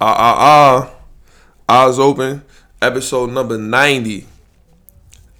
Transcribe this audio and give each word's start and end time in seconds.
Ah 0.00 0.16
ah 0.18 0.36
ah. 1.68 1.86
Eyes 1.86 1.98
open. 1.98 2.44
Episode 2.82 3.30
number 3.30 3.56
90. 3.56 4.26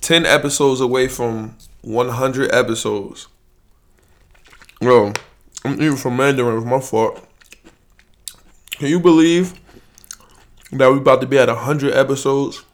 10 0.00 0.26
episodes 0.26 0.80
away 0.80 1.08
from 1.08 1.56
100 1.82 2.54
episodes. 2.54 3.26
Yo, 4.80 5.12
I'm 5.64 5.74
eating 5.74 5.96
from 5.96 6.16
Mandarin. 6.16 6.58
It's 6.58 6.66
my 6.66 6.80
fault. 6.80 7.26
Can 8.72 8.88
you 8.88 9.00
believe 9.00 9.54
that 10.72 10.90
we're 10.90 10.98
about 10.98 11.20
to 11.22 11.26
be 11.26 11.38
at 11.38 11.48
100 11.48 11.94
episodes? 11.94 12.64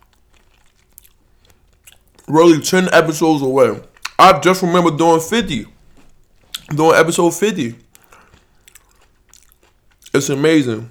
Really, 2.27 2.61
10 2.61 2.89
episodes 2.93 3.43
away. 3.43 3.81
I 4.19 4.39
just 4.41 4.63
remember 4.63 4.91
doing 4.91 5.21
50. 5.21 5.67
Doing 6.75 6.95
episode 6.97 7.31
50. 7.31 7.77
It's 10.13 10.29
amazing. 10.29 10.91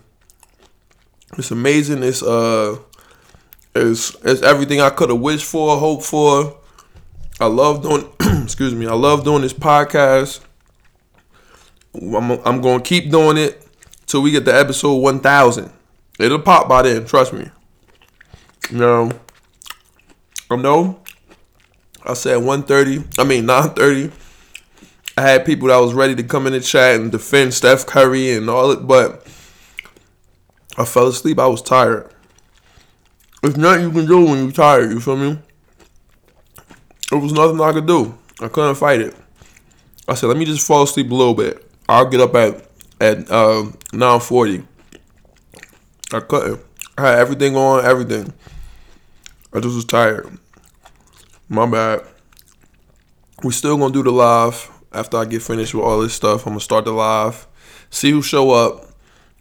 It's 1.37 1.51
amazing. 1.51 2.03
It's 2.03 2.23
uh 2.23 2.77
it's 3.75 4.15
it's 4.23 4.41
everything 4.41 4.81
I 4.81 4.89
could 4.89 5.09
have 5.09 5.19
wished 5.19 5.45
for, 5.45 5.77
hoped 5.77 6.03
for. 6.03 6.57
I 7.39 7.45
love 7.45 7.83
doing 7.83 8.09
excuse 8.43 8.73
me, 8.73 8.87
I 8.87 8.93
love 8.93 9.23
doing 9.23 9.41
this 9.41 9.53
podcast. 9.53 10.41
I'm 11.95 12.31
I'm 12.31 12.61
to 12.61 12.79
keep 12.81 13.11
doing 13.11 13.37
it 13.37 13.65
till 14.05 14.21
we 14.21 14.31
get 14.31 14.45
to 14.45 14.55
episode 14.55 14.95
1000. 14.95 15.71
It'll 16.19 16.39
pop 16.39 16.67
by 16.67 16.81
then, 16.81 17.05
trust 17.05 17.31
me. 17.31 17.49
Know, 18.71 19.11
I 20.51 20.55
know 20.57 20.99
I 22.03 22.13
said 22.13 22.37
130, 22.37 23.07
I 23.19 23.23
mean 23.23 23.45
930. 23.47 24.11
I 25.17 25.21
had 25.21 25.45
people 25.45 25.67
that 25.67 25.77
was 25.77 25.93
ready 25.93 26.15
to 26.15 26.23
come 26.23 26.47
in 26.47 26.53
the 26.53 26.61
chat 26.61 26.99
and 26.99 27.11
defend 27.11 27.53
Steph 27.53 27.85
Curry 27.85 28.31
and 28.31 28.49
all 28.49 28.71
it, 28.71 28.87
but 28.87 29.27
I 30.79 30.85
fell 30.85 31.07
asleep. 31.07 31.37
I 31.37 31.47
was 31.47 31.61
tired. 31.61 32.09
There's 33.41 33.57
nothing 33.57 33.83
you 33.83 33.91
can 33.91 34.05
do 34.05 34.25
when 34.25 34.43
you're 34.43 34.51
tired, 34.51 34.91
you 34.91 35.01
feel 35.01 35.17
me? 35.17 35.37
There 37.09 37.19
was 37.19 37.33
nothing 37.33 37.59
I 37.59 37.73
could 37.73 37.85
do. 37.85 38.17
I 38.39 38.47
couldn't 38.47 38.75
fight 38.75 39.01
it. 39.01 39.15
I 40.07 40.13
said, 40.13 40.27
let 40.27 40.37
me 40.37 40.45
just 40.45 40.65
fall 40.65 40.83
asleep 40.83 41.11
a 41.11 41.15
little 41.15 41.33
bit. 41.33 41.69
I'll 41.87 42.09
get 42.09 42.21
up 42.21 42.33
at 42.35 42.65
at 43.01 43.29
uh, 43.29 43.63
940. 43.93 44.63
I 46.13 46.19
couldn't. 46.21 46.61
I 46.97 47.01
had 47.07 47.19
everything 47.19 47.55
on, 47.55 47.85
everything. 47.85 48.33
I 49.53 49.59
just 49.59 49.75
was 49.75 49.85
tired. 49.85 50.37
My 51.47 51.65
bad. 51.65 52.01
We 53.43 53.51
still 53.51 53.77
gonna 53.77 53.93
do 53.93 54.03
the 54.03 54.11
live 54.11 54.69
after 54.91 55.17
I 55.17 55.25
get 55.25 55.41
finished 55.41 55.73
with 55.73 55.83
all 55.83 56.01
this 56.01 56.13
stuff. 56.13 56.45
I'm 56.45 56.51
gonna 56.53 56.59
start 56.59 56.85
the 56.85 56.91
live. 56.91 57.47
See 57.89 58.11
who 58.11 58.21
show 58.21 58.51
up. 58.51 58.88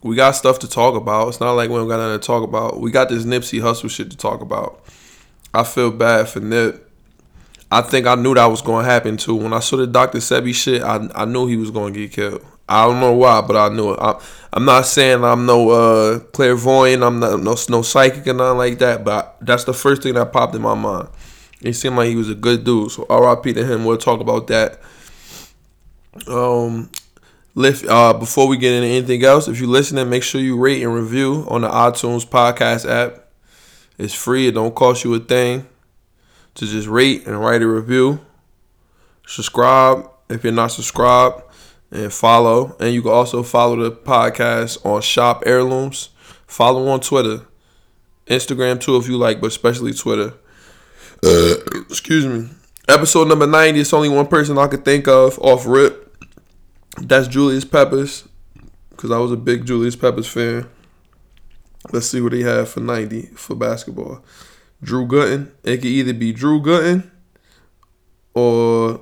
We 0.03 0.15
got 0.15 0.33
stuff 0.33 0.61
to 0.61 0.69
talk 0.69 0.95
about. 0.95 1.29
It's 1.29 1.41
not 1.41 1.53
like 1.53 1.71
we 1.71 1.77
don't 1.77 1.89
got 1.89 1.99
nothing 1.99 2.21
to 2.21 2.27
talk 2.27 2.45
about. 2.45 2.81
We 2.81 2.91
got 2.91 3.09
this 3.09 3.25
Nipsey 3.25 3.61
Hussle 3.61 3.91
shit 3.91 4.11
to 4.11 4.17
talk 4.17 4.41
about. 4.41 4.85
I 5.53 5.65
feel 5.65 5.91
bad 5.91 6.29
for 6.29 6.41
Nip. 6.41 6.89
I 7.71 7.83
think 7.83 8.07
I 8.07 8.15
knew 8.15 8.35
that 8.35 8.47
was 8.47 8.63
going 8.63 8.85
to 8.85 8.91
happen 8.91 9.17
too. 9.17 9.35
When 9.35 9.53
I 9.53 9.61
saw 9.61 9.77
the 9.77 9.87
Dr. 9.87 10.19
Sebi 10.19 10.55
shit, 10.55 10.83
I, 10.83 11.09
I 11.15 11.25
knew 11.25 11.47
he 11.47 11.57
was 11.57 11.71
going 11.71 11.93
to 11.93 12.01
get 12.01 12.13
killed. 12.13 12.45
I 12.69 12.87
don't 12.87 13.01
know 13.01 13.13
why, 13.13 13.41
but 13.41 13.57
I 13.57 13.75
knew 13.75 13.93
it. 13.93 13.99
I, 14.01 14.21
am 14.55 14.65
not 14.65 14.87
saying 14.87 15.25
I'm 15.25 15.47
no 15.47 15.71
uh, 15.71 16.19
clairvoyant, 16.19 17.03
I'm 17.03 17.19
not 17.19 17.41
no, 17.41 17.57
no 17.69 17.83
psychic 17.83 18.27
or 18.27 18.35
nothing 18.35 18.59
like 18.59 18.79
that, 18.79 19.05
but 19.05 19.25
I, 19.25 19.45
that's 19.45 19.65
the 19.65 19.73
first 19.73 20.03
thing 20.03 20.15
that 20.15 20.33
popped 20.33 20.55
in 20.55 20.63
my 20.63 20.75
mind. 20.75 21.09
He 21.61 21.73
seemed 21.73 21.97
like 21.97 22.09
he 22.09 22.17
was 22.17 22.31
a 22.31 22.35
good 22.35 22.65
dude. 22.65 22.91
So 22.91 23.07
RIP 23.07 23.55
to 23.55 23.65
him. 23.65 23.85
We'll 23.85 23.97
talk 23.97 24.21
about 24.21 24.47
that. 24.49 24.81
Um, 26.27 26.91
lift, 27.55 27.87
uh, 27.87 28.13
before 28.13 28.49
we 28.49 28.57
get 28.57 28.73
into 28.73 28.89
anything 28.89 29.25
else, 29.25 29.49
if 29.49 29.59
you're 29.61 29.69
listening, 29.69 30.09
make 30.09 30.23
sure 30.23 30.41
you 30.41 30.57
rate 30.57 30.83
and 30.83 30.95
review 30.95 31.47
on 31.49 31.63
the 31.63 31.69
iTunes 31.69 32.27
podcast 32.27 32.89
app. 32.89 33.29
It's 33.99 34.15
free. 34.15 34.47
It 34.47 34.53
don't 34.53 34.75
cost 34.75 35.05
you 35.05 35.15
a 35.15 35.19
thing 35.19 35.67
to 36.55 36.67
just 36.67 36.89
rate 36.89 37.27
and 37.27 37.41
write 37.41 37.63
a 37.63 37.67
review. 37.67 38.21
Subscribe 39.27 40.09
if 40.29 40.45
you're 40.45 40.53
not 40.53 40.69
subscribed 40.69 41.43
and 41.91 42.13
follow. 42.13 42.77
And 42.81 42.95
you 42.95 43.03
can 43.03 43.11
also 43.11 43.43
follow 43.43 43.77
the 43.77 43.91
podcast 43.91 44.85
on 44.85 45.03
Shop 45.03 45.43
Heirlooms. 45.47 46.11
Follow 46.47 46.89
on 46.89 47.01
Twitter, 47.01 47.47
Instagram 48.27 48.81
too 48.81 48.97
if 48.97 49.07
you 49.07 49.19
like, 49.19 49.41
but 49.41 49.49
especially 49.49 49.93
Twitter. 49.93 50.33
Uh, 51.23 51.55
excuse 51.91 52.27
me. 52.27 52.49
Episode 52.89 53.29
number 53.29 53.47
90. 53.47 53.81
It's 53.81 53.93
only 53.93 54.09
one 54.09 54.27
person 54.27 54.57
I 54.57 54.67
could 54.67 54.85
think 54.85 55.07
of 55.09 55.39
off 55.41 55.67
rip. 55.67 56.08
That's 57.01 57.29
Julius 57.29 57.65
Peppers, 57.65 58.29
because 58.91 59.11
I 59.11 59.19
was 59.19 59.33
a 59.33 59.37
big 59.37 59.65
Julius 59.65 59.97
Peppers 59.97 60.27
fan. 60.27 60.69
Let's 61.93 62.07
see 62.07 62.21
what 62.21 62.33
he 62.33 62.43
had 62.43 62.69
for 62.69 62.81
90 62.81 63.23
for 63.35 63.55
basketball. 63.55 64.23
Drew 64.83 65.07
Gooden. 65.07 65.53
It 65.65 65.79
could 65.79 65.87
either 65.87 66.13
be 66.13 66.33
Drew 66.33 66.61
Gooden 66.61 67.11
or 68.35 69.01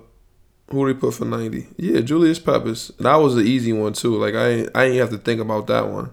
who 0.71 0.87
they 0.87 0.99
put 0.99 1.15
for 1.15 1.25
90? 1.25 1.69
Yeah, 1.77 2.01
Julius 2.01 2.39
Peppers. 2.39 2.93
That 2.99 3.17
was 3.17 3.37
an 3.37 3.47
easy 3.47 3.73
one 3.73 3.93
too. 3.93 4.17
Like 4.17 4.35
I 4.35 4.49
ain't, 4.49 4.71
I 4.75 4.85
ain't 4.85 4.97
have 4.97 5.11
to 5.11 5.19
think 5.19 5.41
about 5.41 5.67
that 5.69 5.89
one. 5.89 6.11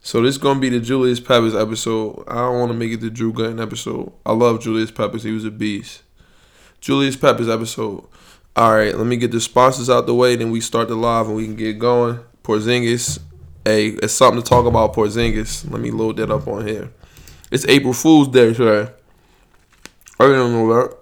So 0.00 0.22
this 0.22 0.38
gonna 0.38 0.60
be 0.60 0.70
the 0.70 0.80
Julius 0.80 1.20
Peppers 1.20 1.54
episode. 1.54 2.24
I 2.26 2.36
don't 2.36 2.58
want 2.58 2.72
to 2.72 2.78
make 2.78 2.92
it 2.92 3.00
the 3.00 3.10
Drew 3.10 3.32
Gooden 3.32 3.62
episode. 3.62 4.12
I 4.24 4.32
love 4.32 4.62
Julius 4.62 4.90
Peppers. 4.90 5.22
He 5.22 5.32
was 5.32 5.44
a 5.44 5.50
beast. 5.50 6.02
Julius 6.80 7.16
Peppers 7.16 7.48
episode. 7.48 8.06
All 8.56 8.74
right, 8.74 8.96
let 8.96 9.06
me 9.06 9.16
get 9.16 9.30
the 9.30 9.40
sponsors 9.40 9.88
out 9.88 10.06
the 10.06 10.14
way, 10.14 10.34
then 10.34 10.50
we 10.50 10.60
start 10.60 10.88
the 10.88 10.96
live 10.96 11.26
and 11.26 11.36
we 11.36 11.44
can 11.44 11.54
get 11.54 11.78
going. 11.78 12.18
Porzingis, 12.42 13.20
hey, 13.64 13.90
it's 13.90 14.12
something 14.12 14.42
to 14.42 14.48
talk 14.48 14.66
about. 14.66 14.92
Porzingis, 14.92 15.70
let 15.70 15.80
me 15.80 15.92
load 15.92 16.16
that 16.16 16.30
up 16.30 16.48
on 16.48 16.66
here. 16.66 16.90
It's 17.52 17.64
April 17.66 17.92
Fool's 17.92 18.28
Day 18.28 18.52
today. 18.52 18.90
I 20.18 20.26
didn't 20.26 20.52
know 20.52 20.74
that. 20.74 20.96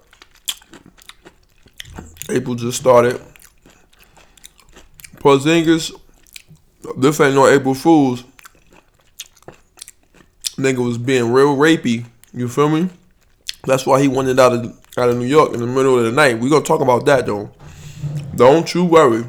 April 2.31 2.55
just 2.55 2.79
started. 2.79 3.19
Porzingis, 5.17 5.99
this 6.99 7.19
ain't 7.19 7.35
no 7.35 7.49
April 7.49 7.75
Fool's. 7.75 8.25
Nigga 10.57 10.85
was 10.85 10.99
being 10.99 11.33
real 11.33 11.57
rapey. 11.57 12.05
You 12.35 12.49
feel 12.49 12.69
me? 12.69 12.91
That's 13.65 13.87
why 13.87 14.03
he 14.03 14.09
wanted 14.09 14.39
out 14.39 14.53
of 14.53 14.88
out 14.99 15.09
of 15.09 15.17
New 15.17 15.27
York 15.27 15.55
in 15.55 15.61
the 15.61 15.67
middle 15.67 15.99
of 15.99 16.05
the 16.05 16.13
night. 16.13 16.39
We're 16.39 16.51
gonna 16.51 16.65
talk 16.65 16.81
about 16.81 17.07
that 17.07 17.27
though. 17.27 17.51
Don't 18.35 18.73
you 18.75 18.85
worry. 18.85 19.25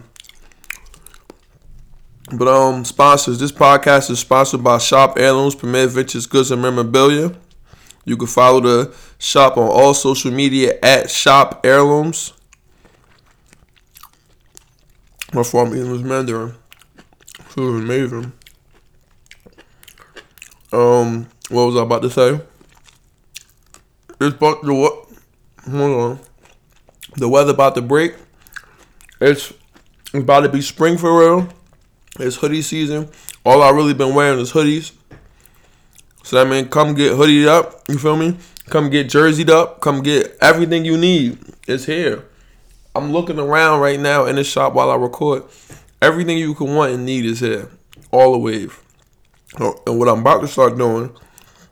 But 2.32 2.48
um, 2.48 2.86
sponsors. 2.86 3.40
This 3.40 3.52
podcast 3.52 4.12
is 4.12 4.20
sponsored 4.20 4.64
by 4.64 4.78
Shop 4.78 5.18
Heirlooms, 5.18 5.56
Premier 5.56 5.88
Ventures 5.88 6.28
Goods 6.28 6.52
and 6.52 6.62
Memorabilia. 6.62 7.36
You 8.06 8.18
can 8.18 8.28
follow 8.28 8.60
the 8.60 8.96
shop 9.18 9.58
on 9.58 9.68
all 9.68 9.94
social 9.94 10.32
media 10.32 10.78
at 10.84 11.10
Shop 11.10 11.62
Heirlooms. 11.64 12.34
My 15.34 15.42
eating 15.42 15.92
was 15.92 16.04
Mandarin. 16.04 16.56
Was 17.56 17.84
amazing. 17.84 18.32
Um, 20.72 21.28
what 21.50 21.66
was 21.66 21.76
I 21.76 21.82
about 21.84 22.02
to 22.04 22.10
say? 22.10 22.42
It's 24.22 24.36
about 24.36 24.64
the 24.64 24.74
what? 24.74 25.09
Hold 25.70 26.02
on. 26.02 26.20
The 27.16 27.30
weather 27.30 27.52
about 27.52 27.76
to 27.76 27.82
break. 27.82 28.16
It's 29.22 29.54
about 30.14 30.42
to 30.42 30.50
be 30.50 30.62
spring 30.62 30.98
for 30.98 31.20
real. 31.20 31.50
It's 32.20 32.38
hoodie 32.38 32.62
season. 32.62 33.10
All 33.46 33.62
I 33.62 33.70
really 33.70 33.94
been 33.94 34.16
wearing 34.16 34.40
is 34.40 34.52
hoodies. 34.52 34.92
So 36.24 36.36
that 36.36 36.50
mean, 36.50 36.70
come 36.70 36.94
get 36.94 37.14
hoodied 37.14 37.48
up. 37.48 37.84
You 37.88 37.98
feel 37.98 38.16
me? 38.16 38.38
Come 38.70 38.90
get 38.90 39.08
jerseyed 39.08 39.50
up. 39.50 39.82
Come 39.82 40.02
get 40.02 40.38
everything 40.42 40.86
you 40.86 40.98
need. 40.98 41.38
It's 41.68 41.86
here. 41.86 42.26
I'm 42.96 43.12
looking 43.12 43.40
around 43.40 43.80
right 43.82 44.00
now 44.00 44.26
in 44.26 44.36
the 44.36 44.44
shop 44.44 44.74
while 44.74 44.90
I 44.90 44.96
record. 44.96 45.44
Everything 46.02 46.38
you 46.38 46.54
can 46.54 46.76
want 46.76 46.94
and 46.94 47.06
need 47.06 47.26
is 47.26 47.40
here. 47.40 47.70
All 48.12 48.32
the 48.32 48.40
wave. 48.40 48.80
And 49.58 50.00
what 50.00 50.08
I'm 50.08 50.20
about 50.20 50.42
to 50.42 50.48
start 50.48 50.78
doing, 50.78 51.10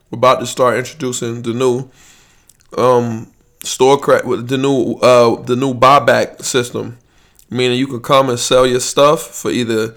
we're 0.09 0.17
about 0.17 0.39
to 0.39 0.45
start 0.45 0.77
introducing 0.77 1.41
the 1.41 1.53
new 1.53 1.89
um 2.77 3.31
store 3.67 3.97
credit 3.99 4.25
with 4.25 4.47
the 4.47 4.57
new 4.57 4.93
uh 4.95 5.41
the 5.43 5.55
new 5.55 5.73
buyback 5.73 6.43
system, 6.43 6.97
meaning 7.49 7.77
you 7.77 7.87
can 7.87 8.01
come 8.01 8.29
and 8.29 8.39
sell 8.39 8.65
your 8.65 8.79
stuff 8.79 9.21
for 9.21 9.51
either 9.51 9.95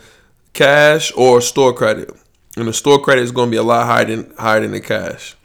cash 0.52 1.12
or 1.16 1.40
store 1.40 1.72
credit, 1.72 2.14
and 2.56 2.68
the 2.68 2.72
store 2.72 3.00
credit 3.00 3.22
is 3.22 3.32
going 3.32 3.48
to 3.48 3.50
be 3.50 3.56
a 3.56 3.62
lot 3.62 3.86
higher 3.86 4.04
than 4.04 4.32
higher 4.36 4.60
than 4.60 4.72
the 4.72 4.80
cash. 4.80 5.36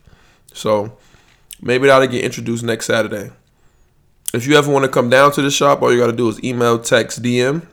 So 0.54 0.98
maybe 1.62 1.88
that'll 1.88 2.08
get 2.08 2.24
introduced 2.24 2.64
next 2.64 2.88
Saturday. 2.88 3.32
If 4.34 4.48
you 4.48 4.58
ever 4.58 4.72
want 4.72 4.84
to 4.84 4.92
come 4.92 5.10
down 5.10 5.32
to 5.34 5.42
the 5.42 5.52
shop, 5.52 5.82
all 5.82 5.94
you 5.94 6.00
got 6.00 6.08
to 6.08 6.14
do 6.14 6.28
is 6.28 6.44
email, 6.44 6.80
text, 6.80 7.22
DM, 7.22 7.66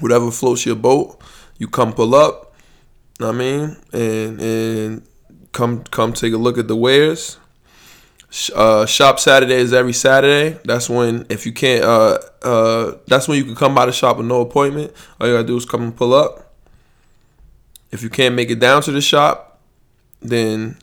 whatever 0.00 0.30
floats 0.30 0.64
your 0.64 0.76
boat. 0.76 1.20
You 1.58 1.68
come 1.68 1.92
pull 1.92 2.14
up, 2.14 2.54
I 3.20 3.32
mean, 3.32 3.76
and 3.92 4.40
and 4.40 5.02
come 5.52 5.84
come 5.84 6.12
take 6.12 6.32
a 6.32 6.38
look 6.38 6.58
at 6.58 6.68
the 6.68 6.76
wares 6.76 7.38
uh, 8.54 8.86
shop 8.86 9.20
Saturday 9.20 9.54
is 9.54 9.72
every 9.72 9.92
Saturday. 9.92 10.58
That's 10.64 10.88
when 10.88 11.24
if 11.28 11.46
you 11.46 11.52
can't, 11.52 11.84
uh, 11.84 12.18
uh, 12.42 12.96
that's 13.06 13.28
when 13.28 13.38
you 13.38 13.44
can 13.44 13.54
come 13.54 13.72
by 13.74 13.86
the 13.86 13.92
shop 13.92 14.16
with 14.16 14.26
no 14.26 14.40
appointment. 14.40 14.92
All 15.20 15.28
you 15.28 15.34
gotta 15.34 15.46
do 15.46 15.56
is 15.56 15.64
come 15.64 15.82
and 15.82 15.96
pull 15.96 16.14
up. 16.14 16.52
If 17.92 18.02
you 18.02 18.10
can't 18.10 18.34
make 18.34 18.50
it 18.50 18.58
down 18.58 18.82
to 18.82 18.90
the 18.90 19.00
shop, 19.00 19.60
then 20.20 20.76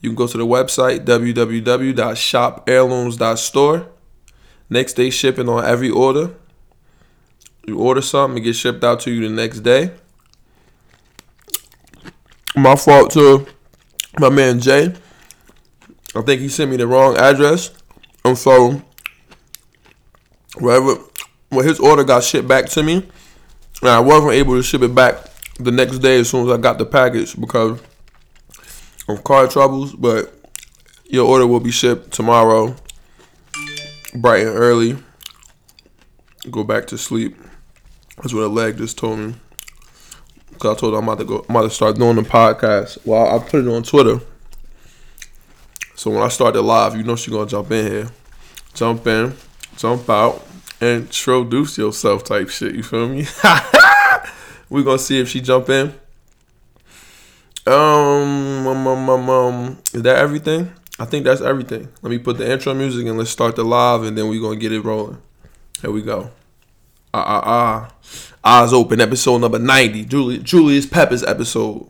you 0.00 0.08
can 0.10 0.16
go 0.16 0.26
to 0.26 0.36
the 0.36 0.46
website 0.46 1.04
www.shopheirlooms.store. 1.04 3.88
Next 4.68 4.94
day 4.94 5.10
shipping 5.10 5.48
on 5.48 5.64
every 5.64 5.90
order. 5.90 6.34
You 7.66 7.78
order 7.78 8.02
something, 8.02 8.42
it 8.42 8.46
gets 8.46 8.58
shipped 8.58 8.82
out 8.82 8.98
to 9.00 9.12
you 9.12 9.28
the 9.28 9.34
next 9.34 9.60
day. 9.60 9.92
My 12.56 12.74
fault 12.74 13.12
to 13.12 13.46
my 14.18 14.28
man 14.28 14.58
Jay. 14.60 14.92
I 16.16 16.22
think 16.22 16.40
he 16.40 16.48
sent 16.48 16.70
me 16.70 16.76
the 16.78 16.86
wrong 16.86 17.16
address. 17.16 17.70
And 18.24 18.36
so 18.36 18.82
wherever 20.58 20.96
well 21.50 21.64
his 21.64 21.78
order 21.78 22.04
got 22.04 22.24
shipped 22.24 22.48
back 22.48 22.66
to 22.70 22.82
me, 22.82 23.06
and 23.82 23.90
I 23.90 24.00
wasn't 24.00 24.32
able 24.32 24.54
to 24.54 24.62
ship 24.62 24.82
it 24.82 24.94
back 24.94 25.16
the 25.58 25.70
next 25.70 25.98
day 25.98 26.20
as 26.20 26.30
soon 26.30 26.48
as 26.48 26.58
I 26.58 26.60
got 26.60 26.78
the 26.78 26.86
package 26.86 27.38
because 27.38 27.80
of 29.08 29.24
car 29.24 29.46
troubles. 29.46 29.94
But 29.94 30.32
your 31.04 31.26
order 31.26 31.46
will 31.46 31.60
be 31.60 31.70
shipped 31.70 32.12
tomorrow, 32.12 32.74
bright 34.14 34.46
and 34.46 34.56
early. 34.56 34.96
Go 36.50 36.64
back 36.64 36.86
to 36.88 36.98
sleep. 36.98 37.36
That's 38.16 38.32
what 38.32 38.44
a 38.44 38.48
leg 38.48 38.78
just 38.78 38.96
told 38.96 39.18
me. 39.18 39.34
Cause 40.58 40.76
I 40.76 40.80
told 40.80 40.94
her 40.94 40.98
I'm 40.98 41.04
about 41.04 41.18
to 41.18 41.24
go. 41.24 41.44
I'm 41.48 41.56
about 41.56 41.68
to 41.68 41.70
start 41.70 41.96
doing 41.96 42.16
the 42.16 42.22
podcast. 42.22 43.04
Well, 43.04 43.36
I 43.36 43.38
put 43.38 43.66
it 43.66 43.68
on 43.68 43.82
Twitter. 43.82 44.20
So 45.96 46.10
when 46.10 46.22
I 46.22 46.28
start 46.28 46.52
the 46.52 46.62
live, 46.62 46.94
you 46.94 47.02
know 47.02 47.16
she 47.16 47.30
gonna 47.30 47.46
jump 47.46 47.70
in 47.72 47.90
here, 47.90 48.08
jump 48.74 49.06
in, 49.06 49.34
jump 49.78 50.08
out, 50.10 50.46
introduce 50.78 51.78
yourself 51.78 52.22
type 52.22 52.50
shit. 52.50 52.74
You 52.74 52.82
feel 52.82 53.08
me? 53.08 53.26
we 54.68 54.84
gonna 54.84 54.98
see 54.98 55.18
if 55.18 55.30
she 55.30 55.40
jump 55.40 55.70
in. 55.70 55.94
Um, 57.66 58.66
um, 58.66 58.86
um, 58.86 59.10
um, 59.10 59.30
um, 59.30 59.78
is 59.94 60.02
that 60.02 60.18
everything? 60.18 60.70
I 60.98 61.06
think 61.06 61.24
that's 61.24 61.40
everything. 61.40 61.88
Let 62.02 62.10
me 62.10 62.18
put 62.18 62.36
the 62.36 62.50
intro 62.50 62.74
music 62.74 63.06
and 63.06 63.16
let's 63.16 63.30
start 63.30 63.56
the 63.56 63.64
live, 63.64 64.02
and 64.02 64.18
then 64.18 64.28
we 64.28 64.38
gonna 64.38 64.56
get 64.56 64.72
it 64.72 64.82
rolling. 64.82 65.20
Here 65.80 65.90
we 65.90 66.02
go. 66.02 66.30
Ah 67.14 67.24
ah 67.26 67.42
ah. 67.44 68.62
Eyes 68.62 68.74
open, 68.74 69.00
episode 69.00 69.38
number 69.38 69.58
ninety. 69.58 70.04
Julius 70.04 70.42
Julius 70.42 70.84
Peppers 70.84 71.22
episode. 71.22 71.88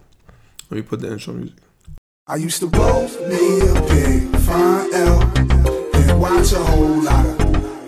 Let 0.71 0.77
me 0.77 0.83
put 0.83 1.01
the 1.01 1.11
intro 1.11 1.35
music. 1.35 1.57
I 2.29 2.37
used 2.37 2.61
to 2.61 2.69
roll 2.69 3.09
and 4.67 6.21
watch 6.21 6.53
a 6.53 6.59
whole 6.59 7.03
lot 7.03 7.27
of 7.27 7.39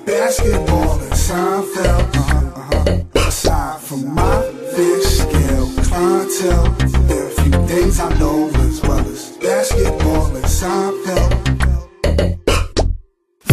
basketball 0.07 1.01
and 1.01 1.13
Seinfeld. 1.13 2.17
Uh-huh, 2.17 2.61
uh-huh. 2.61 3.29
Aside 3.29 3.81
from 3.81 4.15
my 4.15 4.43
fish 4.75 5.05
scale 5.05 5.67
clientele, 5.85 6.67
a 7.11 7.31
few 7.43 7.67
things 7.67 8.01
I 8.01 8.09
know 8.19 8.49
as 8.67 8.81
well 8.83 9.01
as 9.01 9.37
basketball 9.39 10.37
and 10.37 10.45
Seinfeld. 10.45 11.31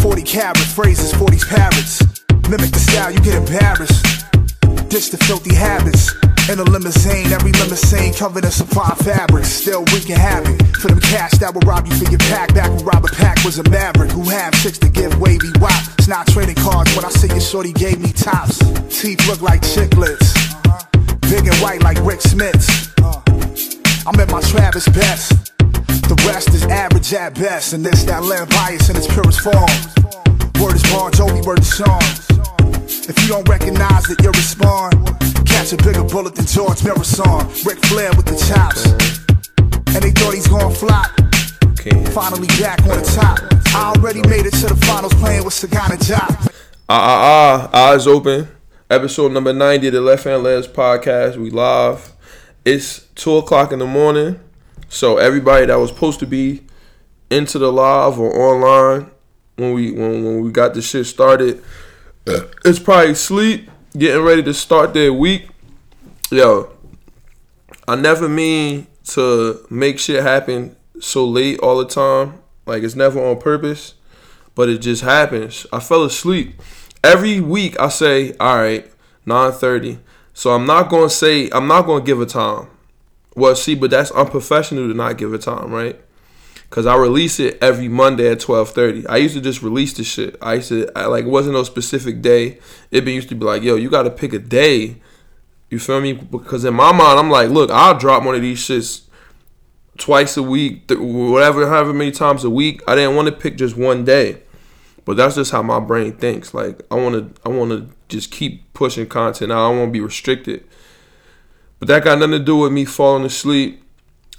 40 0.01 0.22
carat 0.22 0.57
phrases, 0.57 1.13
40 1.13 1.38
parrots. 1.50 2.04
Mimic 2.50 2.72
the 2.72 2.80
style, 2.80 3.12
you 3.12 3.19
get 3.22 3.36
embarrassed. 3.36 4.34
Ditch 4.95 5.12
the 5.12 5.18
filthy 5.18 5.53
habits. 5.53 6.15
In 6.47 6.57
a 6.57 6.63
limousine, 6.63 7.27
every 7.27 7.51
limousine 7.51 8.13
covered 8.13 8.45
in 8.45 8.51
supply 8.51 8.95
fabrics. 9.03 9.50
Still 9.50 9.83
wreaking 9.92 10.15
havoc 10.15 10.56
for 10.77 10.88
them 10.88 11.01
cash 11.01 11.31
that 11.44 11.53
will 11.53 11.68
rob 11.68 11.86
you 11.86 11.94
for 12.00 12.09
your 12.09 12.24
pack. 12.31 12.56
Back 12.56 12.71
when 12.71 12.86
Robert 12.86 13.12
Pack 13.12 13.44
was 13.44 13.59
a 13.59 13.69
maverick 13.69 14.09
who 14.12 14.24
had 14.24 14.53
chicks 14.63 14.80
to 14.80 14.88
give 14.88 15.19
wavy 15.19 15.51
wop. 15.59 15.83
It's 16.00 16.07
not 16.07 16.27
trading 16.27 16.56
cards 16.56 16.95
when 16.95 17.03
I 17.03 17.09
say 17.09 17.27
your 17.27 17.42
shorty 17.42 17.74
gave 17.74 18.00
me 18.00 18.13
tops. 18.13 18.59
Teeth 18.88 19.19
look 19.27 19.42
like 19.42 19.63
chiclets. 19.63 20.31
Big 21.27 21.44
and 21.44 21.59
white 21.59 21.83
like 21.83 22.00
Rick 22.00 22.21
Smith's. 22.21 22.95
I'm 24.07 24.15
at 24.15 24.31
my 24.31 24.39
Travis 24.48 24.88
best. 24.95 25.51
The 26.07 26.15
rest 26.25 26.56
is 26.56 26.63
average 26.71 27.12
at 27.12 27.36
best, 27.36 27.74
and 27.74 27.86
this 27.86 28.06
that 28.06 28.24
land 28.24 28.48
bias 28.48 28.88
in 28.88 28.95
its 28.95 29.12
purest 29.12 29.41
form. 29.44 29.75
Word 30.63 30.80
is 30.80 30.83
Bon 30.88 31.12
Jovi, 31.12 31.44
word 31.45 31.59
is 31.59 31.75
Sean. 31.75 32.34
If 33.07 33.21
you 33.21 33.27
don't 33.27 33.47
recognize 33.47 34.09
it, 34.09 34.19
you'll 34.23 34.33
respond. 34.33 34.95
Catch 35.45 35.73
a 35.73 35.77
bigger 35.77 36.03
bullet 36.03 36.33
than 36.33 36.45
George 36.47 36.83
Marathon. 36.83 37.47
Ric 37.63 37.77
Flair 37.85 38.09
with 38.17 38.25
the 38.25 38.35
chops. 38.49 38.87
And 39.93 40.03
they 40.03 40.09
thought 40.09 40.33
he's 40.33 40.47
gonna 40.47 40.73
flop. 40.73 41.11
Finally 42.13 42.47
back 42.59 42.81
on 42.81 42.97
the 42.97 43.11
top. 43.13 43.37
I 43.75 43.93
already 43.95 44.21
made 44.27 44.47
it 44.47 44.53
to 44.53 44.73
the 44.73 44.85
finals 44.87 45.13
playing 45.15 45.43
with 45.43 45.53
Sagana 45.53 46.03
Jock. 46.03 46.51
Ah 46.89 47.69
ah 47.69 47.69
ah, 47.71 47.91
eyes 47.91 48.07
open. 48.07 48.47
Episode 48.89 49.31
number 49.31 49.53
90 49.53 49.87
of 49.87 49.93
the 49.93 50.01
Left 50.01 50.23
Hand 50.23 50.43
Layups 50.43 50.69
podcast. 50.69 51.37
We 51.37 51.51
live. 51.51 52.11
It's 52.63 53.01
2 53.15 53.37
o'clock 53.37 53.71
in 53.71 53.77
the 53.77 53.85
morning. 53.85 54.39
So 54.89 55.17
everybody 55.17 55.67
that 55.67 55.75
was 55.75 55.91
supposed 55.91 56.19
to 56.21 56.25
be 56.25 56.63
into 57.29 57.59
the 57.59 57.71
live 57.71 58.17
or 58.17 58.35
online 58.35 59.11
when 59.57 59.73
we 59.73 59.91
when, 59.91 60.23
when 60.25 60.41
we 60.41 60.51
got 60.51 60.73
this 60.73 60.89
shit 60.89 61.05
started, 61.05 61.63
it's 62.25 62.80
probably 62.80 63.16
sleep, 63.16 63.69
getting 63.98 64.24
ready 64.24 64.44
to 64.44 64.54
start 64.54 64.94
their 64.94 65.13
week. 65.13 65.48
Yo, 66.31 66.72
I 67.88 67.95
never 67.95 68.27
mean 68.27 68.88
to 69.10 69.66
make 69.69 70.00
shit 70.00 70.24
happen 70.24 70.75
so 71.00 71.25
late 71.25 71.60
all 71.60 71.77
the 71.77 71.86
time. 71.86 72.39
Like 72.66 72.83
it's 72.83 72.95
never 72.95 73.24
on 73.24 73.39
purpose, 73.39 73.94
but 74.56 74.69
it 74.69 74.80
just 74.80 75.04
happens. 75.04 75.68
I 75.72 75.80
fell 75.80 76.04
asleep. 76.04 76.60
Every 77.04 77.39
week 77.39 77.80
I 77.80 77.89
say, 77.89 78.36
all 78.39 78.57
right, 78.57 78.92
9:30. 79.25 80.00
So 80.33 80.51
I'm 80.51 80.66
not 80.66 80.89
gonna 80.89 81.10
say 81.10 81.50
I'm 81.51 81.68
not 81.68 81.83
gonna 81.83 82.04
give 82.04 82.19
a 82.19 82.25
time. 82.25 82.68
Well, 83.36 83.56
see, 83.56 83.75
but 83.75 83.92
that's 83.92 84.12
unprofessional 84.12 84.88
to 84.88 84.94
not 84.94 85.18
give 85.18 85.33
a 85.33 85.38
time, 85.38 85.72
right? 85.72 86.00
Cause 86.75 86.86
I 86.86 86.98
release 86.98 87.39
it 87.39 87.57
every 87.62 87.88
Monday 87.88 88.30
at 88.30 88.42
twelve 88.42 88.72
thirty. 88.72 89.07
I 89.07 89.16
used 89.16 89.33
to 89.33 89.39
just 89.39 89.62
release 89.62 89.94
the 89.94 90.04
shit. 90.04 90.36
I 90.42 90.56
used 90.56 90.68
to 90.68 90.92
I, 90.94 91.06
like 91.06 91.24
it 91.24 91.30
wasn't 91.30 91.54
no 91.54 91.63
specific 91.63 92.22
day. 92.22 92.60
It 92.92 93.06
been 93.06 93.16
used 93.16 93.30
to 93.30 93.36
be 93.36 93.45
like, 93.45 93.63
yo, 93.63 93.75
you 93.75 93.89
got 93.89 94.04
to 94.04 94.10
pick 94.10 94.33
a 94.33 94.39
day. 94.39 94.98
You 95.69 95.80
feel 95.80 96.01
me? 96.01 96.12
Because 96.12 96.66
in 96.66 96.74
my 96.74 96.92
mind, 96.92 97.18
I'm 97.18 97.30
like, 97.30 97.50
look, 97.50 97.72
I'll 97.72 97.98
drop 97.98 98.25
one 98.25 98.36
of 98.36 98.42
these 98.42 98.60
shits 98.60 99.04
twice 99.98 100.36
a 100.36 100.44
week, 100.44 100.89
th- 100.89 101.00
whatever, 101.00 101.66
however 101.66 101.94
many 101.94 102.12
times 102.12 102.44
a 102.44 102.50
week. 102.50 102.81
I 102.86 102.95
didn't 102.95 103.16
want 103.16 103.30
to 103.30 103.31
pick 103.31 103.56
just 103.56 103.77
one 103.77 104.04
day, 104.04 104.42
but 105.06 105.16
that's 105.16 105.36
just 105.36 105.54
how 105.54 105.63
my 105.63 105.80
brain 105.80 106.12
thinks. 106.18 106.54
Like 106.54 106.81
I 106.92 106.95
want 106.95 107.36
to, 107.36 107.42
I 107.50 107.54
want 107.54 107.72
to 107.72 107.89
just 108.10 108.31
keep 108.31 108.74
pushing 108.74 109.07
content. 109.07 109.50
I 109.50 109.56
don't 109.56 109.77
want 109.77 109.88
to 109.88 109.94
be 109.94 110.01
restricted. 110.01 110.68
But 111.80 111.88
that 111.88 112.04
got 112.04 112.19
nothing 112.19 112.31
to 112.33 112.39
do 112.39 112.57
with 112.57 112.74
me 112.74 112.83
falling 112.83 113.24
asleep. 113.24 113.81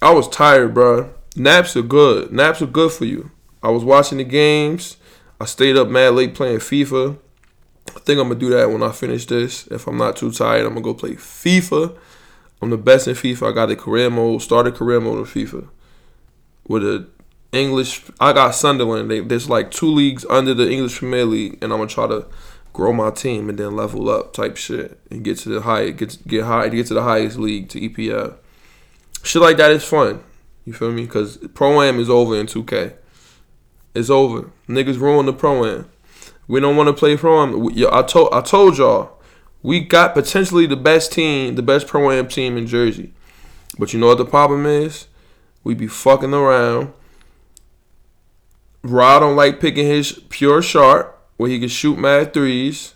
I 0.02 0.12
was 0.12 0.28
tired, 0.28 0.74
bro. 0.74 1.14
Naps 1.36 1.76
are 1.76 1.82
good. 1.82 2.32
Naps 2.32 2.62
are 2.62 2.66
good 2.66 2.92
for 2.92 3.04
you. 3.04 3.30
I 3.62 3.68
was 3.68 3.84
watching 3.84 4.18
the 4.18 4.24
games. 4.24 4.96
I 5.40 5.44
stayed 5.44 5.76
up 5.76 5.88
mad 5.88 6.14
late 6.14 6.34
playing 6.34 6.58
FIFA. 6.58 7.18
I 7.94 8.00
think 8.00 8.18
I'm 8.18 8.28
gonna 8.28 8.40
do 8.40 8.50
that 8.50 8.70
when 8.70 8.82
I 8.82 8.90
finish 8.92 9.26
this. 9.26 9.66
If 9.66 9.86
I'm 9.86 9.98
not 9.98 10.16
too 10.16 10.32
tired, 10.32 10.62
I'm 10.64 10.70
gonna 10.70 10.80
go 10.80 10.94
play 10.94 11.12
FIFA. 11.12 11.96
I'm 12.62 12.70
the 12.70 12.78
best 12.78 13.06
in 13.06 13.14
FIFA. 13.14 13.50
I 13.50 13.52
got 13.52 13.66
the 13.66 13.76
career 13.76 14.08
mode, 14.08 14.40
started 14.42 14.74
career 14.74 15.00
mode 15.00 15.18
in 15.18 15.24
FIFA. 15.24 15.68
With 16.66 16.82
a 16.82 17.06
English, 17.52 18.04
I 18.18 18.32
got 18.32 18.54
Sunderland. 18.54 19.10
They, 19.10 19.20
there's 19.20 19.48
like 19.48 19.70
two 19.70 19.88
leagues 19.88 20.24
under 20.28 20.54
the 20.54 20.70
English 20.70 20.98
Premier 20.98 21.24
League, 21.24 21.58
and 21.62 21.72
I'm 21.72 21.78
gonna 21.78 21.88
try 21.88 22.06
to 22.06 22.26
grow 22.72 22.92
my 22.92 23.10
team 23.10 23.48
and 23.48 23.58
then 23.58 23.76
level 23.76 24.08
up 24.10 24.32
type 24.32 24.56
shit 24.56 24.98
and 25.10 25.24
get 25.24 25.38
to 25.38 25.48
the 25.48 25.60
high, 25.62 25.90
get 25.90 26.18
get 26.26 26.44
high, 26.44 26.68
get 26.68 26.86
to 26.86 26.94
the 26.94 27.02
highest 27.02 27.38
league 27.38 27.68
to 27.70 27.80
EPL. 27.80 28.36
Shit 29.22 29.42
like 29.42 29.56
that 29.58 29.70
is 29.70 29.84
fun. 29.84 30.22
You 30.66 30.72
feel 30.72 30.92
me? 30.92 31.06
Because 31.06 31.38
Pro 31.54 31.80
Am 31.80 31.98
is 31.98 32.10
over 32.10 32.36
in 32.36 32.46
2K. 32.46 32.94
It's 33.94 34.10
over. 34.10 34.50
Niggas 34.68 35.00
ruined 35.00 35.28
the 35.28 35.32
Pro 35.32 35.64
Am. 35.64 35.88
We 36.48 36.60
don't 36.60 36.76
want 36.76 36.88
to 36.88 36.92
play 36.92 37.16
Pro 37.16 37.42
Am. 37.42 37.68
I 37.90 38.02
told 38.02 38.28
I 38.34 38.42
told 38.42 38.76
y'all 38.76 39.18
we 39.62 39.80
got 39.80 40.12
potentially 40.12 40.66
the 40.66 40.76
best 40.76 41.12
team, 41.12 41.54
the 41.54 41.62
best 41.62 41.86
Pro 41.86 42.10
Am 42.10 42.28
team 42.28 42.56
in 42.56 42.66
Jersey. 42.66 43.14
But 43.78 43.92
you 43.92 44.00
know 44.00 44.08
what 44.08 44.18
the 44.18 44.26
problem 44.26 44.66
is? 44.66 45.06
We 45.64 45.74
be 45.74 45.86
fucking 45.86 46.34
around. 46.34 46.92
Rod 48.82 49.20
don't 49.20 49.36
like 49.36 49.60
picking 49.60 49.86
his 49.86 50.20
pure 50.28 50.62
sharp 50.62 51.18
where 51.36 51.50
he 51.50 51.58
can 51.58 51.68
shoot 51.68 51.98
mad 51.98 52.32
threes. 52.32 52.94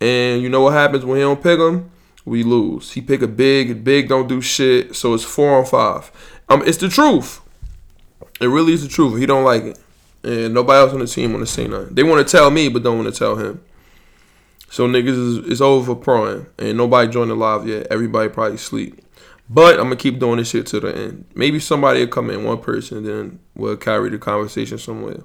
And 0.00 0.42
you 0.42 0.48
know 0.48 0.62
what 0.62 0.74
happens 0.74 1.04
when 1.04 1.16
he 1.16 1.22
don't 1.22 1.42
pick 1.42 1.58
them? 1.58 1.90
We 2.24 2.42
lose. 2.42 2.92
He 2.92 3.00
pick 3.00 3.22
a 3.22 3.28
big, 3.28 3.84
big 3.84 4.08
don't 4.08 4.28
do 4.28 4.40
shit. 4.40 4.94
So 4.96 5.14
it's 5.14 5.24
four 5.24 5.58
on 5.58 5.66
five. 5.66 6.10
Um, 6.48 6.62
it's 6.66 6.78
the 6.78 6.88
truth. 6.88 7.40
It 8.40 8.46
really 8.46 8.72
is 8.72 8.82
the 8.82 8.88
truth. 8.88 9.18
He 9.18 9.26
don't 9.26 9.44
like 9.44 9.62
it, 9.62 9.78
and 10.22 10.54
nobody 10.54 10.78
else 10.78 10.92
on 10.92 11.00
the 11.00 11.06
team 11.06 11.32
want 11.32 11.46
to 11.46 11.52
say 11.52 11.66
nothing. 11.66 11.94
They 11.94 12.02
want 12.02 12.26
to 12.26 12.30
tell 12.30 12.50
me, 12.50 12.68
but 12.68 12.82
don't 12.82 12.98
want 12.98 13.12
to 13.12 13.18
tell 13.18 13.36
him. 13.36 13.62
So 14.70 14.88
niggas 14.88 15.06
is 15.06 15.50
it's 15.50 15.60
over 15.60 15.94
for 15.94 16.00
prime, 16.00 16.46
and 16.58 16.76
nobody 16.76 17.10
joined 17.10 17.30
the 17.30 17.36
live 17.36 17.66
yet. 17.66 17.86
Everybody 17.90 18.28
probably 18.28 18.58
sleep. 18.58 19.00
But 19.48 19.78
I'm 19.78 19.84
gonna 19.84 19.96
keep 19.96 20.18
doing 20.18 20.38
this 20.38 20.50
shit 20.50 20.66
to 20.68 20.80
the 20.80 20.94
end. 20.96 21.26
Maybe 21.34 21.60
somebody 21.60 22.00
will 22.00 22.08
come 22.08 22.30
in, 22.30 22.44
one 22.44 22.58
person, 22.58 23.04
then 23.04 23.38
we'll 23.54 23.76
carry 23.76 24.10
the 24.10 24.18
conversation 24.18 24.78
somewhere. 24.78 25.20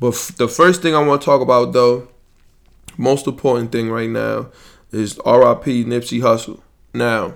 But 0.00 0.14
f- 0.14 0.36
the 0.36 0.48
first 0.48 0.82
thing 0.82 0.94
I 0.94 1.06
want 1.06 1.20
to 1.20 1.24
talk 1.24 1.42
about, 1.42 1.72
though, 1.72 2.08
most 2.96 3.26
important 3.26 3.70
thing 3.70 3.90
right 3.90 4.10
now, 4.10 4.48
is 4.90 5.18
R.I.P. 5.20 5.84
Nipsey 5.84 6.20
Hussle. 6.20 6.60
Now, 6.92 7.34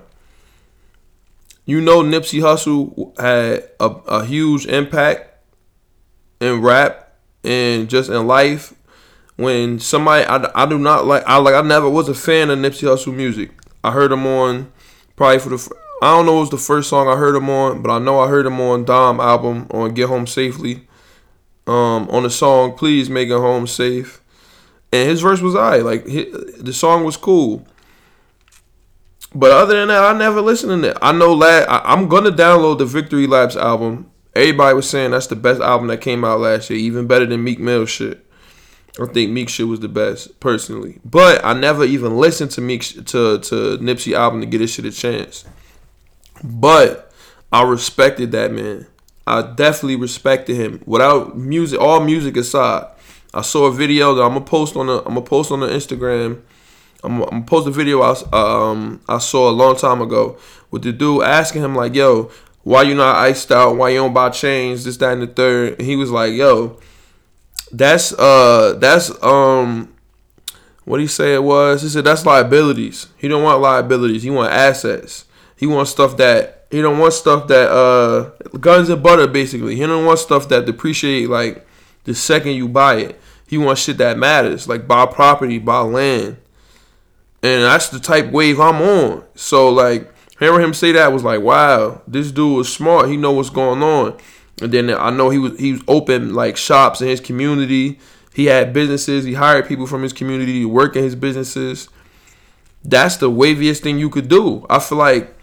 you 1.67 1.81
know 1.81 2.01
Nipsey 2.01 2.39
Hussle 2.39 3.15
had 3.19 3.69
a, 3.79 3.85
a 4.07 4.25
huge 4.25 4.65
impact 4.65 5.29
in 6.39 6.61
rap 6.61 7.13
and 7.43 7.87
just 7.89 8.09
in 8.09 8.25
life. 8.25 8.73
When 9.35 9.77
somebody 9.77 10.25
I, 10.25 10.49
I 10.55 10.65
do 10.65 10.79
not 10.79 11.05
like 11.05 11.23
I 11.27 11.37
like 11.37 11.53
I 11.53 11.61
never 11.61 11.87
was 11.87 12.09
a 12.09 12.15
fan 12.15 12.49
of 12.49 12.57
Nipsey 12.57 12.87
Hussle 12.87 13.13
music. 13.13 13.51
I 13.83 13.91
heard 13.91 14.11
him 14.11 14.25
on 14.25 14.71
probably 15.15 15.37
for 15.37 15.49
the 15.49 15.75
I 16.01 16.15
don't 16.15 16.25
know 16.25 16.37
it 16.37 16.41
was 16.41 16.49
the 16.49 16.57
first 16.57 16.89
song 16.89 17.07
I 17.07 17.17
heard 17.17 17.35
him 17.35 17.49
on, 17.49 17.83
but 17.83 17.91
I 17.91 17.99
know 17.99 18.19
I 18.19 18.29
heard 18.29 18.45
him 18.47 18.59
on 18.59 18.85
Dom 18.85 19.19
album 19.19 19.67
on 19.71 19.93
Get 19.93 20.07
Home 20.07 20.25
Safely. 20.25 20.87
Um, 21.67 22.09
on 22.09 22.23
the 22.23 22.29
song 22.29 22.73
Please 22.75 23.09
Make 23.09 23.27
It 23.27 23.33
Home 23.33 23.67
Safe. 23.67 24.21
And 24.93 25.09
his 25.09 25.21
verse 25.21 25.41
was 25.41 25.53
I 25.53 25.77
like 25.77 26.05
the 26.05 26.71
song 26.73 27.03
was 27.03 27.17
cool. 27.17 27.67
But 29.33 29.51
other 29.51 29.77
than 29.77 29.89
that, 29.89 30.03
I 30.03 30.17
never 30.17 30.41
listened 30.41 30.83
to 30.83 30.89
it. 30.89 30.97
I 31.01 31.11
know 31.11 31.33
last 31.33 31.67
I, 31.69 31.81
I'm 31.83 32.07
gonna 32.07 32.31
download 32.31 32.79
the 32.79 32.85
Victory 32.85 33.27
Laps 33.27 33.55
album. 33.55 34.09
Everybody 34.35 34.75
was 34.75 34.89
saying 34.89 35.11
that's 35.11 35.27
the 35.27 35.35
best 35.35 35.61
album 35.61 35.87
that 35.87 36.01
came 36.01 36.23
out 36.23 36.39
last 36.39 36.69
year, 36.69 36.79
even 36.79 37.07
better 37.07 37.25
than 37.25 37.43
Meek 37.43 37.59
Mill 37.59 37.85
shit. 37.85 38.25
I 38.99 39.05
think 39.05 39.31
Meek 39.31 39.49
shit 39.49 39.67
was 39.67 39.79
the 39.79 39.87
best 39.87 40.39
personally, 40.39 40.99
but 41.05 41.43
I 41.45 41.53
never 41.53 41.83
even 41.83 42.17
listened 42.17 42.51
to 42.51 42.61
Meek 42.61 42.83
to 42.83 43.39
to 43.39 43.77
Nipsey 43.77 44.13
album 44.13 44.41
to 44.41 44.47
get 44.47 44.59
this 44.59 44.73
shit 44.73 44.85
a 44.85 44.91
chance. 44.91 45.45
But 46.43 47.11
I 47.51 47.63
respected 47.63 48.31
that 48.31 48.51
man. 48.51 48.87
I 49.25 49.41
definitely 49.41 49.97
respected 49.97 50.55
him. 50.55 50.81
Without 50.85 51.37
music, 51.37 51.79
all 51.79 51.99
music 51.99 52.37
aside, 52.37 52.87
I 53.33 53.41
saw 53.41 53.65
a 53.65 53.73
video 53.73 54.15
that 54.15 54.23
I'm 54.23 54.33
gonna 54.33 54.45
post 54.45 54.75
on 54.75 54.87
the 54.87 54.99
I'm 54.99 55.15
gonna 55.15 55.21
post 55.21 55.51
on 55.51 55.59
the 55.59 55.67
Instagram 55.67 56.41
I'm, 57.07 57.21
I'm 57.23 57.45
post 57.45 57.67
a 57.67 57.71
video 57.71 58.01
I, 58.01 58.15
um, 58.33 59.01
I 59.07 59.17
saw 59.19 59.49
a 59.49 59.51
long 59.51 59.77
time 59.77 60.01
ago 60.01 60.37
with 60.69 60.83
the 60.83 60.91
dude 60.91 61.23
asking 61.23 61.63
him 61.63 61.73
like, 61.73 61.95
"Yo, 61.95 62.29
why 62.63 62.81
you 62.81 62.95
not 62.95 63.15
iced 63.15 63.49
out? 63.49 63.77
Why 63.77 63.89
you 63.89 63.99
don't 63.99 64.13
buy 64.13 64.29
chains? 64.29 64.83
This, 64.83 64.97
that, 64.97 65.13
and 65.13 65.21
the 65.21 65.27
third. 65.27 65.79
And 65.79 65.87
he 65.87 65.95
was 65.95 66.11
like, 66.11 66.33
"Yo, 66.33 66.77
that's 67.71 68.11
uh, 68.11 68.75
that's 68.77 69.11
um, 69.23 69.93
what 70.83 70.99
he 70.99 71.07
say 71.07 71.33
it 71.33 71.43
was? 71.43 71.81
He 71.81 71.87
said 71.87 72.03
that's 72.03 72.25
liabilities. 72.25 73.07
He 73.17 73.29
don't 73.29 73.43
want 73.43 73.61
liabilities. 73.61 74.23
He 74.23 74.29
want 74.29 74.51
assets. 74.51 75.23
He 75.55 75.65
wants 75.65 75.91
stuff 75.91 76.17
that 76.17 76.67
he 76.69 76.81
don't 76.81 76.99
want 76.99 77.13
stuff 77.13 77.47
that 77.47 77.71
uh, 77.71 78.31
guns 78.57 78.89
and 78.89 79.01
butter 79.01 79.27
basically. 79.27 79.77
He 79.77 79.85
don't 79.85 80.05
want 80.05 80.19
stuff 80.19 80.49
that 80.49 80.65
depreciate 80.65 81.29
like 81.29 81.65
the 82.03 82.13
second 82.13 82.51
you 82.51 82.67
buy 82.67 82.95
it. 82.95 83.21
He 83.47 83.57
wants 83.57 83.81
shit 83.81 83.97
that 83.99 84.17
matters, 84.17 84.67
like 84.67 84.89
buy 84.89 85.05
property, 85.05 85.57
buy 85.57 85.79
land." 85.79 86.37
And 87.43 87.63
that's 87.63 87.89
the 87.89 87.99
type 87.99 88.31
wave 88.31 88.59
I'm 88.59 88.81
on. 88.81 89.23
So 89.35 89.69
like 89.69 90.11
hearing 90.39 90.63
him 90.63 90.73
say 90.73 90.91
that 90.93 91.13
was 91.13 91.23
like, 91.23 91.41
wow, 91.41 92.01
this 92.07 92.31
dude 92.31 92.57
was 92.57 92.71
smart. 92.73 93.09
He 93.09 93.17
know 93.17 93.31
what's 93.31 93.49
going 93.49 93.83
on. 93.83 94.17
And 94.61 94.71
then 94.71 94.89
I 94.89 95.09
know 95.09 95.29
he 95.29 95.37
was 95.37 95.59
he 95.59 95.73
was 95.73 95.81
open 95.87 96.33
like 96.33 96.57
shops 96.57 97.01
in 97.01 97.07
his 97.07 97.19
community. 97.19 97.99
He 98.33 98.45
had 98.45 98.73
businesses. 98.73 99.25
He 99.25 99.33
hired 99.33 99.67
people 99.67 99.87
from 99.87 100.03
his 100.03 100.13
community 100.13 100.61
to 100.61 100.65
work 100.65 100.95
in 100.95 101.03
his 101.03 101.15
businesses. 101.15 101.89
That's 102.83 103.17
the 103.17 103.29
waviest 103.29 103.81
thing 103.81 103.99
you 103.99 104.09
could 104.09 104.29
do. 104.29 104.65
I 104.69 104.79
feel 104.79 104.97
like 104.97 105.35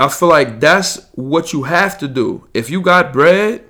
I 0.00 0.08
feel 0.08 0.28
like 0.28 0.60
that's 0.60 1.06
what 1.14 1.52
you 1.52 1.64
have 1.64 1.98
to 1.98 2.08
do. 2.08 2.46
If 2.54 2.70
you 2.70 2.80
got 2.80 3.12
bread, 3.12 3.64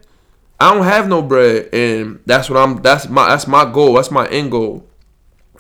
I 0.61 0.75
don't 0.75 0.85
have 0.85 1.09
no 1.09 1.23
bread, 1.23 1.69
and 1.73 2.21
that's 2.27 2.51
what 2.51 2.59
I'm. 2.59 2.83
That's 2.83 3.09
my. 3.09 3.29
That's 3.29 3.47
my 3.47 3.71
goal. 3.71 3.95
That's 3.95 4.11
my 4.11 4.27
end 4.29 4.51
goal. 4.51 4.87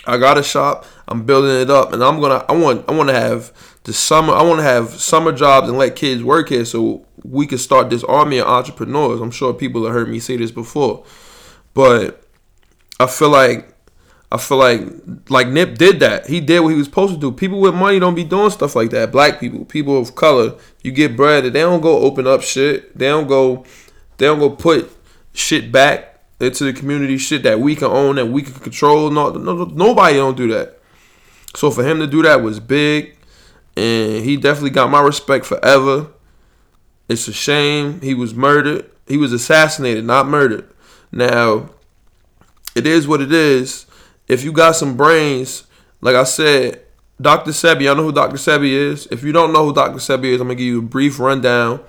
I 0.08 0.16
got 0.16 0.38
a 0.38 0.42
shop. 0.42 0.86
I'm 1.06 1.24
building 1.24 1.60
it 1.60 1.70
up, 1.70 1.92
and 1.92 2.02
I'm 2.02 2.18
gonna. 2.18 2.44
I 2.48 2.52
want. 2.52 2.88
I 2.88 2.92
want 2.92 3.10
to 3.10 3.14
have 3.14 3.52
the 3.84 3.92
summer. 3.92 4.32
I 4.32 4.42
want 4.42 4.58
to 4.58 4.64
have 4.64 4.88
summer 4.90 5.32
jobs 5.32 5.68
and 5.68 5.76
let 5.76 5.96
kids 5.96 6.22
work 6.24 6.48
here, 6.48 6.64
so 6.64 7.06
we 7.22 7.46
can 7.46 7.58
start 7.58 7.90
this 7.90 8.02
army 8.04 8.38
of 8.38 8.46
entrepreneurs. 8.46 9.20
I'm 9.20 9.30
sure 9.30 9.52
people 9.52 9.84
have 9.84 9.92
heard 9.92 10.08
me 10.08 10.18
say 10.18 10.36
this 10.36 10.50
before, 10.50 11.04
but 11.74 12.22
I 12.98 13.06
feel 13.06 13.28
like 13.28 13.74
I 14.32 14.38
feel 14.38 14.56
like 14.56 14.80
like 15.28 15.48
Nip 15.48 15.76
did 15.76 16.00
that. 16.00 16.26
He 16.26 16.40
did 16.40 16.60
what 16.60 16.70
he 16.70 16.76
was 16.76 16.86
supposed 16.86 17.12
to 17.12 17.20
do. 17.20 17.30
People 17.30 17.60
with 17.60 17.74
money 17.74 17.98
don't 17.98 18.14
be 18.14 18.24
doing 18.24 18.48
stuff 18.48 18.74
like 18.74 18.88
that. 18.90 19.12
Black 19.12 19.38
people, 19.38 19.66
people 19.66 19.98
of 19.98 20.14
color, 20.14 20.56
you 20.82 20.90
get 20.90 21.16
bread. 21.16 21.44
They 21.44 21.50
don't 21.50 21.82
go 21.82 21.98
open 21.98 22.26
up 22.26 22.40
shit. 22.40 22.96
They 22.96 23.08
don't 23.08 23.28
go. 23.28 23.66
They 24.16 24.24
don't 24.24 24.38
go 24.38 24.48
put 24.50 24.90
shit 25.34 25.70
back 25.70 26.17
into 26.40 26.64
the 26.64 26.73
community 26.73 27.18
shit 27.18 27.42
that 27.42 27.61
we 27.61 27.75
can 27.75 27.88
own 27.88 28.18
and 28.18 28.33
we 28.33 28.42
can 28.42 28.54
control. 28.54 29.11
No, 29.11 29.30
no, 29.30 29.64
nobody 29.64 30.16
don't 30.16 30.37
do 30.37 30.49
that. 30.49 30.78
So 31.57 31.71
for 31.71 31.85
him 31.85 31.99
to 31.99 32.07
do 32.07 32.23
that 32.23 32.42
was 32.42 32.61
big, 32.61 33.16
and 33.76 34.25
he 34.25 34.37
definitely 34.37 34.71
got 34.71 34.90
my 34.90 35.00
respect 35.00 35.47
forever. 35.47 36.09
It's 37.09 37.26
a 37.26 37.33
shame 37.33 38.00
he 38.00 38.14
was 38.14 38.35
murdered. 38.35 38.90
He 39.07 39.16
was 39.16 39.33
assassinated, 39.33 40.04
not 40.04 40.28
murdered. 40.28 40.68
Now, 41.11 41.71
it 42.75 42.87
is 42.87 43.09
what 43.09 43.21
it 43.23 43.33
is. 43.33 43.87
If 44.28 44.45
you 44.45 44.52
got 44.52 44.76
some 44.76 44.97
brains, 44.97 45.64
like 46.00 46.14
I 46.14 46.25
said, 46.25 46.83
Dr. 47.21 47.50
Sebi, 47.50 47.90
I 47.90 47.95
know 47.95 48.04
who 48.04 48.12
Dr. 48.12 48.37
Sebi 48.37 48.71
is. 48.71 49.09
If 49.11 49.25
you 49.25 49.33
don't 49.33 49.52
know 49.52 49.64
who 49.64 49.75
Dr. 49.75 49.99
Sebi 49.99 50.26
is, 50.26 50.40
I'm 50.40 50.49
gonna 50.49 50.54
give 50.54 50.66
you 50.66 50.78
a 50.80 50.83
brief 50.83 51.18
rundown. 51.18 51.80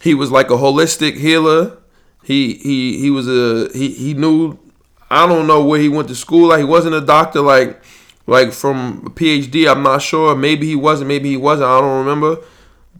He 0.00 0.14
was 0.14 0.30
like 0.30 0.50
a 0.50 0.54
holistic 0.54 1.16
healer 1.18 1.76
he 2.22 2.54
he 2.54 2.98
he 2.98 3.10
was 3.10 3.28
a 3.28 3.70
he 3.76 3.88
he 3.88 4.14
knew 4.14 4.58
I 5.10 5.26
don't 5.26 5.46
know 5.46 5.64
where 5.64 5.80
he 5.80 5.88
went 5.88 6.08
to 6.08 6.14
school. 6.14 6.48
Like 6.48 6.58
he 6.58 6.64
wasn't 6.64 6.94
a 6.94 7.00
doctor 7.00 7.40
like 7.40 7.82
like 8.26 8.52
from 8.52 9.02
a 9.06 9.10
PhD. 9.10 9.70
I'm 9.70 9.82
not 9.82 10.02
sure. 10.02 10.36
Maybe 10.36 10.66
he 10.66 10.76
wasn't. 10.76 11.08
Maybe 11.08 11.30
he 11.30 11.36
wasn't. 11.36 11.68
I 11.68 11.80
don't 11.80 11.98
remember. 11.98 12.42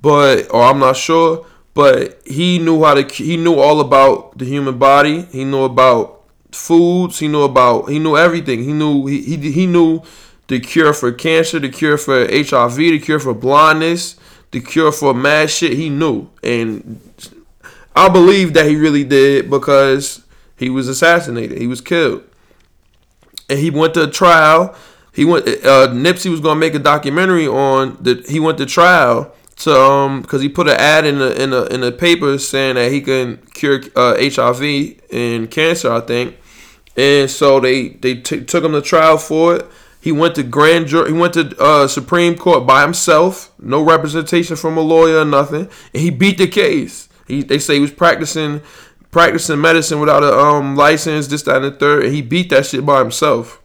But 0.03 0.53
or 0.53 0.63
I'm 0.63 0.79
not 0.79 0.97
sure. 0.97 1.47
But 1.73 2.21
he 2.27 2.59
knew 2.59 2.83
how 2.83 2.95
to. 2.95 3.15
He 3.15 3.37
knew 3.37 3.55
all 3.55 3.81
about 3.81 4.37
the 4.39 4.45
human 4.45 4.79
body. 4.79 5.23
He 5.27 5.45
knew 5.45 5.63
about 5.63 6.25
foods. 6.51 7.21
He 7.21 7.29
knew 7.29 7.43
about. 7.43 7.91
He 7.91 7.99
knew 8.01 8.17
everything. 8.17 8.65
He 8.65 8.73
knew 8.73 9.07
he 9.07 9.23
he, 9.23 9.53
he 9.53 9.67
knew 9.67 10.03
the 10.49 10.59
cure 10.59 10.93
for 10.93 11.13
cancer, 11.13 11.61
the 11.61 11.69
cure 11.69 11.97
for 11.97 12.27
HIV, 12.27 12.77
the 12.77 12.99
cure 12.99 13.21
for 13.21 13.35
blindness, 13.35 14.17
the 14.51 14.61
cure 14.61 14.91
for 14.91 15.15
mad 15.15 15.49
shit. 15.49 15.75
He 15.75 15.91
knew 15.91 16.29
and 16.43 17.01
I 17.95 18.09
believe 18.09 18.55
that 18.55 18.67
he 18.67 18.77
really 18.77 19.05
did 19.05 19.51
because 19.51 20.23
he 20.57 20.71
was 20.71 20.89
assassinated. 20.89 21.59
He 21.59 21.67
was 21.67 21.81
killed, 21.81 22.23
and 23.49 23.59
he 23.59 23.71
went 23.71 23.95
to 23.95 24.07
trial. 24.09 24.75
He 25.13 25.25
went. 25.25 25.47
Uh, 25.47 25.89
Nipsey 25.89 26.31
was 26.31 26.41
gonna 26.41 26.61
make 26.61 26.75
a 26.75 26.79
documentary 26.79 27.47
on 27.47 27.99
that. 28.01 28.29
He 28.29 28.41
went 28.41 28.59
to 28.59 28.67
trial 28.67 29.35
to 29.61 29.79
um 29.79 30.23
because 30.23 30.41
he 30.41 30.49
put 30.49 30.69
an 30.69 30.77
ad 30.79 31.05
in 31.05 31.19
the 31.19 31.41
in 31.43 31.51
the 31.51 31.67
in 31.67 31.81
the 31.83 31.93
paper 31.93 32.39
saying 32.39 32.77
that 32.77 32.91
he 32.91 33.01
can 33.01 33.37
cure 33.55 33.81
uh, 33.95 34.17
HIV 34.19 35.01
and 35.13 35.51
cancer. 35.51 35.93
I 35.93 36.01
think, 36.01 36.37
and 36.97 37.31
so 37.31 37.61
they 37.61 37.91
they 37.91 38.17
t- 38.17 38.45
took 38.45 38.65
him 38.65 38.73
to 38.73 38.83
trial 38.83 39.19
for 39.19 39.57
it. 39.57 39.67
He 40.01 40.13
went 40.13 40.35
to 40.37 40.43
grand 40.43 40.87
jury. 40.87 41.13
He 41.13 41.19
went 41.19 41.35
to 41.35 41.55
uh, 41.61 41.87
Supreme 41.87 42.37
Court 42.37 42.67
by 42.67 42.81
himself, 42.83 43.53
no 43.59 43.83
representation 43.83 44.57
from 44.57 44.79
a 44.79 44.81
lawyer 44.81 45.19
or 45.19 45.25
nothing, 45.27 45.69
and 45.93 46.03
he 46.03 46.09
beat 46.09 46.39
the 46.39 46.49
case. 46.49 47.10
He 47.31 47.43
they 47.43 47.59
say 47.59 47.75
he 47.75 47.81
was 47.81 47.91
practicing 47.91 48.61
practicing 49.11 49.61
medicine 49.61 50.01
without 50.01 50.23
a 50.23 50.39
um 50.39 50.77
license, 50.77 51.27
this, 51.27 51.43
that, 51.43 51.57
and 51.57 51.65
the 51.65 51.71
third, 51.73 52.05
and 52.05 52.15
he 52.15 52.23
beat 52.23 52.51
that 52.51 52.67
shit 52.67 52.85
by 52.85 52.99
himself. 52.99 53.61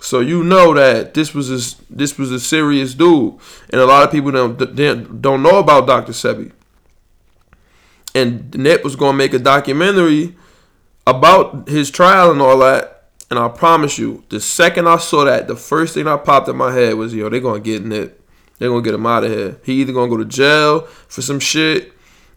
So 0.00 0.20
you 0.20 0.44
know 0.44 0.74
that 0.74 1.14
this 1.14 1.34
was 1.34 1.50
a, 1.50 1.76
this 1.90 2.18
was 2.18 2.30
a 2.30 2.38
serious 2.38 2.94
dude, 2.94 3.34
and 3.70 3.80
a 3.80 3.86
lot 3.86 4.04
of 4.04 4.12
people 4.12 4.30
don't 4.30 5.20
don't 5.20 5.42
know 5.42 5.58
about 5.58 5.86
Dr. 5.86 6.12
Sebi. 6.12 6.52
And 8.14 8.54
Nip 8.56 8.84
was 8.84 8.96
gonna 8.96 9.16
make 9.16 9.34
a 9.34 9.38
documentary 9.38 10.36
about 11.06 11.68
his 11.68 11.90
trial 11.90 12.30
and 12.30 12.40
all 12.40 12.58
that. 12.58 12.94
And 13.30 13.38
I 13.38 13.48
promise 13.48 13.98
you, 13.98 14.24
the 14.30 14.40
second 14.40 14.88
I 14.88 14.96
saw 14.96 15.24
that, 15.24 15.48
the 15.48 15.56
first 15.56 15.94
thing 15.94 16.04
that 16.04 16.24
popped 16.24 16.48
in 16.48 16.56
my 16.56 16.72
head 16.72 16.94
was, 16.94 17.14
yo, 17.14 17.28
they're 17.28 17.40
gonna 17.40 17.60
get 17.60 17.84
Nip. 17.84 18.20
They're 18.58 18.70
gonna 18.70 18.82
get 18.82 18.94
him 18.94 19.06
out 19.06 19.24
of 19.24 19.30
here. 19.30 19.58
He 19.64 19.80
either 19.80 19.92
gonna 19.92 20.10
go 20.10 20.16
to 20.16 20.24
jail 20.24 20.82
for 21.08 21.22
some 21.22 21.40
shit 21.40 21.92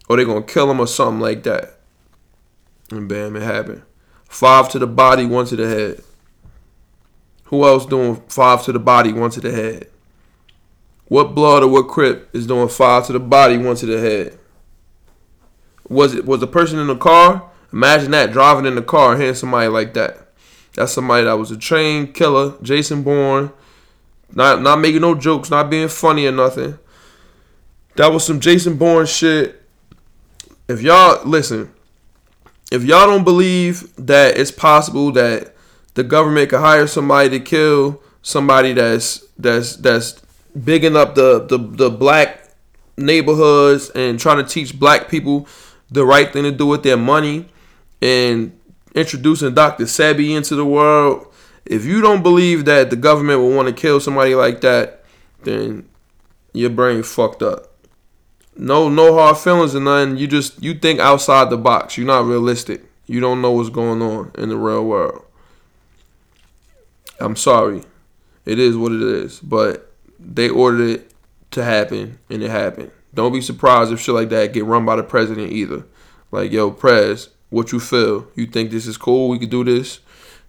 or 0.08 0.16
they 0.16 0.24
gonna 0.24 0.42
kill 0.42 0.70
him 0.70 0.80
or 0.80 0.86
something 0.86 1.20
like 1.20 1.42
that. 1.44 1.78
And 2.90 3.08
bam, 3.08 3.36
it 3.36 3.42
happened. 3.42 3.82
Five 4.28 4.68
to 4.70 4.78
the 4.78 4.86
body, 4.86 5.26
one 5.26 5.46
to 5.46 5.56
the 5.56 5.68
head. 5.68 6.02
Who 7.44 7.64
else 7.64 7.84
doing 7.86 8.22
five 8.28 8.64
to 8.64 8.72
the 8.72 8.78
body, 8.78 9.12
one 9.12 9.30
to 9.30 9.40
the 9.40 9.50
head? 9.50 9.88
What 11.06 11.34
blood 11.34 11.62
or 11.62 11.68
what 11.68 11.88
crip 11.88 12.34
is 12.34 12.46
doing 12.46 12.68
five 12.68 13.06
to 13.06 13.12
the 13.12 13.20
body, 13.20 13.58
one 13.58 13.76
to 13.76 13.86
the 13.86 14.00
head? 14.00 14.38
Was 15.88 16.14
it 16.14 16.24
was 16.24 16.40
the 16.40 16.46
person 16.46 16.78
in 16.78 16.86
the 16.86 16.96
car? 16.96 17.50
Imagine 17.72 18.10
that 18.12 18.32
driving 18.32 18.66
in 18.66 18.74
the 18.74 18.82
car 18.82 19.16
hitting 19.16 19.34
somebody 19.34 19.68
like 19.68 19.94
that. 19.94 20.28
That's 20.74 20.92
somebody 20.92 21.24
that 21.24 21.34
was 21.34 21.50
a 21.50 21.56
trained 21.56 22.14
killer, 22.14 22.54
Jason 22.62 23.02
Bourne. 23.02 23.52
Not 24.32 24.62
not 24.62 24.80
making 24.80 25.02
no 25.02 25.14
jokes, 25.14 25.50
not 25.50 25.68
being 25.68 25.88
funny 25.88 26.26
or 26.26 26.32
nothing. 26.32 26.78
That 27.96 28.12
was 28.12 28.24
some 28.24 28.40
Jason 28.40 28.76
Bourne 28.76 29.04
shit 29.04 29.61
if 30.72 30.80
y'all 30.80 31.22
listen, 31.26 31.72
if 32.70 32.82
y'all 32.82 33.06
don't 33.06 33.24
believe 33.24 33.94
that 33.96 34.38
it's 34.38 34.50
possible 34.50 35.12
that 35.12 35.54
the 35.94 36.02
government 36.02 36.48
could 36.48 36.60
hire 36.60 36.86
somebody 36.86 37.28
to 37.28 37.40
kill 37.40 38.02
somebody 38.22 38.72
that's 38.72 39.18
that's 39.38 39.76
that's 39.76 40.22
bigging 40.64 40.96
up 40.96 41.14
the 41.14 41.44
the, 41.46 41.58
the 41.58 41.90
black 41.90 42.50
neighborhoods 42.96 43.90
and 43.90 44.18
trying 44.18 44.42
to 44.42 44.50
teach 44.50 44.78
black 44.78 45.08
people 45.08 45.46
the 45.90 46.04
right 46.04 46.32
thing 46.32 46.44
to 46.44 46.52
do 46.52 46.66
with 46.66 46.82
their 46.82 46.96
money 46.96 47.46
and 48.00 48.58
introducing 48.94 49.54
Dr. 49.54 49.84
Sebi 49.84 50.34
into 50.34 50.56
the 50.56 50.64
world. 50.64 51.26
If 51.66 51.84
you 51.84 52.00
don't 52.00 52.22
believe 52.22 52.64
that 52.64 52.90
the 52.90 52.96
government 52.96 53.40
will 53.40 53.54
want 53.54 53.68
to 53.68 53.74
kill 53.74 54.00
somebody 54.00 54.34
like 54.34 54.62
that, 54.62 55.04
then 55.44 55.88
your 56.52 56.70
brain 56.70 57.02
fucked 57.02 57.42
up. 57.42 57.71
No, 58.56 58.88
no 58.88 59.14
hard 59.14 59.38
feelings 59.38 59.74
or 59.74 59.80
nothing. 59.80 60.16
You 60.16 60.26
just 60.26 60.62
you 60.62 60.74
think 60.74 61.00
outside 61.00 61.50
the 61.50 61.56
box. 61.56 61.96
You're 61.96 62.06
not 62.06 62.26
realistic. 62.26 62.82
You 63.06 63.20
don't 63.20 63.40
know 63.40 63.52
what's 63.52 63.70
going 63.70 64.02
on 64.02 64.32
in 64.36 64.48
the 64.48 64.56
real 64.56 64.84
world. 64.84 65.24
I'm 67.18 67.36
sorry. 67.36 67.82
It 68.44 68.58
is 68.58 68.76
what 68.76 68.92
it 68.92 69.02
is. 69.02 69.40
But 69.40 69.92
they 70.18 70.48
ordered 70.48 70.88
it 70.88 71.12
to 71.52 71.64
happen 71.64 72.18
and 72.30 72.42
it 72.42 72.50
happened. 72.50 72.90
Don't 73.14 73.32
be 73.32 73.40
surprised 73.40 73.92
if 73.92 74.00
shit 74.00 74.14
like 74.14 74.30
that 74.30 74.52
get 74.52 74.64
run 74.64 74.84
by 74.84 74.96
the 74.96 75.02
president 75.02 75.52
either. 75.52 75.84
Like, 76.30 76.50
yo, 76.50 76.70
Prez, 76.70 77.28
what 77.50 77.72
you 77.72 77.80
feel? 77.80 78.26
You 78.34 78.46
think 78.46 78.70
this 78.70 78.86
is 78.86 78.96
cool? 78.96 79.28
We 79.28 79.38
could 79.38 79.50
do 79.50 79.64
this? 79.64 80.00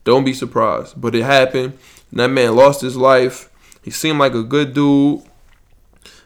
Don't 0.03 0.23
be 0.23 0.33
surprised. 0.33 0.99
But 0.99 1.15
it 1.15 1.23
happened. 1.23 1.77
And 2.11 2.19
that 2.19 2.29
man 2.29 2.55
lost 2.55 2.81
his 2.81 2.95
life. 2.95 3.49
He 3.83 3.91
seemed 3.91 4.19
like 4.19 4.33
a 4.33 4.43
good 4.43 4.73
dude. 4.73 5.23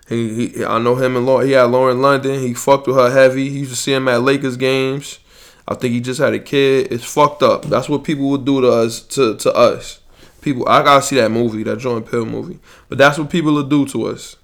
He, 0.07 0.49
he 0.49 0.65
I 0.65 0.79
know 0.79 0.95
him 0.95 1.15
and 1.15 1.25
Lauren. 1.25 1.47
He 1.47 1.53
had 1.53 1.63
Lauren 1.63 2.01
London. 2.01 2.39
He 2.39 2.53
fucked 2.53 2.87
with 2.87 2.95
her 2.95 3.11
heavy. 3.11 3.49
He 3.49 3.59
used 3.59 3.71
to 3.71 3.77
see 3.77 3.93
him 3.93 4.07
at 4.07 4.21
Lakers 4.21 4.57
games. 4.57 5.19
I 5.67 5.75
think 5.75 5.93
he 5.93 5.99
just 5.99 6.19
had 6.19 6.33
a 6.33 6.39
kid. 6.39 6.91
It's 6.91 7.03
fucked 7.03 7.43
up. 7.43 7.65
That's 7.65 7.89
what 7.89 8.03
people 8.05 8.29
would 8.29 8.45
do 8.45 8.61
to 8.61 8.69
us. 8.69 9.01
To 9.01 9.35
to 9.35 9.53
us, 9.53 9.99
people. 10.41 10.67
I 10.67 10.81
gotta 10.83 11.01
see 11.01 11.17
that 11.17 11.31
movie, 11.31 11.63
that 11.63 11.79
Jordan 11.79 12.09
Peele 12.09 12.25
movie. 12.25 12.59
But 12.87 12.97
that's 12.97 13.17
what 13.17 13.29
people 13.29 13.53
will 13.53 13.63
do 13.63 13.85
to 13.87 14.07
us. 14.07 14.37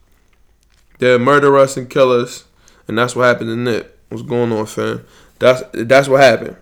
They'll 1.00 1.20
murder 1.20 1.58
us 1.58 1.78
and 1.78 1.90
kill 1.90 2.12
us, 2.12 2.44
and 2.88 2.98
that's 2.98 3.16
what 3.16 3.24
happened 3.24 3.50
to 3.50 3.56
Nip. 3.56 4.00
What's 4.10 4.24
going 4.24 4.52
on, 4.52 4.66
fam? 4.66 5.06
That's 5.40 5.64
that's 5.74 6.10
what 6.10 6.22
happened. 6.22 6.58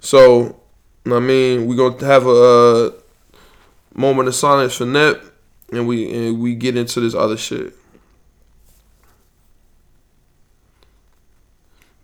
So, 0.00 0.60
I 1.06 1.20
mean, 1.20 1.66
we're 1.66 1.76
gonna 1.76 2.04
have 2.04 2.26
a, 2.26 2.30
a 2.88 2.92
moment 3.94 4.26
of 4.28 4.34
silence 4.34 4.74
for 4.74 4.84
Nip, 4.84 5.22
and 5.72 5.86
we 5.86 6.12
and 6.12 6.40
we 6.40 6.56
get 6.56 6.76
into 6.76 6.98
this 6.98 7.14
other 7.14 7.36
shit. 7.36 7.74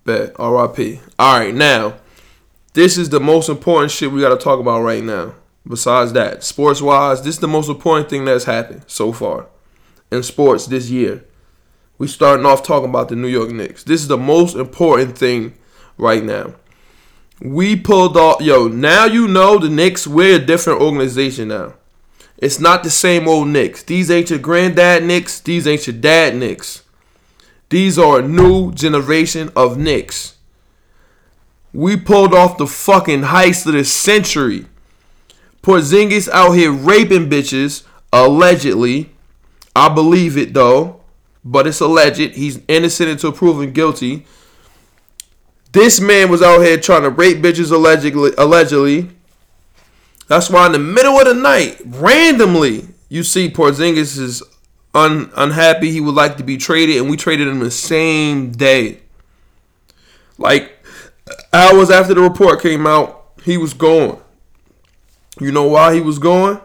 Bet. 0.08 0.34
R.I.P. 0.40 1.00
All 1.18 1.38
right, 1.38 1.54
now 1.54 1.98
this 2.72 2.96
is 2.96 3.10
the 3.10 3.20
most 3.20 3.50
important 3.50 3.92
shit 3.92 4.10
we 4.10 4.22
got 4.22 4.30
to 4.30 4.42
talk 4.42 4.58
about 4.58 4.80
right 4.80 5.04
now. 5.04 5.34
Besides 5.68 6.14
that, 6.14 6.42
sports 6.42 6.80
wise, 6.80 7.20
this 7.20 7.34
is 7.34 7.40
the 7.40 7.46
most 7.46 7.68
important 7.68 8.08
thing 8.08 8.24
that's 8.24 8.44
happened 8.44 8.84
so 8.86 9.12
far 9.12 9.48
in 10.10 10.22
sports 10.22 10.64
this 10.64 10.88
year. 10.88 11.24
We 11.98 12.08
starting 12.08 12.46
off 12.46 12.62
talking 12.62 12.88
about 12.88 13.10
the 13.10 13.16
New 13.16 13.28
York 13.28 13.50
Knicks. 13.50 13.84
This 13.84 14.00
is 14.00 14.08
the 14.08 14.16
most 14.16 14.56
important 14.56 15.18
thing 15.18 15.52
right 15.98 16.24
now. 16.24 16.54
We 17.42 17.76
pulled 17.76 18.16
off, 18.16 18.40
yo. 18.40 18.66
Now 18.68 19.04
you 19.04 19.28
know 19.28 19.58
the 19.58 19.68
Knicks. 19.68 20.06
We're 20.06 20.36
a 20.36 20.44
different 20.44 20.80
organization 20.80 21.48
now. 21.48 21.74
It's 22.38 22.58
not 22.58 22.82
the 22.82 22.90
same 22.90 23.28
old 23.28 23.48
Knicks. 23.48 23.82
These 23.82 24.10
ain't 24.10 24.30
your 24.30 24.38
granddad 24.38 25.04
Knicks. 25.04 25.38
These 25.40 25.66
ain't 25.66 25.86
your 25.86 25.96
dad 25.96 26.34
Knicks. 26.34 26.82
These 27.70 27.98
are 27.98 28.20
a 28.20 28.26
new 28.26 28.72
generation 28.72 29.50
of 29.54 29.76
Knicks. 29.76 30.36
We 31.72 31.96
pulled 31.96 32.32
off 32.32 32.56
the 32.56 32.66
fucking 32.66 33.22
heist 33.22 33.66
of 33.66 33.74
the 33.74 33.84
century. 33.84 34.66
Porzingis 35.62 36.28
out 36.30 36.52
here 36.52 36.72
raping 36.72 37.28
bitches, 37.28 37.84
allegedly. 38.12 39.10
I 39.76 39.88
believe 39.88 40.36
it 40.38 40.54
though, 40.54 41.02
but 41.44 41.66
it's 41.66 41.80
alleged. 41.80 42.34
He's 42.34 42.60
innocent 42.68 43.10
until 43.10 43.32
proven 43.32 43.72
guilty. 43.72 44.26
This 45.72 46.00
man 46.00 46.30
was 46.30 46.40
out 46.40 46.60
here 46.60 46.78
trying 46.78 47.02
to 47.02 47.10
rape 47.10 47.38
bitches 47.38 47.70
allegedly. 47.70 48.32
Allegedly. 48.38 49.10
That's 50.26 50.48
why 50.48 50.66
in 50.66 50.72
the 50.72 50.78
middle 50.78 51.18
of 51.18 51.26
the 51.26 51.34
night, 51.34 51.80
randomly, 51.84 52.88
you 53.08 53.22
see 53.22 53.50
Porzingis 53.50 54.18
is 54.18 54.42
un, 54.94 55.30
unhappy. 55.36 55.90
He 55.90 56.00
would 56.00 56.14
like 56.14 56.36
to 56.36 56.44
be 56.44 56.56
traded, 56.56 56.96
and 56.96 57.10
we 57.10 57.16
traded 57.16 57.48
him 57.48 57.60
the 57.60 57.70
same 57.70 58.52
day. 58.52 59.00
Like 60.38 60.72
hours 61.52 61.90
after 61.90 62.14
the 62.14 62.20
report 62.20 62.62
came 62.62 62.86
out, 62.86 63.32
he 63.44 63.56
was 63.56 63.74
gone. 63.74 64.20
You 65.40 65.52
know 65.52 65.66
why 65.66 65.94
he 65.94 66.00
was 66.00 66.18
gone? 66.18 66.60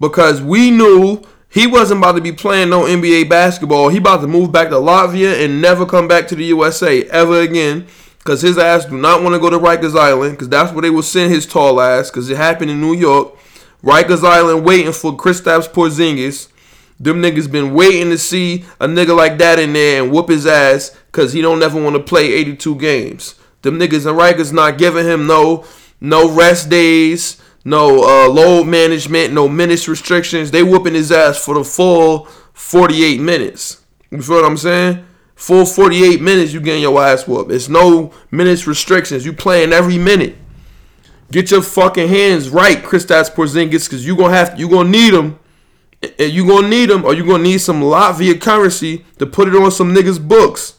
Because 0.00 0.40
we 0.40 0.70
knew 0.70 1.22
he 1.48 1.66
wasn't 1.66 1.98
about 1.98 2.12
to 2.12 2.20
be 2.20 2.32
playing 2.32 2.70
no 2.70 2.82
NBA 2.82 3.28
basketball. 3.28 3.88
He 3.90 3.98
about 3.98 4.22
to 4.22 4.26
move 4.26 4.50
back 4.50 4.68
to 4.70 4.76
Latvia 4.76 5.44
and 5.44 5.60
never 5.60 5.84
come 5.84 6.08
back 6.08 6.26
to 6.28 6.34
the 6.34 6.44
USA 6.46 7.04
ever 7.04 7.40
again. 7.40 7.86
Cause 8.24 8.40
his 8.40 8.56
ass 8.56 8.84
do 8.84 8.96
not 8.96 9.22
want 9.22 9.34
to 9.34 9.40
go 9.40 9.50
to 9.50 9.58
Rikers 9.58 9.98
Island. 9.98 10.38
Cause 10.38 10.48
that's 10.48 10.72
where 10.72 10.82
they 10.82 10.90
will 10.90 11.02
send 11.02 11.32
his 11.32 11.46
tall 11.46 11.80
ass. 11.80 12.10
Cause 12.10 12.30
it 12.30 12.36
happened 12.36 12.70
in 12.70 12.80
New 12.80 12.94
York. 12.94 13.36
Rikers 13.82 14.24
Island 14.24 14.64
waiting 14.64 14.92
for 14.92 15.16
Kristaps 15.16 15.68
Porzingis. 15.68 16.48
Them 17.02 17.20
niggas 17.20 17.50
been 17.50 17.74
waiting 17.74 18.10
to 18.10 18.18
see 18.18 18.64
a 18.78 18.86
nigga 18.86 19.14
like 19.14 19.36
that 19.38 19.58
in 19.58 19.72
there 19.72 20.02
and 20.02 20.12
whoop 20.12 20.28
his 20.28 20.46
ass. 20.46 20.96
Cause 21.10 21.32
he 21.32 21.42
don't 21.42 21.62
ever 21.62 21.82
want 21.82 21.96
to 21.96 22.02
play 22.02 22.32
82 22.32 22.76
games. 22.76 23.34
Them 23.62 23.78
niggas 23.78 24.08
in 24.08 24.16
Rikers 24.16 24.52
not 24.52 24.78
giving 24.78 25.04
him 25.04 25.26
no 25.26 25.66
no 26.00 26.32
rest 26.32 26.70
days, 26.70 27.40
no 27.64 28.04
uh, 28.04 28.28
load 28.28 28.68
management, 28.68 29.34
no 29.34 29.48
minutes 29.48 29.88
restrictions. 29.88 30.52
They 30.52 30.62
whooping 30.62 30.94
his 30.94 31.10
ass 31.10 31.44
for 31.44 31.54
the 31.54 31.64
full 31.64 32.26
48 32.54 33.20
minutes. 33.20 33.82
You 34.10 34.22
feel 34.22 34.36
what 34.36 34.44
I'm 34.44 34.56
saying? 34.56 35.04
Full 35.34 35.66
48 35.66 36.20
minutes, 36.20 36.52
you 36.52 36.60
getting 36.60 36.82
your 36.82 37.02
ass 37.02 37.26
whooped. 37.26 37.50
It's 37.50 37.68
no 37.68 38.12
minutes 38.30 38.66
restrictions. 38.68 39.26
You 39.26 39.32
playing 39.32 39.72
every 39.72 39.98
minute. 39.98 40.36
Get 41.32 41.50
your 41.50 41.62
fucking 41.62 42.08
hands 42.08 42.48
right, 42.48 42.80
Kristaps 42.82 43.32
Porzingis, 43.32 43.88
because 43.88 44.06
you 44.06 44.16
gonna 44.16 44.34
have 44.36 44.58
you 44.60 44.68
gonna 44.68 44.88
need 44.88 45.14
them. 45.14 45.38
And 46.02 46.32
you 46.32 46.46
gonna 46.46 46.68
need 46.68 46.86
them, 46.86 47.04
or 47.04 47.14
you 47.14 47.24
gonna 47.24 47.42
need 47.42 47.58
some 47.58 47.80
Latvia 47.80 48.40
currency 48.40 49.04
to 49.18 49.26
put 49.26 49.48
it 49.48 49.54
on 49.54 49.70
some 49.70 49.94
niggas' 49.94 50.26
books. 50.26 50.78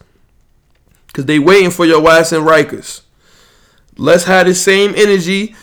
Cause 1.13 1.25
they 1.25 1.38
waiting 1.38 1.69
for 1.69 1.86
your 1.86 2.07
ass 2.09 2.33
in 2.33 2.41
Rikers. 2.41 3.01
Let's 3.97 4.23
have 4.23 4.47
the 4.47 4.55
same 4.55 4.93
energy. 4.95 5.55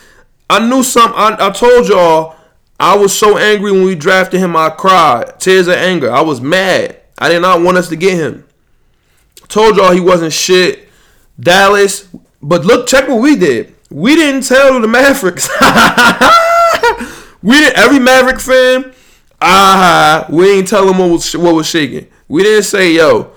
I 0.49 0.65
knew 0.65 0.81
some. 0.81 1.11
I, 1.13 1.35
I 1.39 1.49
told 1.51 1.89
y'all 1.89 2.37
I 2.79 2.95
was 2.95 3.17
so 3.17 3.37
angry 3.37 3.71
when 3.71 3.83
we 3.83 3.93
drafted 3.95 4.39
him. 4.39 4.55
I 4.55 4.69
cried 4.69 5.39
tears 5.39 5.67
of 5.67 5.75
anger. 5.75 6.11
I 6.11 6.21
was 6.21 6.41
mad. 6.41 7.01
I 7.17 7.29
did 7.29 7.41
not 7.41 7.61
want 7.61 7.77
us 7.77 7.89
to 7.89 7.95
get 7.95 8.17
him. 8.17 8.45
Told 9.49 9.75
y'all 9.75 9.91
he 9.91 9.99
wasn't 9.99 10.33
shit. 10.33 10.87
Dallas, 11.39 12.07
but 12.41 12.65
look, 12.65 12.87
check 12.87 13.07
what 13.07 13.21
we 13.21 13.35
did. 13.35 13.75
We 13.89 14.15
didn't 14.15 14.43
tell 14.43 14.79
the 14.79 14.87
Mavericks. 14.87 15.49
we 17.43 17.57
didn't. 17.57 17.77
Every 17.77 17.99
Maverick 17.99 18.39
fan, 18.39 18.93
ah, 19.41 20.25
we 20.29 20.51
ain't 20.51 20.67
tell 20.67 20.85
them 20.85 20.99
what 20.99 21.09
was 21.09 21.35
what 21.35 21.55
was 21.55 21.67
shaking. 21.67 22.07
We 22.27 22.43
didn't 22.43 22.63
say, 22.63 22.93
yo, 22.93 23.33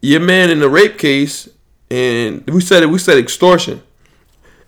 your 0.00 0.20
man 0.20 0.50
in 0.50 0.60
the 0.60 0.68
rape 0.68 0.98
case, 0.98 1.48
and 1.90 2.48
we 2.48 2.60
said 2.60 2.82
it. 2.82 2.86
We 2.86 2.98
said 2.98 3.18
extortion. 3.18 3.82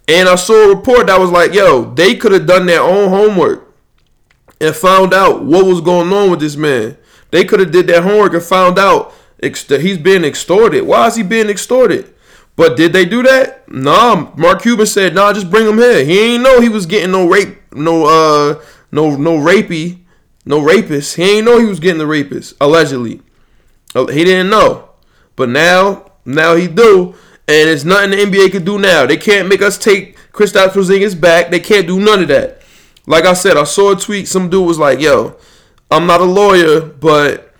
And 0.09 0.29
I 0.29 0.37
saw 0.37 0.71
a 0.71 0.77
report 0.77 1.09
that 1.09 1.19
was 1.19 1.31
like, 1.31 1.53
yo, 1.53 1.93
they 1.95 2.15
could 2.15 2.33
have 2.33 2.47
done 2.47 2.67
their 2.67 2.83
own 2.83 3.09
homework 3.09 3.75
and 4.61 4.75
found 4.75 5.13
out 5.13 5.45
what 5.45 5.67
was 5.67 5.81
going 5.81 6.13
on 6.13 6.31
with 6.31 6.41
this 6.41 6.57
man. 6.57 6.97
They 7.31 7.45
could 7.45 7.61
have 7.61 7.73
did 7.73 7.89
their 7.89 8.03
homework 8.03 8.33
and 8.35 8.43
found 8.43 8.79
out 8.79 9.13
that 9.41 9.81
he's 9.81 9.99
being 9.99 10.25
extorted. 10.25 10.83
Why 10.83 11.07
is 11.09 11.17
he 11.17 11.23
being 11.23 11.49
extorted? 11.49 12.15
But 12.55 12.77
did 12.77 12.93
they 12.93 13.05
do 13.05 13.23
that? 13.25 13.69
Nah. 13.69 14.33
Mark 14.37 14.63
Cuban 14.63 14.87
said, 14.87 15.15
nah, 15.15 15.33
just 15.33 15.51
bring 15.51 15.67
him 15.67 15.77
here. 15.77 16.05
He 16.05 16.35
ain't 16.35 16.43
know 16.43 16.61
he 16.61 16.71
was 16.71 16.87
getting 16.87 17.11
no 17.11 17.29
rape, 17.29 17.59
no 17.73 18.07
uh, 18.07 18.63
no 18.91 19.17
no 19.17 19.37
rapey, 19.37 19.99
no 20.47 20.61
rapist. 20.61 21.17
He 21.17 21.39
ain't 21.39 21.45
know 21.45 21.59
he 21.59 21.67
was 21.67 21.81
getting 21.81 21.99
the 21.99 22.07
rapist 22.07 22.55
allegedly. 22.61 23.21
Uh, 23.95 24.07
he 24.07 24.25
didn't 24.25 24.49
know. 24.49 24.91
But 25.35 25.51
now, 25.51 26.13
now 26.25 26.55
he 26.55 26.69
do, 26.69 27.15
and 27.47 27.69
it's 27.69 27.85
nothing 27.85 28.13
the 28.13 28.17
NBA 28.17 28.53
could 28.53 28.65
do 28.65 28.79
now. 28.79 29.05
They 29.05 29.19
can't 29.19 29.49
make 29.49 29.61
us 29.61 29.77
take 29.77 30.17
Kristaps 30.33 30.71
Porzingis 30.71 31.21
back. 31.21 31.51
They 31.51 31.61
can't 31.61 31.87
do 31.87 32.01
none 32.01 32.23
of 32.23 32.29
that. 32.29 32.63
Like 33.07 33.25
I 33.25 33.35
said, 33.35 33.59
I 33.59 33.65
saw 33.65 33.93
a 33.93 33.97
tweet. 33.97 34.27
Some 34.27 34.49
dude 34.49 34.67
was 34.67 34.79
like, 34.79 35.01
"Yo, 35.01 35.37
I'm 35.91 36.07
not 36.07 36.21
a 36.21 36.25
lawyer, 36.25 36.81
but 36.81 37.55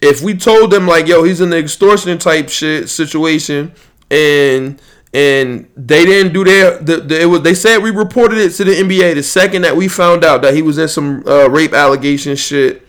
if 0.00 0.22
we 0.22 0.34
told 0.34 0.70
them 0.70 0.86
like, 0.86 1.06
yo, 1.06 1.22
he's 1.22 1.40
in 1.40 1.50
the 1.50 1.58
extortion 1.58 2.18
type 2.18 2.48
shit 2.48 2.88
situation, 2.88 3.72
and 4.10 4.80
and 5.16 5.66
they 5.74 6.04
didn't 6.04 6.34
do 6.34 6.44
their, 6.44 6.76
the, 6.76 6.98
the, 6.98 7.22
it 7.22 7.24
was 7.24 7.40
they 7.40 7.54
said 7.54 7.78
we 7.78 7.90
reported 7.90 8.36
it 8.36 8.50
to 8.50 8.64
the 8.64 8.72
NBA 8.72 9.14
the 9.14 9.22
second 9.22 9.62
that 9.62 9.74
we 9.74 9.88
found 9.88 10.22
out 10.22 10.42
that 10.42 10.52
he 10.52 10.60
was 10.60 10.76
in 10.76 10.88
some 10.88 11.26
uh, 11.26 11.48
rape 11.48 11.72
allegation 11.72 12.36
shit. 12.36 12.86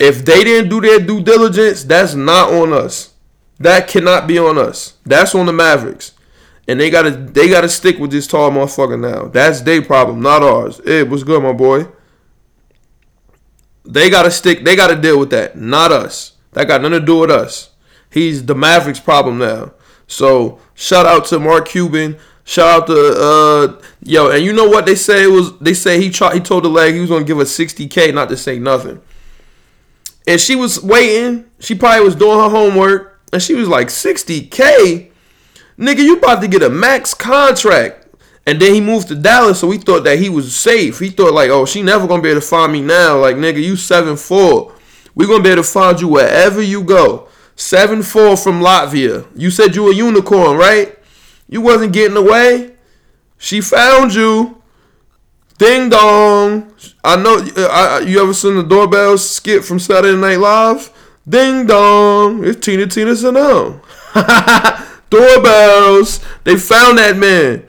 If 0.00 0.24
they 0.24 0.42
didn't 0.42 0.70
do 0.70 0.80
their 0.80 0.98
due 0.98 1.22
diligence, 1.22 1.84
that's 1.84 2.14
not 2.14 2.52
on 2.52 2.72
us. 2.72 3.14
That 3.60 3.86
cannot 3.86 4.26
be 4.26 4.40
on 4.40 4.58
us. 4.58 4.94
That's 5.04 5.36
on 5.36 5.46
the 5.46 5.52
Mavericks. 5.52 6.14
And 6.66 6.80
they 6.80 6.90
gotta 6.90 7.12
they 7.12 7.48
gotta 7.48 7.68
stick 7.68 8.00
with 8.00 8.10
this 8.10 8.26
tall 8.26 8.50
motherfucker 8.50 8.98
now. 8.98 9.28
That's 9.28 9.60
their 9.60 9.82
problem, 9.82 10.20
not 10.20 10.42
ours. 10.42 10.80
Hey, 10.84 11.04
what's 11.04 11.22
good, 11.22 11.40
my 11.44 11.52
boy? 11.52 11.86
They 13.84 14.10
gotta 14.10 14.32
stick. 14.32 14.64
They 14.64 14.74
gotta 14.74 15.00
deal 15.00 15.20
with 15.20 15.30
that, 15.30 15.56
not 15.56 15.92
us. 15.92 16.32
That 16.54 16.66
got 16.66 16.82
nothing 16.82 16.98
to 16.98 17.06
do 17.06 17.20
with 17.20 17.30
us. 17.30 17.70
He's 18.10 18.44
the 18.44 18.56
Mavericks' 18.56 18.98
problem 18.98 19.38
now. 19.38 19.74
So 20.06 20.58
shout 20.74 21.06
out 21.06 21.24
to 21.26 21.38
Mark 21.38 21.68
Cuban. 21.68 22.18
Shout 22.44 22.82
out 22.82 22.86
to 22.86 23.14
uh 23.18 23.82
yo, 24.02 24.30
and 24.30 24.44
you 24.44 24.52
know 24.52 24.68
what 24.68 24.86
they 24.86 24.94
say 24.94 25.24
it 25.24 25.30
was? 25.30 25.58
They 25.58 25.74
say 25.74 26.00
he 26.00 26.10
tried. 26.10 26.34
He 26.34 26.40
told 26.40 26.64
the 26.64 26.68
leg 26.68 26.94
he 26.94 27.00
was 27.00 27.10
gonna 27.10 27.24
give 27.24 27.38
her 27.38 27.44
60k, 27.44 28.14
not 28.14 28.28
to 28.28 28.36
say 28.36 28.58
nothing. 28.58 29.00
And 30.28 30.40
she 30.40 30.56
was 30.56 30.82
waiting. 30.82 31.46
She 31.58 31.74
probably 31.74 32.04
was 32.04 32.14
doing 32.14 32.38
her 32.38 32.48
homework, 32.48 33.20
and 33.32 33.42
she 33.42 33.54
was 33.54 33.68
like 33.68 33.88
60k, 33.88 35.10
nigga, 35.78 35.98
you 35.98 36.16
about 36.16 36.40
to 36.42 36.48
get 36.48 36.62
a 36.62 36.70
max 36.70 37.14
contract. 37.14 38.06
And 38.46 38.60
then 38.60 38.74
he 38.74 38.80
moved 38.80 39.08
to 39.08 39.16
Dallas, 39.16 39.58
so 39.58 39.66
we 39.66 39.78
thought 39.78 40.04
that 40.04 40.20
he 40.20 40.28
was 40.28 40.54
safe. 40.54 41.00
He 41.00 41.10
thought 41.10 41.34
like, 41.34 41.50
oh, 41.50 41.66
she 41.66 41.82
never 41.82 42.06
gonna 42.06 42.22
be 42.22 42.28
able 42.28 42.40
to 42.40 42.46
find 42.46 42.72
me 42.72 42.80
now. 42.80 43.18
Like, 43.18 43.36
nigga, 43.36 43.60
you 43.60 43.74
seven 43.74 44.16
four. 44.16 44.72
We 45.16 45.26
gonna 45.26 45.42
be 45.42 45.50
able 45.50 45.62
to 45.62 45.68
find 45.68 46.00
you 46.00 46.08
wherever 46.08 46.62
you 46.62 46.84
go. 46.84 47.25
Seven 47.56 48.02
four 48.02 48.36
from 48.36 48.60
Latvia. 48.60 49.26
You 49.34 49.50
said 49.50 49.74
you 49.74 49.90
a 49.90 49.94
unicorn, 49.94 50.58
right? 50.58 50.96
You 51.48 51.62
wasn't 51.62 51.94
getting 51.94 52.16
away. 52.16 52.74
She 53.38 53.62
found 53.62 54.14
you. 54.14 54.62
Ding 55.58 55.88
dong. 55.88 56.70
I 57.02 57.16
know. 57.16 57.38
Uh, 57.56 57.66
I, 57.66 58.00
you 58.00 58.22
ever 58.22 58.34
seen 58.34 58.56
the 58.56 58.62
doorbell 58.62 59.16
skit 59.16 59.64
from 59.64 59.78
Saturday 59.78 60.16
Night 60.16 60.38
Live? 60.38 60.92
Ding 61.26 61.66
dong. 61.66 62.44
It's 62.44 62.64
Tina 62.64 62.86
Tina 62.86 63.12
Sanel. 63.12 63.80
Doorbells. 65.10 66.20
They 66.44 66.56
found 66.56 66.98
that 66.98 67.16
man. 67.16 67.64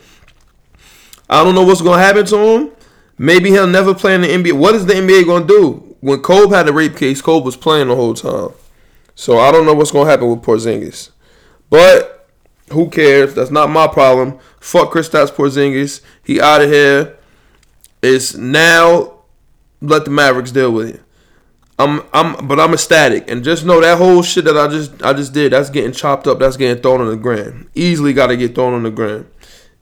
I 1.30 1.44
don't 1.46 1.56
know 1.56 1.64
what's 1.64 1.82
gonna 1.82 2.02
happen 2.02 2.26
to 2.26 2.38
him. 2.38 2.72
Maybe 3.18 3.52
he'll 3.52 3.68
never 3.68 3.96
play 3.96 4.16
in 4.16 4.22
the 4.22 4.28
NBA. 4.28 4.54
What 4.54 4.76
is 4.76 4.86
the 4.86 4.94
NBA 4.94 5.26
gonna 5.26 5.46
do? 5.46 5.96
When 6.02 6.22
Kobe 6.22 6.56
had 6.56 6.68
the 6.68 6.74
rape 6.74 6.98
case, 6.98 7.22
Kobe 7.22 7.46
was 7.46 7.56
playing 7.56 7.88
the 7.88 7.96
whole 7.96 8.14
time. 8.14 8.50
So 9.18 9.40
I 9.40 9.52
don't 9.52 9.66
know 9.66 9.74
what's 9.74 9.92
gonna 9.92 10.08
happen 10.08 10.30
with 10.30 10.44
Porzingis. 10.44 11.10
But 11.72 12.30
who 12.72 12.88
cares? 12.88 13.34
That's 13.34 13.50
not 13.50 13.72
my 13.72 13.88
problem. 13.88 14.38
Fuck 14.60 14.92
Kristaps 14.92 15.32
Porzingis. 15.32 16.02
He 16.24 16.40
out 16.40 16.62
of 16.62 16.70
here. 16.70 17.18
It's 18.04 18.36
now 18.36 19.16
let 19.82 20.06
the 20.06 20.12
Mavericks 20.12 20.52
deal 20.52 20.72
with 20.72 20.96
it. 20.96 21.02
I'm 21.80 22.04
I'm 22.14 22.48
but 22.48 22.60
I'm 22.60 22.74
ecstatic 22.74 23.30
and 23.30 23.44
just 23.44 23.66
know 23.66 23.82
that 23.82 23.98
whole 23.98 24.22
shit 24.22 24.46
that 24.46 24.56
I 24.56 24.68
just 24.68 25.02
I 25.04 25.14
just 25.14 25.34
did 25.34 25.52
that's 25.52 25.72
getting 25.72 25.94
chopped 25.94 26.28
up 26.28 26.38
that's 26.38 26.58
getting 26.58 26.82
thrown 26.82 27.02
on 27.02 27.08
the 27.08 27.18
ground 27.18 27.70
easily 27.76 28.14
got 28.14 28.28
to 28.28 28.38
get 28.38 28.56
thrown 28.56 28.74
on 28.74 28.82
the 28.82 28.90
ground 28.90 29.30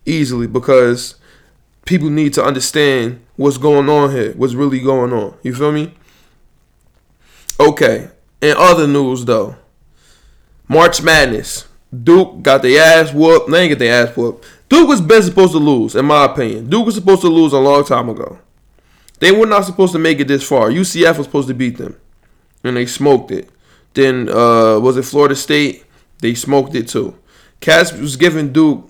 easily 0.06 0.46
because 0.46 1.16
people 1.86 2.10
need 2.10 2.34
to 2.34 2.44
understand 2.44 3.26
what's 3.38 3.58
going 3.58 3.88
on 3.88 4.12
here 4.12 4.34
what's 4.34 4.56
really 4.56 4.82
going 4.82 5.14
on 5.14 5.38
you 5.42 5.56
feel 5.56 5.72
me 5.72 5.94
okay 7.62 8.10
in 8.46 8.56
other 8.58 8.88
news 8.88 9.26
though 9.26 9.56
March 10.68 11.02
Madness 11.02 11.68
Duke 12.04 12.42
got 12.42 12.62
the 12.62 12.78
ass 12.78 13.14
whooped 13.14 13.50
they 13.50 13.62
ain't 13.62 13.70
get 13.70 13.80
the 13.80 13.90
ass 13.90 14.16
whooped 14.16 14.46
Duke 14.70 14.88
was 14.88 15.02
best 15.02 15.28
supposed 15.28 15.54
to 15.54 15.60
lose 15.60 15.96
in 15.96 16.06
my 16.06 16.26
opinion 16.26 16.70
Duke 16.70 16.86
was 16.86 16.96
supposed 16.96 17.22
to 17.22 17.30
lose 17.30 17.54
a 17.54 17.60
long 17.60 17.84
time 17.86 18.10
ago 18.10 18.40
they 19.20 19.32
were 19.32 19.46
not 19.46 19.66
supposed 19.66 19.94
to 19.94 20.00
make 20.00 20.20
it 20.20 20.28
this 20.28 20.48
far. 20.48 20.70
UCF 20.70 21.18
was 21.18 21.28
supposed 21.28 21.48
to 21.48 21.54
beat 21.54 21.78
them, 21.78 21.98
and 22.64 22.76
they 22.76 22.86
smoked 22.86 23.32
it. 23.32 23.50
Then 23.94 24.30
uh, 24.30 24.80
was 24.80 24.98
it 24.98 25.04
Florida 25.04 25.36
State? 25.36 25.86
They 26.20 26.34
smoked 26.34 26.76
it 26.76 26.88
too. 26.88 27.18
Cats 27.62 27.94
was 27.94 28.18
giving 28.18 28.52
Duke 28.52 28.90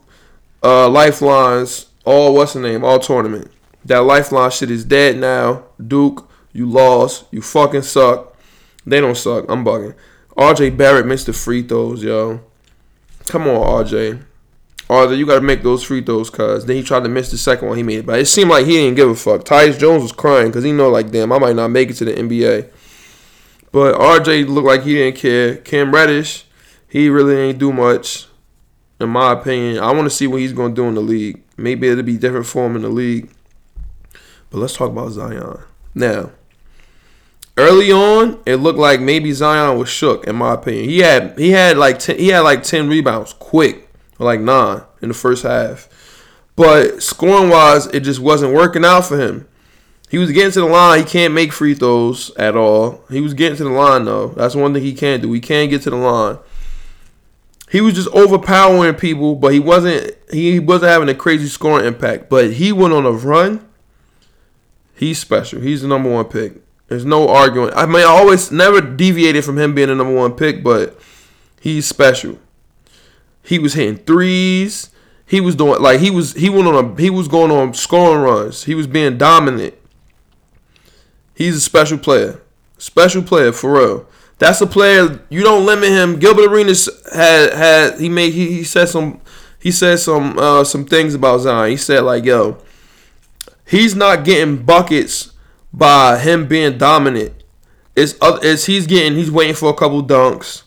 uh, 0.64 0.90
lifelines 0.90 1.88
all 2.04 2.34
what's 2.34 2.54
the 2.54 2.60
name 2.60 2.84
all 2.84 3.00
tournament. 3.00 3.52
That 3.84 4.00
lifeline 4.00 4.50
shit 4.50 4.72
is 4.72 4.84
dead 4.84 5.18
now. 5.18 5.66
Duke, 5.86 6.28
you 6.54 6.70
lost. 6.70 7.26
You 7.32 7.42
fucking 7.42 7.84
suck. 7.84 8.35
They 8.86 9.02
don't 9.02 9.18
suck. 9.18 9.46
I'm 9.50 9.66
bugging. 9.66 9.96
RJ 10.38 10.78
Barrett 10.78 11.06
missed 11.06 11.28
the 11.28 11.34
free 11.34 11.64
throws, 11.64 12.04
yo. 12.04 12.42
Come 13.28 13.48
on, 13.48 13.86
RJ. 13.86 14.24
RJ, 14.88 15.18
you 15.18 15.26
gotta 15.26 15.42
make 15.42 15.64
those 15.64 15.84
free 15.84 16.02
throws, 16.02 16.30
cuz. 16.30 16.66
Then 16.66 16.76
he 16.76 16.84
tried 16.84 17.04
to 17.04 17.10
miss 17.10 17.32
the 17.32 17.38
second 17.38 17.68
one 17.68 17.78
he 17.78 17.84
made. 17.84 18.06
But 18.06 18.20
it 18.20 18.28
seemed 18.28 18.52
like 18.52 18.66
he 18.66 18.74
didn't 18.74 18.96
give 18.96 19.10
a 19.10 19.16
fuck. 19.16 19.44
Tyus 19.44 19.80
Jones 19.80 20.04
was 20.04 20.12
crying 20.12 20.48
because 20.48 20.64
he 20.64 20.72
know, 20.72 20.90
like, 20.90 21.10
damn, 21.10 21.32
I 21.32 21.40
might 21.40 21.56
not 21.56 21.70
make 21.70 21.90
it 21.90 21.96
to 21.96 22.06
the 22.06 22.14
NBA. 22.14 22.70
But 23.72 23.96
RJ 23.96 24.48
looked 24.48 24.68
like 24.68 24.84
he 24.84 24.94
didn't 24.94 25.18
care. 25.18 25.58
Cam 25.58 25.94
Reddish, 25.94 26.46
he 26.88 27.10
really 27.10 27.36
ain't 27.36 27.58
do 27.58 27.74
much, 27.74 28.28
in 29.00 29.10
my 29.10 29.34
opinion. 29.34 29.80
I 29.84 29.92
want 29.92 30.06
to 30.06 30.10
see 30.10 30.28
what 30.28 30.42
he's 30.42 30.54
gonna 30.54 30.74
do 30.74 30.88
in 30.88 30.96
the 30.96 31.02
league. 31.02 31.42
Maybe 31.58 31.88
it'll 31.88 32.04
be 32.04 32.18
different 32.18 32.46
for 32.46 32.68
him 32.68 32.76
in 32.76 32.84
the 32.84 32.90
league. 32.90 33.32
But 34.50 34.60
let's 34.60 34.76
talk 34.76 34.92
about 34.92 35.12
Zion. 35.12 35.60
Now, 35.96 36.32
early 37.58 37.92
on, 37.92 38.42
it 38.46 38.58
looked 38.58 38.80
like 38.80 39.00
maybe 39.02 39.32
Zion 39.32 39.78
was 39.78 39.90
shook, 39.90 40.26
in 40.26 40.36
my 40.36 40.54
opinion. 40.54 40.90
He 40.90 41.00
had 41.00 41.38
he 41.38 41.52
had 41.52 41.78
like 41.78 42.00
ten, 42.00 42.18
he 42.18 42.30
had 42.30 42.42
like 42.42 42.64
ten 42.64 42.88
rebounds 42.88 43.34
quick 43.34 43.86
like 44.20 44.40
nine 44.40 44.82
in 45.02 45.10
the 45.10 45.14
first 45.14 45.44
half. 45.44 45.90
But 46.56 47.04
scoring 47.04 47.50
wise, 47.50 47.88
it 47.88 48.02
just 48.02 48.20
wasn't 48.20 48.54
working 48.54 48.86
out 48.86 49.06
for 49.06 49.20
him. 49.20 49.48
He 50.10 50.18
was 50.18 50.32
getting 50.32 50.52
to 50.52 50.62
the 50.62 50.68
line. 50.68 51.00
He 51.00 51.06
can't 51.06 51.34
make 51.34 51.52
free 51.52 51.74
throws 51.74 52.34
at 52.38 52.56
all. 52.56 53.04
He 53.10 53.20
was 53.20 53.34
getting 53.34 53.58
to 53.58 53.64
the 53.64 53.70
line 53.70 54.06
though. 54.06 54.30
That's 54.30 54.56
one 54.56 54.74
thing 54.74 54.84
he 54.84 54.94
can't 54.94 55.22
do. 55.22 55.32
He 55.34 55.42
can't 55.42 55.70
get 55.70 55.82
to 55.84 55.90
the 55.90 55.98
line. 55.98 56.38
He 57.72 57.82
was 57.82 57.96
just 57.96 58.08
overpowering 58.10 58.96
people, 58.96 59.36
but 59.36 59.52
he 59.52 59.60
wasn't 59.60 60.16
he 60.32 60.60
wasn't 60.60 60.92
having 60.92 61.10
a 61.10 61.16
crazy 61.16 61.48
scoring 61.48 61.86
impact. 61.86 62.30
But 62.30 62.54
he 62.54 62.72
went 62.72 62.94
on 62.94 63.06
a 63.06 63.12
run. 63.12 63.68
He's 64.94 65.20
special. 65.20 65.60
He's 65.60 65.82
the 65.82 65.88
number 65.90 66.10
one 66.10 66.26
pick. 66.26 66.54
There's 66.88 67.06
no 67.06 67.28
arguing. 67.30 67.74
I 67.74 67.86
mean, 67.86 68.02
I 68.02 68.04
always 68.04 68.52
never 68.52 68.80
deviated 68.80 69.44
from 69.44 69.58
him 69.58 69.74
being 69.74 69.88
the 69.88 69.96
number 69.96 70.14
one 70.14 70.34
pick, 70.34 70.64
but 70.64 71.00
he's 71.60 71.88
special. 71.88 72.38
He 73.44 73.60
was 73.60 73.74
hitting 73.74 73.98
threes. 73.98 74.92
He 75.26 75.42
was 75.42 75.56
doing 75.56 75.82
like 75.82 76.00
he 76.00 76.12
was 76.12 76.34
he 76.34 76.50
went 76.50 76.68
on 76.68 76.76
a 76.76 77.02
he 77.02 77.10
was 77.10 77.28
going 77.28 77.52
on 77.52 77.74
scoring 77.74 78.22
runs. 78.22 78.66
He 78.66 78.76
was 78.76 78.86
being 78.86 79.18
dominant. 79.18 79.74
He's 81.34 81.56
a 81.56 81.62
special 81.62 81.98
player. 81.98 82.42
Special 82.78 83.24
player 83.24 83.52
for 83.52 83.74
real. 83.74 84.08
That's 84.38 84.62
a 84.62 84.68
player 84.68 85.22
you 85.30 85.42
don't 85.42 85.66
limit 85.66 85.90
him. 85.90 86.20
Gilbert 86.20 86.52
Arenas 86.52 86.90
had 87.14 87.54
had 87.54 88.00
he 88.00 88.10
made 88.10 88.34
he, 88.34 88.58
he 88.58 88.64
said 88.64 88.90
some 88.90 89.20
he 89.58 89.72
said 89.72 89.98
some 89.98 90.38
uh, 90.38 90.64
some 90.64 90.86
things 90.86 91.16
about 91.16 91.40
Zion. 91.40 91.72
He 91.72 91.78
said 91.78 92.02
like 92.02 92.26
yo, 92.26 92.58
he's 93.66 93.96
not 93.96 94.26
getting 94.26 94.64
buckets 94.64 95.32
by 95.78 96.18
him 96.18 96.48
being 96.48 96.78
dominant. 96.78 97.34
It's 97.96 98.16
it's 98.22 98.66
he's 98.66 98.88
getting 98.88 99.18
he's 99.18 99.32
waiting 99.32 99.56
for 99.56 99.70
a 99.70 99.74
couple 99.74 100.04
dunks. 100.04 100.64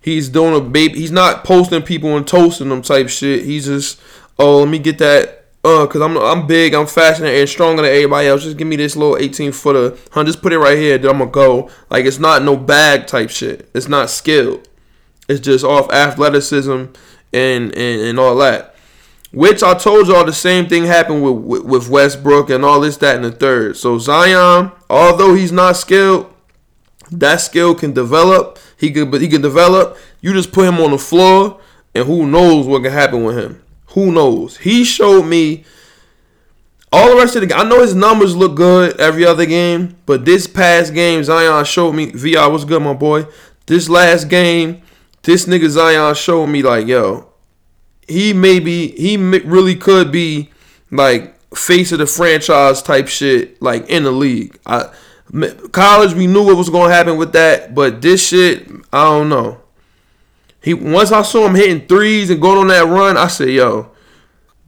He's 0.00 0.28
doing 0.28 0.54
a 0.54 0.60
baby. 0.60 0.98
He's 0.98 1.12
not 1.12 1.44
posting 1.44 1.82
people 1.82 2.16
and 2.16 2.26
toasting 2.26 2.68
them 2.68 2.82
type 2.82 3.08
shit. 3.08 3.44
He's 3.44 3.66
just, 3.66 4.00
oh, 4.36 4.58
let 4.58 4.68
me 4.68 4.80
get 4.80 4.98
that. 4.98 5.38
Uh, 5.64 5.86
cause 5.86 6.02
I'm 6.02 6.18
I'm 6.18 6.48
big, 6.48 6.74
I'm 6.74 6.88
faster 6.88 7.24
and 7.24 7.48
stronger 7.48 7.82
than 7.82 7.92
everybody 7.92 8.26
else. 8.26 8.42
Just 8.42 8.56
give 8.56 8.66
me 8.66 8.74
this 8.74 8.96
little 8.96 9.16
18 9.16 9.52
footer. 9.52 9.96
Huh, 10.10 10.24
just 10.24 10.42
put 10.42 10.52
it 10.52 10.58
right 10.58 10.76
here. 10.76 10.98
Then 10.98 11.12
I'm 11.12 11.18
gonna 11.18 11.30
go. 11.30 11.70
Like 11.88 12.04
it's 12.04 12.18
not 12.18 12.42
no 12.42 12.56
bag 12.56 13.06
type 13.06 13.30
shit. 13.30 13.70
It's 13.72 13.86
not 13.86 14.10
skill. 14.10 14.60
It's 15.28 15.38
just 15.38 15.64
off 15.64 15.92
athleticism 15.92 16.72
and 16.72 16.92
and, 17.32 17.74
and 17.76 18.18
all 18.18 18.34
that. 18.38 18.71
Which 19.32 19.62
I 19.62 19.74
told 19.74 20.08
y'all 20.08 20.24
the 20.24 20.32
same 20.32 20.68
thing 20.68 20.84
happened 20.84 21.22
with, 21.22 21.64
with 21.64 21.88
Westbrook 21.88 22.50
and 22.50 22.64
all 22.64 22.80
this, 22.80 22.98
that, 22.98 23.16
and 23.16 23.24
the 23.24 23.30
third. 23.30 23.76
So 23.76 23.98
Zion, 23.98 24.72
although 24.90 25.34
he's 25.34 25.52
not 25.52 25.76
skilled, 25.76 26.32
that 27.10 27.40
skill 27.40 27.74
can 27.74 27.92
develop 27.92 28.58
he 28.82 28.90
could, 28.90 29.12
but 29.12 29.20
he 29.20 29.28
can 29.28 29.40
develop. 29.40 29.96
You 30.20 30.32
just 30.32 30.50
put 30.50 30.66
him 30.66 30.80
on 30.80 30.90
the 30.90 30.98
floor, 30.98 31.60
and 31.94 32.04
who 32.04 32.26
knows 32.26 32.66
what 32.66 32.82
can 32.82 32.90
happen 32.90 33.22
with 33.22 33.38
him? 33.38 33.62
Who 33.90 34.10
knows? 34.10 34.56
He 34.56 34.82
showed 34.82 35.22
me 35.22 35.64
all 36.92 37.10
the 37.10 37.16
rest 37.16 37.36
of 37.36 37.42
the 37.42 37.46
game. 37.46 37.60
I 37.60 37.62
know 37.62 37.80
his 37.80 37.94
numbers 37.94 38.34
look 38.34 38.56
good 38.56 39.00
every 39.00 39.24
other 39.24 39.46
game, 39.46 39.96
but 40.04 40.24
this 40.24 40.48
past 40.48 40.94
game, 40.94 41.22
Zion 41.22 41.64
showed 41.64 41.92
me. 41.92 42.10
VR, 42.10 42.50
what's 42.50 42.64
good, 42.64 42.82
my 42.82 42.92
boy? 42.92 43.26
This 43.66 43.88
last 43.88 44.24
game, 44.28 44.82
this 45.22 45.46
nigga 45.46 45.68
Zion 45.68 46.16
showed 46.16 46.48
me 46.48 46.64
like, 46.64 46.88
yo, 46.88 47.31
he 48.08 48.32
maybe 48.32 48.88
he 48.88 49.16
really 49.16 49.76
could 49.76 50.10
be 50.10 50.50
like 50.90 51.34
face 51.54 51.92
of 51.92 51.98
the 51.98 52.06
franchise 52.06 52.82
type 52.82 53.08
shit, 53.08 53.60
like 53.62 53.88
in 53.88 54.04
the 54.04 54.12
league. 54.12 54.58
I 54.66 54.90
College, 55.72 56.12
we 56.12 56.26
knew 56.26 56.44
what 56.44 56.58
was 56.58 56.68
gonna 56.68 56.92
happen 56.92 57.16
with 57.16 57.32
that, 57.32 57.74
but 57.74 58.02
this 58.02 58.26
shit, 58.26 58.68
I 58.92 59.04
don't 59.04 59.30
know. 59.30 59.62
He 60.60 60.74
once 60.74 61.10
I 61.10 61.22
saw 61.22 61.46
him 61.46 61.54
hitting 61.54 61.86
threes 61.86 62.28
and 62.28 62.40
going 62.40 62.58
on 62.58 62.68
that 62.68 62.86
run, 62.86 63.16
I 63.16 63.28
said, 63.28 63.48
"Yo, 63.48 63.90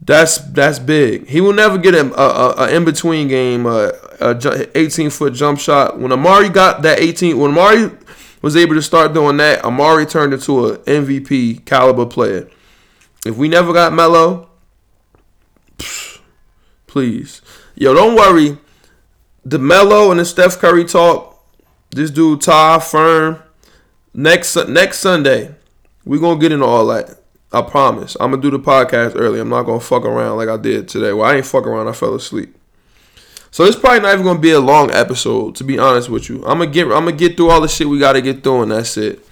that's 0.01 0.39
that's 0.39 0.79
big." 0.79 1.27
He 1.27 1.39
will 1.39 1.53
never 1.53 1.77
get 1.77 1.93
a, 1.93 2.11
a, 2.19 2.65
a 2.65 2.75
in 2.75 2.83
between 2.83 3.27
game, 3.27 3.67
a, 3.67 3.91
a 4.19 4.77
18 4.77 5.11
foot 5.11 5.35
jump 5.35 5.59
shot. 5.59 5.99
When 5.99 6.11
Amar'e 6.11 6.51
got 6.51 6.81
that 6.81 6.99
18, 6.99 7.37
when 7.37 7.51
Amar'e 7.51 7.95
was 8.41 8.55
able 8.55 8.73
to 8.73 8.81
start 8.81 9.13
doing 9.13 9.37
that, 9.37 9.61
Amar'e 9.61 10.09
turned 10.09 10.33
into 10.33 10.65
an 10.65 10.77
MVP 10.79 11.63
caliber 11.65 12.07
player. 12.07 12.49
If 13.25 13.35
we 13.35 13.47
never 13.47 13.73
got 13.73 13.91
Melo, 13.91 14.49
please, 16.87 17.41
yo, 17.75 17.93
don't 17.93 18.15
worry 18.15 18.57
the 19.45 19.59
Melo 19.59 20.09
and 20.11 20.19
the 20.19 20.25
Steph 20.25 20.57
Curry 20.57 20.83
talk, 20.83 21.43
this 21.91 22.09
dude 22.09 22.41
Todd 22.41 22.83
Firm, 22.83 23.41
next 24.13 24.55
next 24.67 24.99
Sunday, 24.99 25.53
we 26.03 26.19
gonna 26.19 26.39
get 26.39 26.51
into 26.51 26.65
all 26.65 26.87
that. 26.87 27.19
I 27.51 27.61
promise. 27.61 28.17
I'm 28.19 28.31
gonna 28.31 28.41
do 28.41 28.51
the 28.51 28.59
podcast 28.59 29.13
early. 29.15 29.39
I'm 29.39 29.49
not 29.49 29.63
gonna 29.63 29.79
fuck 29.79 30.03
around 30.03 30.37
like 30.37 30.49
I 30.49 30.57
did 30.57 30.87
today. 30.87 31.13
Well, 31.13 31.29
I 31.29 31.35
ain't 31.35 31.45
fuck 31.45 31.67
around. 31.67 31.87
I 31.87 31.93
fell 31.93 32.15
asleep. 32.15 32.55
So 33.51 33.63
it's 33.63 33.77
probably 33.77 34.01
not 34.01 34.13
even 34.13 34.25
gonna 34.25 34.39
be 34.39 34.51
a 34.51 34.59
long 34.59 34.91
episode, 34.91 35.55
to 35.55 35.63
be 35.63 35.79
honest 35.79 36.09
with 36.09 36.27
you. 36.27 36.37
I'm 36.45 36.57
gonna 36.57 36.67
get 36.67 36.85
I'm 36.85 37.05
gonna 37.05 37.13
get 37.13 37.37
through 37.37 37.51
all 37.51 37.61
the 37.61 37.67
shit 37.67 37.87
we 37.87 37.99
gotta 37.99 38.21
get 38.21 38.43
through, 38.43 38.63
and 38.63 38.71
that's 38.71 38.97
it. 38.97 39.25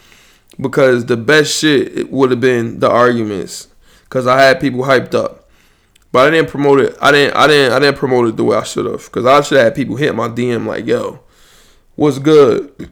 Because 0.62 1.06
the 1.08 1.18
best 1.18 1.60
shit 1.60 1.98
it 1.98 2.12
would 2.12 2.30
have 2.30 2.40
been 2.40 2.80
the 2.80 2.90
arguments, 2.90 3.68
because 4.14 4.28
I 4.28 4.40
had 4.40 4.62
people 4.62 4.84
hyped 4.84 5.16
up, 5.16 5.50
but 6.12 6.28
I 6.28 6.30
didn't 6.30 6.52
promote 6.52 6.80
it. 6.80 6.96
I 7.02 7.12
didn't 7.12 7.36
I 7.36 7.48
didn't 7.48 7.74
I 7.74 7.80
didn't 7.80 7.98
promote 7.98 8.28
it 8.28 8.38
the 8.38 8.44
way 8.44 8.56
I 8.56 8.62
should 8.62 8.86
have, 8.86 9.06
because 9.06 9.26
I 9.26 9.42
should 9.42 9.58
have 9.58 9.66
had 9.66 9.76
people 9.76 9.96
hit 9.96 10.14
my 10.14 10.28
DM 10.28 10.68
like, 10.68 10.86
"Yo, 10.86 11.22
what's 11.96 12.20
good? 12.20 12.92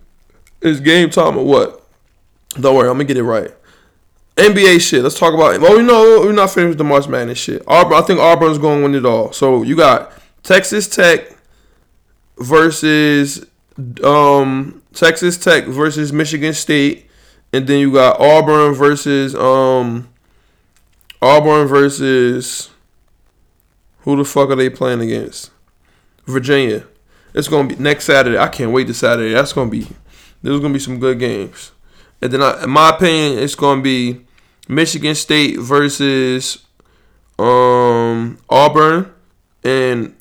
It's 0.64 0.80
game 0.80 1.12
time 1.12 1.38
or 1.38 1.46
what?" 1.46 1.88
Don't 2.60 2.76
worry, 2.76 2.90
I'm 2.90 2.96
gonna 2.96 3.04
get 3.04 3.18
it 3.18 3.24
right. 3.24 3.52
NBA 4.36 4.82
shit. 4.82 5.04
Let's 5.04 5.20
talk 5.20 5.36
about. 5.36 5.62
Well, 5.62 5.78
you 5.78 5.84
know, 5.84 6.22
we're 6.22 6.32
not 6.32 6.50
finished 6.50 6.70
with 6.70 6.78
the 6.80 6.84
March 6.84 7.08
Madness 7.08 7.38
shit. 7.38 7.62
Auburn. 7.68 7.94
I 7.94 8.02
think 8.02 8.20
Auburn's 8.20 8.58
going 8.58 8.80
to 8.80 8.84
win 8.84 8.96
it 8.96 9.06
all. 9.06 9.32
So 9.34 9.62
you 9.62 9.76
got 9.76 10.12
Texas 10.42 10.88
Tech 10.88 11.28
versus 12.38 13.46
um 14.04 14.82
Texas 14.94 15.38
Tech 15.38 15.66
versus 15.66 16.12
Michigan 16.12 16.54
State, 16.54 17.08
and 17.54 17.68
then 17.68 17.78
you 17.78 17.94
got 17.94 18.20
Auburn 18.20 18.74
versus 18.74 19.36
um 19.36 20.11
Auburn 21.22 21.68
versus 21.68 22.70
who 24.00 24.16
the 24.16 24.26
fuck 24.26 24.50
are 24.50 24.56
they 24.56 24.70
playing 24.70 25.02
against? 25.02 25.52
Virginia. 26.26 26.86
It's 27.34 27.48
gonna 27.48 27.68
be 27.68 27.76
next 27.76 28.06
Saturday. 28.06 28.38
I 28.38 28.48
can't 28.48 28.72
wait 28.72 28.88
to 28.88 28.94
Saturday. 28.94 29.34
That's 29.34 29.54
gonna 29.54 29.70
be 29.70 29.88
there's 30.42 30.60
gonna 30.60 30.74
be 30.74 30.80
some 30.80 31.00
good 31.00 31.20
games. 31.20 31.72
And 32.22 32.32
then, 32.32 32.42
I, 32.42 32.64
in 32.64 32.70
my 32.70 32.90
opinion, 32.90 33.40
it's 33.40 33.56
gonna 33.56 33.82
be 33.82 34.26
Michigan 34.68 35.16
State 35.16 35.60
versus 35.60 36.66
um 37.40 38.38
Auburn, 38.50 39.12
and 39.64 40.16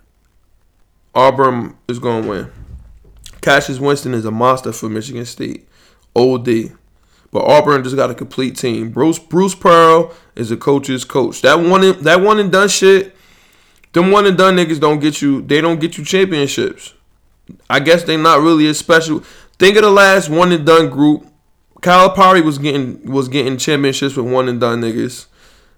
Auburn 1.14 1.76
is 1.88 1.98
gonna 1.98 2.26
win. 2.26 2.52
Cassius 3.40 3.78
Winston 3.78 4.14
is 4.14 4.24
a 4.24 4.30
monster 4.30 4.72
for 4.72 4.88
Michigan 4.88 5.24
State. 5.24 5.66
OD. 6.14 6.72
But 7.32 7.44
Auburn 7.44 7.84
just 7.84 7.96
got 7.96 8.10
a 8.10 8.14
complete 8.14 8.56
team. 8.56 8.90
Bruce 8.90 9.18
Bruce 9.18 9.54
Pearl 9.54 10.12
is 10.34 10.50
a 10.50 10.56
coach's 10.56 11.04
coach. 11.04 11.42
That 11.42 11.60
one 11.60 11.84
and, 11.84 11.98
that 12.00 12.20
one 12.20 12.40
and 12.40 12.50
done 12.50 12.68
shit. 12.68 13.14
Them 13.92 14.10
one 14.10 14.26
and 14.26 14.36
done 14.36 14.56
niggas 14.56 14.80
don't 14.80 15.00
get 15.00 15.22
you. 15.22 15.42
They 15.42 15.60
don't 15.60 15.80
get 15.80 15.96
you 15.96 16.04
championships. 16.04 16.94
I 17.68 17.80
guess 17.80 18.04
they 18.04 18.16
not 18.16 18.40
really 18.40 18.66
as 18.66 18.78
special. 18.78 19.20
Think 19.58 19.76
of 19.76 19.82
the 19.82 19.90
last 19.90 20.28
one 20.28 20.52
and 20.52 20.66
done 20.66 20.90
group. 20.90 21.26
Calipari 21.80 22.44
was 22.44 22.58
getting 22.58 23.10
was 23.10 23.28
getting 23.28 23.56
championships 23.56 24.16
with 24.16 24.26
one 24.26 24.48
and 24.48 24.60
done 24.60 24.80
niggas. 24.80 25.26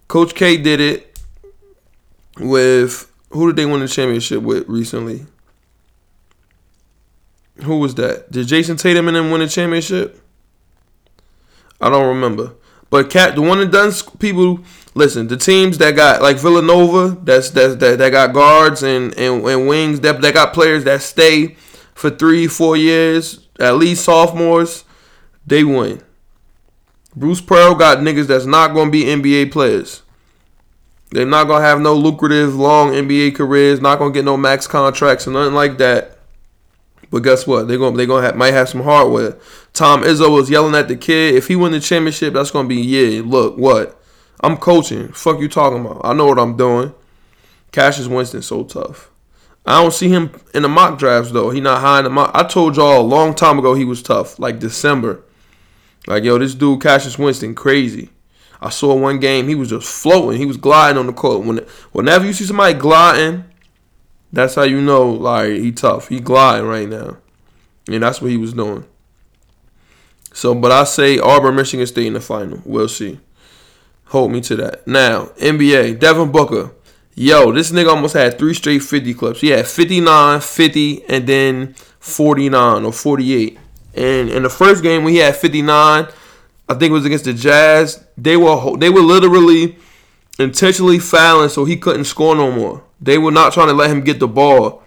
Coach 0.08 0.34
K 0.34 0.56
did 0.56 0.80
it 0.80 1.18
with 2.38 3.10
who 3.30 3.46
did 3.46 3.56
they 3.56 3.66
win 3.66 3.80
the 3.80 3.88
championship 3.88 4.42
with 4.42 4.68
recently? 4.68 5.26
Who 7.64 7.78
was 7.78 7.94
that? 7.96 8.30
Did 8.32 8.48
Jayson 8.48 8.76
Tatum 8.78 9.08
and 9.08 9.16
them 9.16 9.30
win 9.30 9.40
the 9.40 9.48
championship? 9.48 10.21
I 11.82 11.90
don't 11.90 12.08
remember. 12.08 12.54
But 12.90 13.10
cat, 13.10 13.34
the 13.34 13.42
one 13.42 13.60
and 13.60 13.72
done 13.72 13.92
people. 14.18 14.60
Listen, 14.94 15.26
the 15.26 15.38
teams 15.38 15.78
that 15.78 15.96
got 15.96 16.20
like 16.20 16.36
Villanova, 16.36 17.18
that's 17.22 17.50
that's 17.50 17.76
that, 17.76 17.98
that 17.98 18.10
got 18.10 18.34
guards 18.34 18.82
and, 18.82 19.16
and, 19.18 19.44
and 19.46 19.66
wings 19.66 20.00
that 20.00 20.20
that 20.20 20.34
got 20.34 20.52
players 20.52 20.84
that 20.84 21.00
stay 21.02 21.56
for 21.94 22.10
three 22.10 22.46
four 22.46 22.76
years 22.76 23.42
at 23.58 23.76
least 23.76 24.04
sophomores, 24.04 24.84
they 25.46 25.64
win. 25.64 26.02
Bruce 27.14 27.40
Pearl 27.40 27.74
got 27.74 27.98
niggas 27.98 28.26
that's 28.26 28.46
not 28.46 28.74
gonna 28.74 28.90
be 28.90 29.04
NBA 29.04 29.52
players. 29.52 30.02
They're 31.10 31.26
not 31.26 31.46
gonna 31.46 31.64
have 31.64 31.80
no 31.80 31.94
lucrative 31.94 32.54
long 32.54 32.92
NBA 32.92 33.34
careers, 33.34 33.80
not 33.80 33.98
gonna 33.98 34.12
get 34.12 34.24
no 34.24 34.36
max 34.36 34.66
contracts 34.66 35.26
or 35.26 35.32
nothing 35.32 35.54
like 35.54 35.78
that. 35.78 36.18
But 37.12 37.24
guess 37.24 37.46
what? 37.46 37.68
They're 37.68 37.78
gonna 37.78 37.96
they 37.96 38.06
gonna 38.06 38.26
have, 38.26 38.36
might 38.36 38.54
have 38.54 38.70
some 38.70 38.82
hardware. 38.82 39.36
Tom 39.74 40.02
Izzo 40.02 40.32
was 40.32 40.48
yelling 40.48 40.74
at 40.74 40.88
the 40.88 40.96
kid. 40.96 41.34
If 41.34 41.46
he 41.46 41.54
win 41.54 41.72
the 41.72 41.78
championship, 41.78 42.32
that's 42.32 42.50
gonna 42.50 42.66
be 42.66 42.80
yeah. 42.80 43.20
Look 43.22 43.58
what 43.58 44.02
I'm 44.40 44.56
coaching. 44.56 45.08
Fuck 45.08 45.38
you 45.38 45.48
talking 45.48 45.84
about? 45.84 46.00
I 46.04 46.14
know 46.14 46.24
what 46.24 46.38
I'm 46.38 46.56
doing. 46.56 46.94
Cassius 47.70 48.08
Winston 48.08 48.40
so 48.40 48.64
tough. 48.64 49.10
I 49.66 49.80
don't 49.80 49.92
see 49.92 50.08
him 50.08 50.30
in 50.54 50.62
the 50.62 50.70
mock 50.70 50.98
drafts 50.98 51.32
though. 51.32 51.50
He 51.50 51.60
not 51.60 51.82
high 51.82 51.98
in 51.98 52.04
the 52.04 52.10
mock. 52.10 52.30
I 52.34 52.44
told 52.44 52.76
y'all 52.76 53.02
a 53.02 53.02
long 53.02 53.34
time 53.34 53.58
ago 53.58 53.74
he 53.74 53.84
was 53.84 54.02
tough, 54.02 54.38
like 54.38 54.58
December. 54.58 55.22
Like 56.06 56.24
yo, 56.24 56.38
this 56.38 56.54
dude 56.54 56.80
Cassius 56.80 57.18
Winston 57.18 57.54
crazy. 57.54 58.08
I 58.58 58.70
saw 58.70 58.94
one 58.94 59.20
game 59.20 59.48
he 59.48 59.54
was 59.54 59.68
just 59.68 59.86
floating. 59.86 60.40
He 60.40 60.46
was 60.46 60.56
gliding 60.56 60.98
on 60.98 61.06
the 61.06 61.12
court. 61.12 61.44
When 61.44 61.58
whenever 61.92 62.24
you 62.24 62.32
see 62.32 62.44
somebody 62.44 62.72
gliding, 62.72 63.44
that's 64.32 64.54
how 64.54 64.62
you 64.62 64.80
know 64.80 65.10
like 65.10 65.50
he 65.50 65.72
tough. 65.72 66.08
He 66.08 66.20
gliding 66.20 66.66
right 66.66 66.88
now, 66.88 67.18
and 67.88 68.02
that's 68.02 68.20
what 68.20 68.30
he 68.30 68.36
was 68.36 68.52
doing. 68.52 68.84
So, 70.32 70.54
but 70.54 70.72
I 70.72 70.84
say 70.84 71.18
Auburn, 71.18 71.56
Michigan 71.56 71.86
State 71.86 72.06
in 72.06 72.14
the 72.14 72.20
final. 72.20 72.62
We'll 72.64 72.88
see. 72.88 73.20
Hold 74.06 74.32
me 74.32 74.40
to 74.42 74.56
that. 74.56 74.86
Now 74.86 75.26
NBA, 75.40 75.98
Devin 75.98 76.32
Booker. 76.32 76.72
Yo, 77.14 77.52
this 77.52 77.70
nigga 77.70 77.88
almost 77.88 78.14
had 78.14 78.38
three 78.38 78.54
straight 78.54 78.82
50 78.82 79.12
clips. 79.14 79.40
He 79.42 79.48
had 79.48 79.66
59, 79.66 80.40
50, 80.40 81.04
and 81.04 81.26
then 81.26 81.74
49 82.00 82.84
or 82.86 82.92
48. 82.92 83.58
And 83.94 84.30
in 84.30 84.42
the 84.42 84.48
first 84.48 84.82
game 84.82 85.04
when 85.04 85.12
he 85.12 85.18
had 85.18 85.36
59, 85.36 86.08
I 86.68 86.74
think 86.74 86.90
it 86.90 86.92
was 86.92 87.04
against 87.04 87.26
the 87.26 87.34
Jazz. 87.34 88.02
They 88.16 88.36
were 88.38 88.76
they 88.78 88.88
were 88.88 89.00
literally 89.00 89.76
intentionally 90.38 90.98
fouling 90.98 91.48
so 91.48 91.64
he 91.64 91.76
couldn't 91.76 92.04
score 92.04 92.34
no 92.34 92.50
more. 92.50 92.82
They 93.00 93.18
were 93.18 93.32
not 93.32 93.52
trying 93.52 93.68
to 93.68 93.74
let 93.74 93.90
him 93.90 94.02
get 94.02 94.20
the 94.20 94.28
ball. 94.28 94.82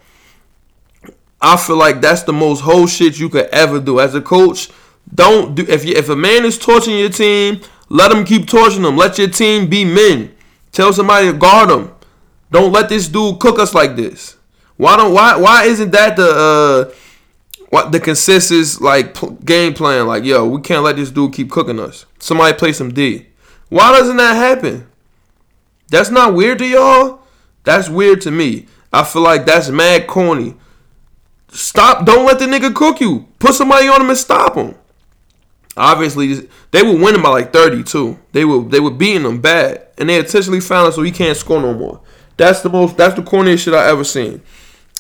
I 1.42 1.58
feel 1.58 1.78
like 1.78 2.02
that's 2.02 2.24
the 2.24 2.34
most 2.34 2.62
whole 2.62 2.88
shit 2.88 3.20
you 3.20 3.30
could 3.30 3.46
ever 3.48 3.80
do 3.80 4.00
as 4.00 4.16
a 4.16 4.22
coach. 4.22 4.70
Don't 5.14 5.56
do 5.56 5.66
if 5.68 5.86
you, 5.86 5.94
if 5.96 6.10
a 6.10 6.16
man 6.16 6.46
is 6.46 6.58
torching 6.58 6.98
your 6.98 7.10
team, 7.10 7.62
let 7.90 8.12
him 8.12 8.26
keep 8.26 8.48
torching 8.48 8.82
them. 8.82 8.98
Let 8.98 9.18
your 9.18 9.28
team 9.28 9.70
be 9.70 9.86
men. 9.86 10.34
Tell 10.72 10.92
somebody 10.92 11.32
to 11.32 11.38
guard 11.38 11.70
them. 11.70 11.94
Don't 12.52 12.72
let 12.72 12.90
this 12.90 13.08
dude 13.08 13.40
cook 13.40 13.60
us 13.60 13.74
like 13.76 13.96
this. 13.96 14.38
Why 14.78 14.98
don't 14.98 15.14
why 15.14 15.36
why 15.38 15.66
isn't 15.66 15.92
that 15.92 16.16
the 16.16 16.30
uh 16.92 16.96
what 17.70 17.92
the 17.92 18.00
consensus 18.00 18.82
like 18.82 19.14
p- 19.14 19.38
game 19.44 19.74
plan? 19.74 20.08
Like 20.08 20.24
yo, 20.24 20.48
we 20.48 20.62
can't 20.62 20.84
let 20.84 20.96
this 20.96 21.12
dude 21.12 21.34
keep 21.34 21.52
cooking 21.52 21.80
us. 21.80 22.06
Somebody 22.20 22.58
play 22.58 22.74
some 22.74 22.94
D. 22.94 23.28
Why 23.70 23.92
doesn't 23.92 24.18
that 24.18 24.36
happen? 24.36 24.88
That's 25.90 26.10
not 26.10 26.34
weird 26.34 26.60
to 26.60 26.66
y'all. 26.66 27.20
That's 27.64 27.90
weird 27.90 28.22
to 28.22 28.32
me. 28.32 28.68
I 28.92 29.04
feel 29.04 29.22
like 29.22 29.46
that's 29.46 29.70
mad 29.70 30.08
corny. 30.08 30.56
Stop! 31.50 32.06
Don't 32.06 32.26
let 32.26 32.40
the 32.40 32.46
nigga 32.46 32.74
cook 32.74 33.00
you. 33.00 33.28
Put 33.40 33.56
somebody 33.56 33.88
on 33.88 34.02
him 34.02 34.10
and 34.10 34.18
stop 34.18 34.56
him. 34.56 34.76
Obviously, 35.78 36.50
they 36.72 36.84
were 36.84 36.98
winning 36.98 37.22
by 37.22 37.30
like 37.30 37.54
32. 37.54 38.18
They 38.32 38.46
were 38.46 38.62
they 38.64 38.80
were 38.80 38.92
beating 38.92 39.24
them 39.24 39.42
bad, 39.42 39.88
and 39.98 40.10
they 40.10 40.18
intentionally 40.18 40.62
found 40.62 40.88
him 40.88 40.94
so 40.94 41.02
he 41.02 41.12
can't 41.12 41.38
score 41.38 41.62
no 41.62 41.74
more. 41.74 42.02
That's 42.38 42.62
the 42.62 42.70
most. 42.70 42.98
That's 42.98 43.16
the 43.16 43.22
corniest 43.22 43.60
shit 43.60 43.74
I 43.74 43.90
ever 43.90 44.04
seen. 44.04 44.42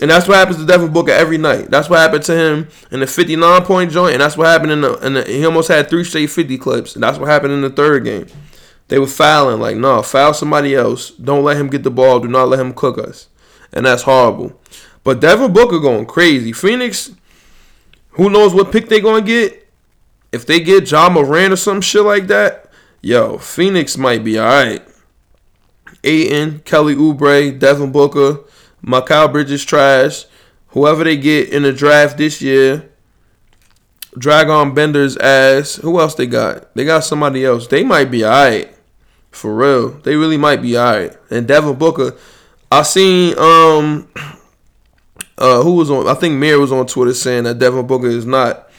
And 0.01 0.11
that's 0.11 0.27
what 0.27 0.35
happens 0.35 0.57
to 0.57 0.65
Devin 0.65 0.91
Booker 0.91 1.11
every 1.11 1.37
night. 1.37 1.71
That's 1.71 1.89
what 1.89 1.99
happened 1.99 2.23
to 2.25 2.35
him 2.35 2.67
in 2.91 2.99
the 2.99 3.07
59 3.07 3.63
point 3.63 3.91
joint, 3.91 4.13
and 4.13 4.21
that's 4.21 4.35
what 4.35 4.47
happened 4.47 4.73
in 4.73 4.81
the, 4.81 4.93
in 4.95 5.13
the 5.13 5.23
he 5.23 5.45
almost 5.45 5.69
had 5.69 5.89
three 5.89 6.03
straight 6.03 6.29
50 6.29 6.57
clips, 6.57 6.95
and 6.95 7.03
that's 7.03 7.17
what 7.17 7.29
happened 7.29 7.53
in 7.53 7.61
the 7.61 7.69
third 7.69 8.03
game. 8.03 8.27
They 8.87 8.99
were 8.99 9.07
fouling 9.07 9.59
like, 9.59 9.77
no, 9.77 10.01
foul 10.03 10.33
somebody 10.33 10.75
else. 10.75 11.09
Don't 11.11 11.43
let 11.43 11.57
him 11.57 11.69
get 11.69 11.83
the 11.83 11.91
ball. 11.91 12.19
Do 12.19 12.27
not 12.27 12.49
let 12.49 12.59
him 12.59 12.73
cook 12.73 12.97
us, 12.97 13.27
and 13.73 13.85
that's 13.85 14.03
horrible. 14.03 14.59
But 15.03 15.19
Devin 15.19 15.53
Booker 15.53 15.79
going 15.79 16.05
crazy. 16.05 16.51
Phoenix, 16.51 17.11
who 18.11 18.29
knows 18.29 18.53
what 18.53 18.71
pick 18.71 18.89
they 18.89 19.01
gonna 19.01 19.25
get? 19.25 19.67
If 20.31 20.45
they 20.45 20.59
get 20.59 20.89
Ja 20.89 21.09
Morant 21.09 21.53
or 21.53 21.57
some 21.57 21.81
shit 21.81 22.03
like 22.03 22.27
that, 22.27 22.69
yo, 23.01 23.37
Phoenix 23.37 23.97
might 23.97 24.23
be 24.23 24.39
alright. 24.39 24.83
Ayton, 26.03 26.59
Kelly 26.59 26.95
Oubre, 26.95 27.57
Devin 27.57 27.91
Booker, 27.91 28.39
Mikal 28.83 29.31
Bridges 29.31 29.65
trash. 29.65 30.25
Whoever 30.69 31.03
they 31.03 31.17
get 31.17 31.49
in 31.49 31.63
the 31.63 31.71
draft 31.71 32.17
this 32.17 32.41
year, 32.41 32.89
Dragan 34.17 34.75
Bender's 34.75 35.17
ass. 35.17 35.75
Who 35.75 35.99
else 35.99 36.15
they 36.15 36.27
got? 36.27 36.73
They 36.75 36.85
got 36.85 37.03
somebody 37.03 37.45
else. 37.45 37.67
They 37.67 37.83
might 37.83 38.11
be 38.11 38.25
alright. 38.25 38.74
For 39.35 39.53
real. 39.53 39.89
They 39.89 40.15
really 40.15 40.37
might 40.37 40.61
be 40.61 40.77
alright. 40.77 41.15
And 41.29 41.47
Devin 41.47 41.75
Booker, 41.75 42.15
I 42.71 42.83
seen 42.83 43.37
um 43.37 44.07
uh 45.37 45.61
who 45.61 45.73
was 45.73 45.91
on 45.91 46.07
I 46.07 46.13
think 46.13 46.35
Mir 46.35 46.59
was 46.59 46.71
on 46.71 46.87
Twitter 46.87 47.13
saying 47.13 47.43
that 47.43 47.59
Devin 47.59 47.87
Booker 47.87 48.07
is 48.07 48.25
not 48.25 48.69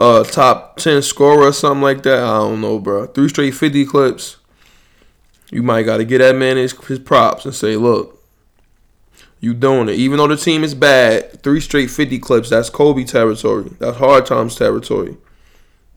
a 0.00 0.24
top 0.28 0.76
ten 0.76 1.02
scorer 1.02 1.48
or 1.48 1.52
something 1.52 1.82
like 1.82 2.02
that. 2.02 2.18
I 2.18 2.38
don't 2.38 2.60
know, 2.60 2.78
bro. 2.78 3.06
Three 3.06 3.28
straight 3.28 3.54
fifty 3.54 3.84
clips 3.84 4.36
you 5.50 5.62
might 5.62 5.84
got 5.84 5.98
to 5.98 6.04
get 6.04 6.18
that 6.18 6.34
man 6.34 6.56
his, 6.56 6.72
his 6.86 6.98
props 6.98 7.44
and 7.44 7.54
say, 7.54 7.76
look, 7.76 8.20
you 9.38 9.54
doing 9.54 9.88
it. 9.88 9.94
Even 9.94 10.18
though 10.18 10.26
the 10.26 10.36
team 10.36 10.64
is 10.64 10.74
bad, 10.74 11.42
three 11.44 11.60
straight 11.60 11.90
50 11.90 12.18
clips, 12.18 12.50
that's 12.50 12.70
Kobe 12.70 13.04
territory. 13.04 13.70
That's 13.78 13.96
hard 13.96 14.26
times 14.26 14.56
territory. 14.56 15.16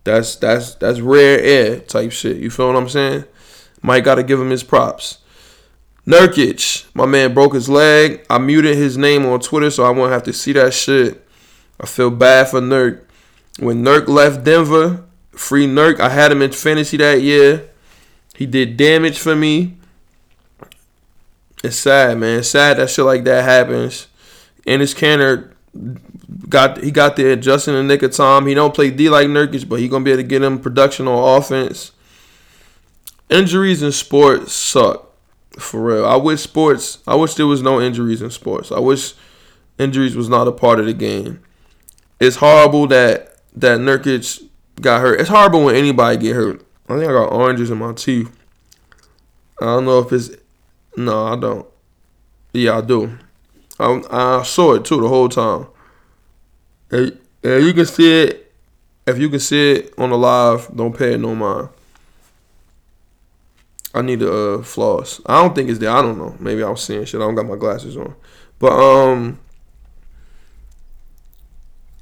That's 0.03 0.35
that's 0.35 0.75
that's 0.75 1.01
rare 1.01 1.39
air 1.39 1.79
type 1.79 2.13
shit. 2.13 2.37
You 2.37 2.49
feel 2.49 2.67
what 2.67 2.77
I'm 2.77 2.87
saying? 2.87 3.25
Mike 3.88 4.04
got 4.04 4.15
to 4.15 4.23
give 4.23 4.39
him 4.39 4.50
his 4.50 4.63
props. 4.63 5.19
Nurkic, 6.06 6.86
my 6.93 7.06
man 7.06 7.34
broke 7.34 7.54
his 7.54 7.69
leg. 7.69 8.26
I 8.30 8.38
muted 8.38 8.76
his 8.76 8.97
name 8.97 9.26
on 9.26 9.39
Twitter 9.39 9.69
so 9.69 9.86
I 9.86 9.91
won't 9.91 10.12
have 10.12 10.23
to 10.23 10.34
see 10.34 10.52
that 10.54 10.73
shit. 10.73 11.26
I 11.80 11.86
feel 11.86 12.12
bad 12.12 12.50
for 12.50 12.60
Nurk. 12.60 13.04
When 13.60 13.86
Nurk 13.86 14.10
left 14.10 14.43
Denver, 14.43 15.06
free 15.32 15.67
Nurk, 15.67 16.02
I 16.02 16.10
had 16.10 16.34
him 16.34 16.41
in 16.41 16.52
fantasy 16.52 16.97
that 16.97 17.21
year. 17.21 17.69
He 18.36 18.45
did 18.45 18.76
damage 18.76 19.19
for 19.19 19.38
me. 19.38 19.78
It's 21.63 21.78
sad, 21.78 22.17
man. 22.17 22.39
It's 22.39 22.50
sad 22.50 22.78
that 22.78 22.89
shit 22.89 23.06
like 23.06 23.23
that 23.23 23.45
happens. 23.45 24.08
Enes 24.65 24.93
Kanter 24.93 25.54
got 26.50 26.84
he 26.84 26.91
got 26.91 27.15
there 27.15 27.38
just 27.38 27.69
in 27.69 27.73
the 27.73 27.84
nick 27.84 28.04
of 28.04 28.12
time. 28.12 28.47
He 28.47 28.54
don't 28.54 28.76
play 28.76 28.91
D 28.91 29.08
like 29.10 29.28
Nurkic, 29.28 29.67
but 29.69 29.80
he 29.80 29.88
gonna 29.88 30.04
be 30.04 30.12
able 30.12 30.23
to 30.23 30.28
get 30.28 30.43
him 30.43 30.60
production 30.60 31.08
on 31.08 31.38
offense. 31.38 31.93
Injuries 33.29 33.81
in 33.81 33.91
sports 33.91 34.53
suck. 34.53 35.03
For 35.57 35.81
real. 35.81 36.05
I 36.05 36.15
wish 36.17 36.41
sports 36.41 36.99
I 37.07 37.15
wish 37.15 37.33
there 37.33 37.47
was 37.47 37.63
no 37.63 37.81
injuries 37.81 38.21
in 38.21 38.29
sports. 38.29 38.71
I 38.71 38.79
wish 38.79 39.15
injuries 39.79 40.15
was 40.15 40.29
not 40.29 40.47
a 40.47 40.51
part 40.51 40.79
of 40.79 40.85
the 40.85 40.93
game. 40.93 41.41
It's 42.19 42.35
horrible 42.35 42.87
that 42.87 43.37
that 43.55 43.79
Nurkic 43.79 44.43
got 44.79 45.01
hurt. 45.01 45.19
It's 45.19 45.29
horrible 45.29 45.65
when 45.65 45.75
anybody 45.75 46.17
get 46.17 46.35
hurt. 46.35 46.63
I 46.87 46.97
think 46.97 47.09
I 47.09 47.13
got 47.13 47.31
oranges 47.31 47.71
in 47.71 47.79
my 47.79 47.93
teeth. 47.93 48.31
I 49.59 49.65
don't 49.65 49.85
know 49.85 49.99
if 49.99 50.11
it's 50.11 50.29
no, 50.95 51.25
I 51.25 51.35
don't. 51.35 51.67
Yeah, 52.53 52.77
I 52.77 52.81
do. 52.81 53.17
I, 53.79 54.01
I 54.09 54.43
saw 54.43 54.73
it 54.73 54.85
too 54.85 55.01
the 55.01 55.07
whole 55.07 55.29
time. 55.29 55.67
And, 56.91 57.19
and 57.43 57.65
you 57.65 57.73
can 57.73 57.85
see 57.85 58.23
it. 58.23 58.51
If 59.05 59.17
you 59.19 59.29
can 59.29 59.39
see 59.39 59.73
it 59.73 59.93
on 59.97 60.09
the 60.09 60.17
live, 60.17 60.69
don't 60.75 60.97
pay 60.97 61.13
it 61.13 61.19
no 61.19 61.33
mind. 61.35 61.69
I 63.97 64.01
need 64.03 64.19
to 64.19 64.31
uh, 64.31 64.63
floss. 64.63 65.19
I 65.25 65.41
don't 65.41 65.55
think 65.55 65.69
it's 65.69 65.79
there. 65.79 65.89
I 65.89 66.01
don't 66.03 66.17
know. 66.19 66.36
Maybe 66.39 66.62
I 66.62 66.69
was 66.69 66.83
seeing 66.83 67.03
shit. 67.05 67.19
I 67.19 67.23
don't 67.23 67.36
got 67.36 67.47
my 67.47 67.55
glasses 67.55 67.97
on. 67.97 68.15
But 68.60 68.71
um, 68.71 69.39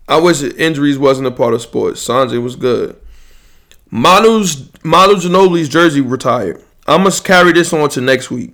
I 0.07 0.19
wish 0.19 0.43
injuries 0.43 0.97
wasn't 0.99 1.27
a 1.27 1.31
part 1.31 1.53
of 1.53 1.61
sports. 1.61 2.05
Sanjay 2.05 2.41
was 2.41 2.57
good. 2.57 2.99
Manu's 3.89 4.69
Manu 4.83 5.15
Ginobili's 5.15 5.69
jersey 5.69 6.01
retired. 6.01 6.61
I 6.85 6.97
must 6.97 7.23
carry 7.23 7.53
this 7.53 7.71
on 7.71 7.87
to 7.89 8.01
next 8.01 8.29
week. 8.29 8.53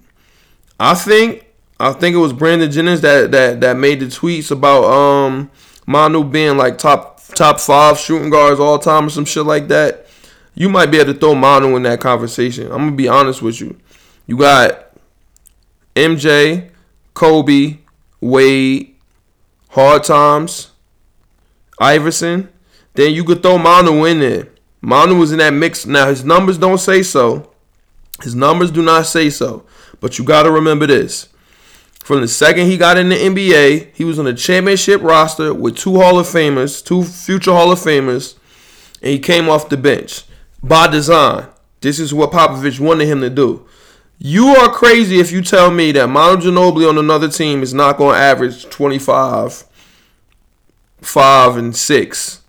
I 0.80 0.94
think 0.94 1.46
I 1.80 1.94
think 1.94 2.14
it 2.14 2.20
was 2.20 2.34
Brandon 2.34 2.72
Jennings 2.72 3.02
that 3.02 3.32
that 3.32 3.62
that 3.62 3.76
made 3.76 4.02
the 4.02 4.06
tweets 4.06 4.52
about 4.52 4.84
um 4.84 5.50
Manu 5.88 6.24
being 6.24 6.58
like 6.58 6.78
top 6.78 7.24
top 7.34 7.60
five 7.60 7.98
shooting 7.98 8.30
guards 8.30 8.60
all 8.60 8.78
time 8.78 9.08
or 9.08 9.10
some 9.10 9.26
shit 9.26 9.46
like 9.46 9.68
that. 9.70 10.06
You 10.54 10.70
might 10.70 10.88
be 10.88 10.98
able 11.00 11.14
to 11.14 11.20
throw 11.20 11.36
Manu 11.36 11.76
in 11.76 11.84
that 11.84 12.02
conversation. 12.02 12.66
I'm 12.72 12.80
gonna 12.80 12.92
be 12.92 13.08
honest 13.08 13.42
with 13.42 13.62
you. 13.62 13.78
You 14.28 14.38
got 14.38 14.92
MJ, 15.96 16.70
Kobe, 17.14 17.78
Wade, 18.20 18.96
Hard 19.70 20.04
Times, 20.04 20.72
Iverson. 21.80 22.50
Then 22.94 23.14
you 23.14 23.24
could 23.24 23.42
throw 23.42 23.58
Manu 23.58 24.06
in 24.06 24.20
there. 24.20 24.50
Manu 24.82 25.18
was 25.18 25.32
in 25.32 25.40
that 25.40 25.54
mix. 25.54 25.86
Now 25.86 26.08
his 26.08 26.26
numbers 26.26 26.58
don't 26.58 26.80
say 26.80 27.04
so. 27.04 27.52
His 28.22 28.36
numbers 28.36 28.72
do 28.72 28.82
not 28.82 29.06
say 29.06 29.30
so. 29.30 29.66
But 30.00 30.20
you 30.20 30.26
got 30.26 30.44
to 30.44 30.52
remember 30.52 30.88
this. 30.88 31.30
From 32.04 32.22
the 32.22 32.28
second 32.28 32.66
he 32.66 32.78
got 32.78 32.98
in 32.98 33.10
the 33.10 33.16
NBA, 33.16 33.92
he 33.94 34.04
was 34.04 34.18
on 34.18 34.28
a 34.28 34.34
championship 34.34 35.02
roster 35.02 35.54
with 35.54 35.78
two 35.78 36.02
Hall 36.02 36.20
of 36.20 36.26
Famers, 36.28 36.84
two 36.84 37.04
future 37.04 37.52
Hall 37.52 37.72
of 37.72 37.80
Famers, 37.80 38.36
and 39.02 39.12
he 39.12 39.20
came 39.20 39.48
off 39.48 39.70
the 39.70 39.78
bench 39.78 40.24
by 40.64 40.88
design. 40.88 41.48
This 41.82 42.00
is 42.00 42.14
what 42.14 42.32
Popovich 42.32 42.80
wanted 42.80 43.08
him 43.08 43.22
to 43.22 43.30
do. 43.30 43.66
You 44.20 44.50
are 44.50 44.72
crazy 44.72 45.20
if 45.20 45.32
you 45.32 45.42
tell 45.42 45.72
me 45.72 45.92
that 45.94 46.08
Manu 46.08 46.42
Ginobili 46.42 46.88
on 46.88 47.00
another 47.00 47.28
team 47.28 47.64
is 47.64 47.74
not 47.74 47.98
going 47.98 48.16
to 48.16 48.22
average 48.22 48.66
25, 48.70 49.66
5, 51.02 51.58
and 51.58 51.76
6. 51.76 52.42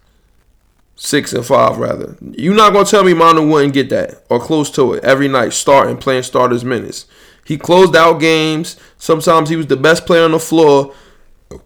6 0.95 1.33
and 1.33 1.47
5, 1.47 1.79
rather. 1.79 2.17
You're 2.21 2.55
not 2.55 2.75
going 2.75 2.85
to 2.85 2.91
tell 2.91 3.05
me 3.05 3.15
Manu 3.15 3.49
wouldn't 3.49 3.73
get 3.73 3.89
that 3.89 4.23
or 4.29 4.39
close 4.39 4.71
to 4.73 4.93
it 4.93 5.03
every 5.03 5.29
night, 5.29 5.55
starting, 5.55 5.97
playing 5.97 6.25
starters 6.25 6.63
minutes. 6.63 7.07
He 7.47 7.57
closed 7.57 7.97
out 7.97 8.21
games. 8.21 8.77
Sometimes 8.99 9.49
he 9.49 9.57
was 9.57 9.67
the 9.67 9.77
best 9.77 10.05
player 10.07 10.25
on 10.25 10.33
the 10.33 10.39
floor 10.39 10.95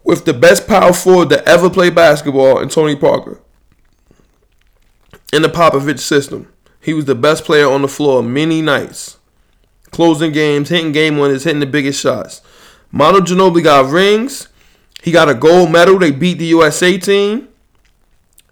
with 0.03 0.25
the 0.25 0.33
best 0.33 0.67
power 0.67 0.93
forward 0.93 1.29
to 1.29 1.45
ever 1.45 1.69
play 1.69 1.89
basketball 1.89 2.59
in 2.59 2.69
Tony 2.69 2.95
Parker. 2.95 3.41
In 5.33 5.41
the 5.41 5.49
Popovich 5.49 5.99
system, 5.99 6.51
he 6.79 6.93
was 6.93 7.05
the 7.05 7.15
best 7.15 7.43
player 7.43 7.69
on 7.69 7.81
the 7.81 7.87
floor 7.87 8.23
many 8.23 8.61
nights. 8.61 9.17
Closing 9.91 10.31
games, 10.31 10.69
hitting 10.69 10.91
game 10.91 11.17
winners, 11.17 11.43
hitting 11.43 11.59
the 11.59 11.65
biggest 11.65 12.01
shots. 12.01 12.41
Manu 12.91 13.19
Ginobili 13.19 13.63
got 13.63 13.91
rings. 13.91 14.47
He 15.03 15.11
got 15.11 15.29
a 15.29 15.33
gold 15.33 15.71
medal. 15.71 15.99
They 15.99 16.11
beat 16.11 16.37
the 16.37 16.45
USA 16.45 16.97
team. 16.97 17.49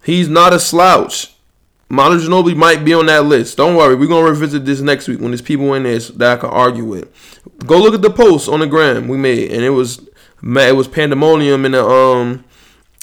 He's 0.04 0.28
not 0.28 0.52
a 0.52 0.58
slouch. 0.58 1.34
Manu 1.88 2.18
Ginobili 2.18 2.56
might 2.56 2.84
be 2.84 2.92
on 2.92 3.06
that 3.06 3.24
list. 3.24 3.56
Don't 3.56 3.76
worry, 3.76 3.94
we're 3.94 4.08
gonna 4.08 4.28
revisit 4.28 4.64
this 4.64 4.80
next 4.80 5.08
week 5.08 5.20
when 5.20 5.30
there's 5.30 5.42
people 5.42 5.72
in 5.74 5.84
there 5.84 5.98
that 5.98 6.38
I 6.38 6.40
can 6.40 6.50
argue 6.50 6.84
with. 6.84 7.08
Go 7.64 7.78
look 7.78 7.94
at 7.94 8.02
the 8.02 8.10
post 8.10 8.48
on 8.48 8.60
the 8.60 8.66
gram 8.66 9.08
we 9.08 9.16
made, 9.16 9.52
and 9.52 9.62
it 9.62 9.70
was 9.70 10.00
it 10.42 10.76
was 10.76 10.88
pandemonium 10.88 11.64
in 11.64 11.72
the 11.72 11.84
um 11.84 12.44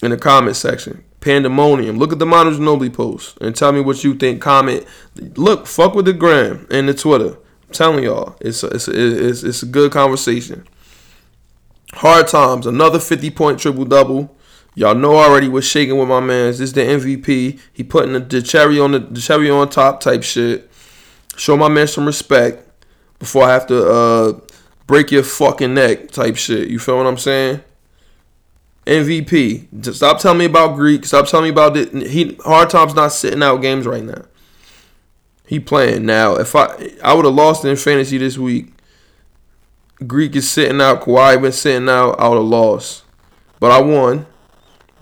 in 0.01 0.11
the 0.11 0.17
comment 0.17 0.57
section. 0.57 1.03
Pandemonium. 1.23 1.97
Look 1.97 2.11
at 2.11 2.19
the 2.19 2.25
Manu 2.25 2.51
Ginobili 2.51 2.93
post 2.93 3.37
and 3.39 3.55
tell 3.55 3.71
me 3.71 3.79
what 3.79 4.03
you 4.03 4.13
think. 4.13 4.41
Comment. 4.41 4.85
Look, 5.15 5.67
fuck 5.67 5.95
with 5.95 6.05
the 6.05 6.13
gram 6.13 6.67
and 6.69 6.89
the 6.89 6.93
Twitter. 6.93 7.37
I'm 7.37 7.71
telling 7.71 8.03
y'all, 8.03 8.35
it's 8.41 8.61
a, 8.61 8.67
it's 8.67 8.89
a, 8.89 9.27
it's, 9.29 9.43
it's 9.43 9.63
a 9.63 9.65
good 9.65 9.93
conversation. 9.93 10.67
Hard 11.93 12.27
times. 12.27 12.67
Another 12.67 12.99
50 12.99 13.31
point 13.31 13.59
triple 13.59 13.85
double. 13.85 14.35
Y'all 14.75 14.95
know 14.95 15.15
already 15.15 15.47
what's 15.47 15.67
shaking 15.67 15.97
with 15.97 16.09
my 16.09 16.19
man. 16.19 16.47
This 16.47 16.59
is 16.59 16.73
the 16.73 16.81
MVP. 16.81 17.59
He 17.71 17.83
putting 17.83 18.13
the, 18.13 18.19
the 18.19 18.41
cherry 18.41 18.79
on 18.79 18.91
the, 18.91 18.99
the, 18.99 19.21
cherry 19.21 19.49
on 19.49 19.69
top 19.69 20.01
type 20.01 20.23
shit. 20.23 20.69
Show 21.37 21.55
my 21.55 21.69
man 21.69 21.87
some 21.87 22.05
respect 22.05 22.67
before 23.19 23.45
I 23.45 23.53
have 23.53 23.67
to 23.67 23.89
uh, 23.89 24.39
break 24.87 25.11
your 25.11 25.23
fucking 25.23 25.73
neck 25.73 26.11
type 26.11 26.35
shit. 26.35 26.69
You 26.69 26.79
feel 26.79 26.97
what 26.97 27.07
I'm 27.07 27.17
saying? 27.17 27.61
MVP. 28.85 29.93
Stop 29.93 30.19
telling 30.19 30.39
me 30.39 30.45
about 30.45 30.75
Greek. 30.75 31.05
Stop 31.05 31.27
telling 31.27 31.45
me 31.45 31.49
about 31.49 31.77
it. 31.77 31.93
He 32.07 32.37
hard 32.43 32.69
times 32.69 32.93
not 32.93 33.11
sitting 33.11 33.43
out 33.43 33.57
games 33.57 33.85
right 33.85 34.03
now. 34.03 34.25
He 35.45 35.59
playing 35.59 36.05
now. 36.05 36.35
If 36.35 36.55
I 36.55 36.91
I 37.03 37.13
would 37.13 37.25
have 37.25 37.33
lost 37.33 37.65
in 37.65 37.75
fantasy 37.75 38.17
this 38.17 38.37
week. 38.37 38.69
Greek 40.07 40.35
is 40.35 40.49
sitting 40.49 40.81
out. 40.81 41.01
Kawhi 41.01 41.41
been 41.41 41.51
sitting 41.51 41.87
out. 41.87 42.19
I 42.19 42.27
would 42.27 42.35
have 42.35 42.45
lost, 42.45 43.03
but 43.59 43.71
I 43.71 43.79
won 43.79 44.25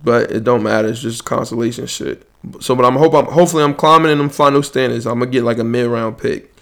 but 0.04 0.32
it 0.32 0.44
don't 0.44 0.64
matter. 0.64 0.88
It's 0.88 1.02
just 1.02 1.26
consolation 1.26 1.86
shit. 1.86 2.28
So, 2.60 2.76
but 2.76 2.86
I'm 2.86 2.96
hope 2.96 3.14
I'm 3.14 3.26
hopefully 3.26 3.64
I'm 3.64 3.76
climbing 3.76 4.12
in 4.12 4.18
them 4.18 4.30
final 4.30 4.64
standings. 4.64 5.06
I'm 5.06 5.20
gonna 5.20 5.32
get 5.32 5.44
like 5.44 5.60
a 5.60 5.64
mid 5.64 5.88
round 5.88 6.18
pick 6.18 6.54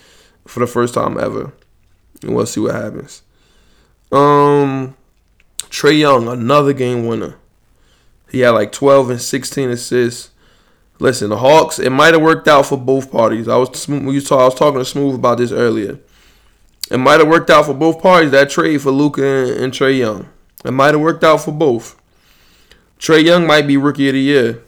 for 0.46 0.60
the 0.60 0.68
first 0.68 0.94
time 0.94 1.18
ever, 1.18 1.54
and 2.22 2.36
we'll 2.36 2.46
see 2.46 2.60
what 2.60 2.76
happens. 2.76 3.22
Um, 4.12 4.96
Trae 5.70 6.00
Young, 6.00 6.28
another 6.28 6.74
game 6.74 7.06
winner. 7.06 7.36
He 8.32 8.42
had 8.42 8.52
like 8.52 8.72
12 8.72 9.10
and 9.10 9.22
16 9.22 9.70
assists. 9.70 10.32
Listen, 11.00 11.30
the 11.30 11.38
Hawks. 11.38 11.80
It 11.80 11.92
might 11.92 12.14
have 12.14 12.22
worked 12.22 12.48
out 12.48 12.66
for 12.66 12.78
both 12.78 13.12
parties. 13.12 13.48
I 13.48 13.56
was 13.56 13.88
we 13.88 14.20
saw 14.20 14.40
I 14.40 14.46
was 14.46 14.56
talking 14.56 14.80
to 14.80 14.86
Smooth 14.86 15.16
about 15.16 15.38
this 15.38 15.52
earlier. 15.52 16.00
It 16.92 16.98
might 16.98 17.20
have 17.20 17.30
worked 17.30 17.50
out 17.50 17.66
for 17.66 17.74
both 17.74 18.02
parties. 18.02 18.32
That 18.32 18.50
trade 18.50 18.82
for 18.82 18.92
Luka 18.92 19.24
and, 19.24 19.50
and 19.64 19.74
Trae 19.74 19.98
Young. 19.98 20.28
It 20.66 20.72
might 20.72 20.94
have 20.94 21.02
worked 21.02 21.24
out 21.24 21.42
for 21.42 21.52
both. 21.52 22.00
Trae 23.00 23.24
Young 23.24 23.48
might 23.48 23.68
be 23.68 23.78
rookie 23.78 24.10
of 24.10 24.14
the 24.14 24.20
year. 24.20 24.64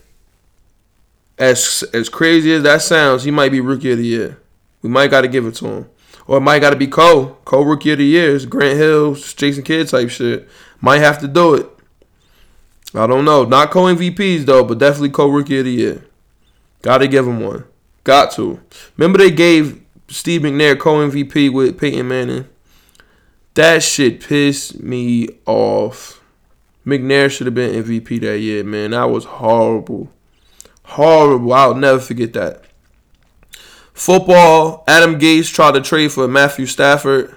As 1.37 1.83
as 1.93 2.07
crazy 2.07 2.53
as 2.53 2.63
that 2.63 2.81
sounds, 2.81 3.23
he 3.23 3.31
might 3.31 3.51
be 3.51 3.59
rookie 3.59 3.91
of 3.91 3.97
the 3.97 4.05
year. 4.05 4.39
We 4.81 4.89
might 4.89 5.11
got 5.11 5.21
to 5.21 5.27
give 5.27 5.45
it 5.45 5.55
to 5.55 5.67
him, 5.67 5.89
or 6.31 6.37
it 6.37 6.41
might 6.41 6.59
got 6.59 6.69
to 6.69 6.77
be 6.77 6.87
Cole. 6.87 7.37
Cole 7.43 7.65
rookie 7.65 7.91
of 7.91 7.97
the 7.97 8.05
year 8.05 8.29
is 8.29 8.45
Grant 8.45 8.77
Hill, 8.77 9.15
Jason 9.15 9.63
Kidd 9.63 9.89
type 9.89 10.09
shit. 10.09 10.47
Might 10.79 10.99
have 10.99 11.19
to 11.19 11.27
do 11.27 11.55
it. 11.55 11.69
I 12.95 13.05
don't 13.05 13.25
know. 13.25 13.43
Not 13.43 13.69
co 13.69 13.81
MVPs 13.81 14.45
though, 14.45 14.63
but 14.63 14.77
definitely 14.77 15.09
co 15.09 15.27
rookie 15.27 15.59
of 15.59 15.65
the 15.65 15.71
year. 15.73 16.05
Got 16.83 16.99
to 16.99 17.09
give 17.09 17.27
him 17.27 17.41
one. 17.41 17.65
Got 18.05 18.31
to. 18.35 18.61
Remember 18.95 19.17
they 19.17 19.29
gave 19.29 19.83
Steve 20.07 20.43
McNair 20.43 20.79
co 20.79 21.05
MVP 21.05 21.51
with 21.51 21.77
Peyton 21.77 22.07
Manning. 22.07 22.47
That 23.55 23.83
shit 23.83 24.21
pissed 24.21 24.79
me 24.79 25.27
off. 25.45 26.23
McNair 26.87 27.29
should 27.29 27.47
have 27.47 27.55
been 27.55 27.83
MVP 27.83 28.21
that 28.21 28.39
year, 28.39 28.63
man. 28.63 28.91
That 28.91 29.09
was 29.09 29.25
horrible. 29.25 30.09
Horrible. 30.83 31.51
I'll 31.51 31.75
never 31.75 31.99
forget 31.99 32.31
that. 32.31 32.63
Football, 33.93 34.83
Adam 34.87 35.19
Gase 35.19 35.53
tried 35.53 35.73
to 35.73 35.81
trade 35.81 36.11
for 36.11 36.27
Matthew 36.27 36.65
Stafford. 36.65 37.35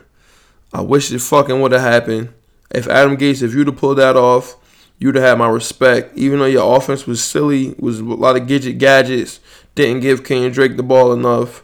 I 0.72 0.80
wish 0.80 1.12
it 1.12 1.20
fucking 1.20 1.61
would 1.61 1.72
have 1.72 1.80
happened. 1.80 2.32
If 2.70 2.88
Adam 2.88 3.16
Gase, 3.16 3.42
if 3.42 3.55
you'd 3.55 3.66
have 3.66 3.76
pulled 3.76 3.98
that 3.98 4.16
off, 4.16 4.57
you'd 4.98 5.14
have 5.14 5.24
had 5.24 5.38
my 5.38 5.48
respect. 5.48 6.16
Even 6.16 6.38
though 6.38 6.46
your 6.46 6.76
offense 6.76 7.07
was 7.07 7.22
silly, 7.22 7.74
was 7.78 8.00
a 8.00 8.05
lot 8.05 8.36
of 8.36 8.46
gadget 8.46 8.78
gadgets, 8.78 9.40
didn't 9.74 10.00
give 10.00 10.22
Kenyan 10.22 10.52
Drake 10.52 10.76
the 10.76 10.82
ball 10.82 11.12
enough. 11.12 11.62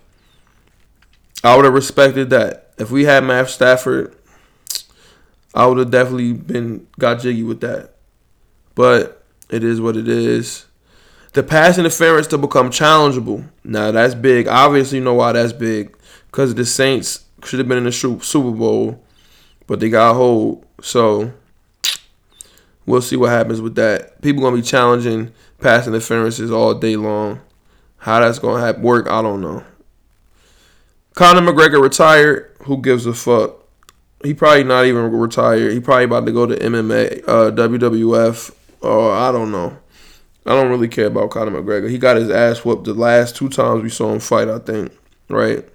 I 1.43 1.57
would 1.57 1.65
have 1.65 1.75
respected 1.75 2.31
that. 2.31 2.73
If 2.79 2.91
we 2.91 3.05
had 3.05 3.25
Matt 3.25 3.49
Stafford, 3.51 4.15
I 5.55 5.67
would 5.67 5.79
have 5.79 5.91
definitely 5.91 6.33
been 6.33 6.87
got 6.99 7.21
jiggy 7.21 7.43
with 7.43 7.61
that. 7.61 7.95
But 8.75 9.23
it 9.49 9.65
is 9.65 9.81
what 9.81 9.97
it 9.97 10.09
is. 10.09 10.67
The 11.33 11.43
pass 11.43 11.79
interference 11.79 12.27
to 12.29 12.39
become 12.39 12.71
challengeable. 12.71 13.49
Now 13.63 13.93
that's 13.93 14.15
big. 14.15 14.49
Obviously, 14.49 14.99
you 14.99 15.05
know 15.05 15.15
why 15.15 15.33
that's 15.33 15.53
big. 15.53 15.97
Because 16.27 16.55
the 16.55 16.65
Saints 16.65 17.25
should 17.45 17.59
have 17.59 17.69
been 17.69 17.79
in 17.79 17.85
the 17.85 17.93
Super 17.93 18.51
Bowl, 18.51 19.03
but 19.67 19.81
they 19.81 19.89
got 19.89 20.15
hold. 20.15 20.65
So 20.83 21.33
we'll 22.87 23.03
see 23.03 23.17
what 23.17 23.31
happens 23.31 23.61
with 23.61 23.77
that. 23.77 24.21
People 24.23 24.43
gonna 24.43 24.57
be 24.57 24.63
challenging 24.63 25.33
pass 25.61 25.87
interferences 25.87 26.51
all 26.51 26.75
day 26.75 26.97
long. 26.97 27.41
How 27.99 28.21
that's 28.21 28.39
gonna 28.39 28.61
have, 28.61 28.81
work, 28.81 29.09
I 29.09 29.23
don't 29.23 29.41
know. 29.41 29.63
Conor 31.15 31.53
McGregor 31.53 31.83
retired. 31.83 32.57
Who 32.65 32.81
gives 32.81 33.07
a 33.07 33.13
fuck? 33.13 33.57
He 34.23 34.35
probably 34.35 34.65
not 34.65 34.87
even 34.87 35.11
retired. 35.13 35.73
He 35.73 35.81
probably 35.81 36.05
about 36.05 36.27
to 36.27 36.33
go 36.33 36.47
to 36.47 36.57
MMA, 36.57 37.25
uh, 37.27 37.51
WWF, 37.51 38.55
or 38.81 39.13
I 39.13 39.33
don't 39.33 39.51
know. 39.51 39.77
I 40.47 40.51
don't 40.51 40.71
really 40.71 40.89
care 40.89 41.07
about 41.07 41.31
Conor 41.31 41.61
McGregor. 41.61 41.91
He 41.91 41.99
got 41.99 42.17
his 42.17 42.31
ass 42.31 42.65
whooped 42.65 42.85
the 42.85 42.95
last 42.95 43.37
two 43.37 43.49
times 43.49 43.83
we 43.83 43.91
saw 43.91 44.13
him 44.13 44.21
fight. 44.21 44.49
I 44.49 44.59
think, 44.59 44.93
right? 45.29 45.69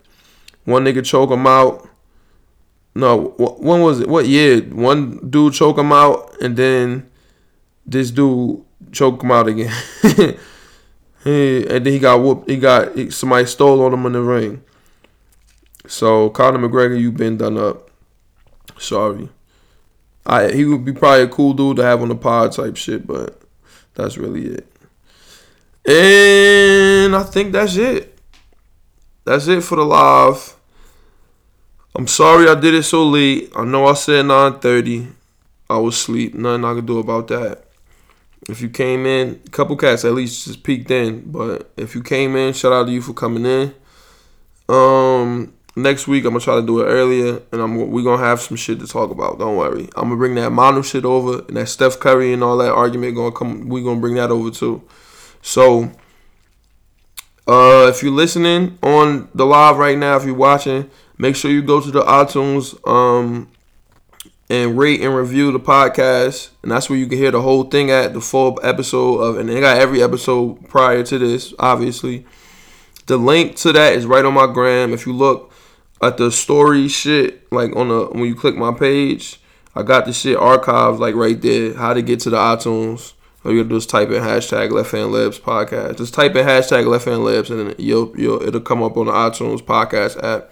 One 0.66 0.86
nigga 0.86 1.06
choke 1.06 1.32
him 1.32 1.46
out. 1.46 1.88
No, 2.96 3.36
when 3.38 3.82
was 3.82 4.00
it? 4.00 4.08
What 4.08 4.26
year? 4.26 4.62
One 4.62 5.30
dude 5.30 5.54
choke 5.54 5.78
him 5.78 5.92
out, 5.92 6.36
and 6.42 6.58
then 6.58 7.10
this 7.86 8.10
dude 8.10 8.64
choke 8.92 9.22
him 9.22 9.32
out 9.32 9.48
again. 9.48 9.74
and 11.26 11.86
then 11.86 11.86
he 11.86 12.00
got 12.00 12.22
whooped. 12.22 12.50
He 12.50 12.58
got 12.58 12.98
somebody 13.12 13.46
stole 13.46 13.84
on 13.84 13.94
him 13.94 14.06
in 14.06 14.14
the 14.14 14.22
ring. 14.22 14.64
So 15.88 16.30
Conor 16.32 16.68
McGregor, 16.68 17.00
you've 17.00 17.18
been 17.18 17.38
done 17.38 17.58
up. 17.58 17.92
Sorry. 18.80 19.30
I 20.26 20.52
he 20.52 20.66
would 20.66 20.84
be 20.84 20.94
probably 20.94 21.24
a 21.24 21.28
cool 21.28 21.54
dude 21.54 21.78
to 21.78 21.84
have 21.84 22.02
on 22.02 22.10
the 22.10 22.16
pod 22.16 22.52
type 22.54 22.78
shit, 22.78 23.06
but 23.06 23.45
that's 23.96 24.18
really 24.18 24.46
it. 24.46 24.68
And 25.88 27.16
I 27.16 27.24
think 27.24 27.54
that's 27.54 27.76
it. 27.76 28.18
That's 29.24 29.48
it 29.48 29.62
for 29.62 29.76
the 29.78 29.84
live. 29.84 30.56
I'm 31.96 32.08
sorry 32.08 32.48
I 32.48 32.56
did 32.56 32.74
it 32.74 32.84
so 32.84 33.08
late. 33.08 33.52
I 33.56 33.64
know 33.64 33.86
I 33.86 33.94
said 33.94 34.26
9:30. 34.26 35.08
I 35.70 35.78
was 35.78 35.96
asleep. 35.96 36.36
Nothing 36.36 36.66
I 36.66 36.74
could 36.74 36.86
do 36.86 37.00
about 37.00 37.28
that. 37.30 37.66
If 38.48 38.62
you 38.62 38.70
came 38.70 39.06
in, 39.08 39.42
a 39.46 39.50
couple 39.50 39.76
cats 39.76 40.06
at 40.06 40.14
least 40.14 40.46
just 40.46 40.62
peeked 40.62 40.92
in. 40.92 41.32
But 41.32 41.72
if 41.78 41.96
you 41.96 42.04
came 42.04 42.36
in, 42.36 42.54
shout 42.54 42.74
out 42.74 42.86
to 42.86 42.92
you 42.92 43.02
for 43.02 43.14
coming 43.14 43.46
in. 43.46 43.74
Um, 44.70 45.55
next 45.76 46.08
week 46.08 46.26
I'm 46.26 46.32
gonna 46.32 46.44
try 46.44 46.56
to 46.56 46.66
do 46.66 46.82
it 46.82 46.86
earlier, 46.86 47.42
and 47.52 47.62
I'm 47.62 47.92
we 47.92 48.04
gonna 48.04 48.24
have 48.24 48.42
some 48.42 48.58
shit 48.58 48.80
to 48.80 48.88
talk 48.88 49.12
about. 49.12 49.40
Don't 49.40 49.58
worry. 49.58 49.90
I'm 49.96 50.06
gonna 50.06 50.18
bring 50.18 50.36
that 50.36 50.52
Manu 50.52 50.84
shit 50.84 51.06
over, 51.06 51.44
and 51.48 51.58
that 51.58 51.68
Steph 51.68 52.00
Curry 52.00 52.34
and 52.34 52.44
all 52.44 52.58
that 52.58 52.72
argument 52.72 53.16
gonna 53.16 53.32
come. 53.32 53.68
We 53.68 53.84
gonna 53.84 54.00
bring 54.00 54.16
that 54.16 54.32
over 54.32 54.52
too. 54.52 54.82
So, 55.42 55.92
uh, 57.48 57.88
if 57.90 58.02
you're 58.02 58.12
listening 58.12 58.78
on 58.82 59.30
the 59.36 59.46
live 59.46 59.78
right 59.78 59.98
now, 59.98 60.16
if 60.16 60.26
you're 60.26 60.34
watching, 60.34 60.90
make 61.18 61.36
sure 61.36 61.52
you 61.52 61.62
go 61.62 61.82
to 61.82 61.92
the 61.92 62.02
iTunes 62.02 62.76
um 62.88 63.50
and 64.50 64.78
rate 64.78 65.02
and 65.02 65.16
review 65.16 65.52
the 65.52 65.60
podcast. 65.60 66.50
And 66.62 66.72
that's 66.72 66.90
where 66.90 67.00
you 67.00 67.08
can 67.08 67.18
hear 67.18 67.32
the 67.32 67.42
whole 67.42 67.64
thing 67.64 67.90
at 67.90 68.14
the 68.14 68.22
full 68.22 68.60
episode 68.64 69.18
of, 69.18 69.38
and 69.38 69.50
they 69.50 69.60
got 69.60 69.78
every 69.78 70.04
episode 70.04 70.70
prior 70.70 71.04
to 71.04 71.18
this, 71.18 71.54
obviously. 71.58 72.26
The 73.08 73.18
link 73.18 73.56
to 73.58 73.72
that 73.74 73.94
is 73.94 74.06
right 74.06 74.26
on 74.26 74.34
my 74.34 74.52
gram. 74.52 74.94
If 74.94 75.06
you 75.06 75.14
look 75.14 75.52
at 76.02 76.18
the 76.18 76.32
story 76.32 76.88
shit, 76.88 77.52
like 77.52 77.76
on 77.76 77.90
the 77.90 78.06
when 78.08 78.26
you 78.26 78.36
click 78.36 78.56
my 78.56 78.74
page, 78.74 79.40
I 79.76 79.84
got 79.84 80.06
the 80.06 80.14
shit 80.14 80.38
archived 80.38 81.00
like 81.00 81.16
right 81.16 81.42
there. 81.42 81.74
How 81.74 81.94
to 81.94 82.02
get 82.02 82.20
to 82.22 82.30
the 82.30 82.38
iTunes. 82.38 83.14
All 83.44 83.52
you 83.52 83.60
gotta 83.60 83.70
do 83.70 83.76
is 83.76 83.86
type 83.86 84.10
in 84.10 84.24
hashtag 84.24 84.72
Left 84.72 84.92
Hand 84.92 85.12
Layups 85.12 85.40
podcast. 85.40 85.98
Just 85.98 86.14
type 86.14 86.36
in 86.36 86.46
hashtag 86.46 86.88
Left 86.88 87.06
Hand 87.06 87.22
Layups 87.22 87.52
and 87.52 87.80
you'll, 87.80 88.12
you'll 88.18 88.42
it'll 88.42 88.62
come 88.62 88.82
up 88.82 88.98
on 88.98 89.06
the 89.06 89.12
iTunes 89.12 89.62
podcast 89.62 90.22
app. 90.24 90.52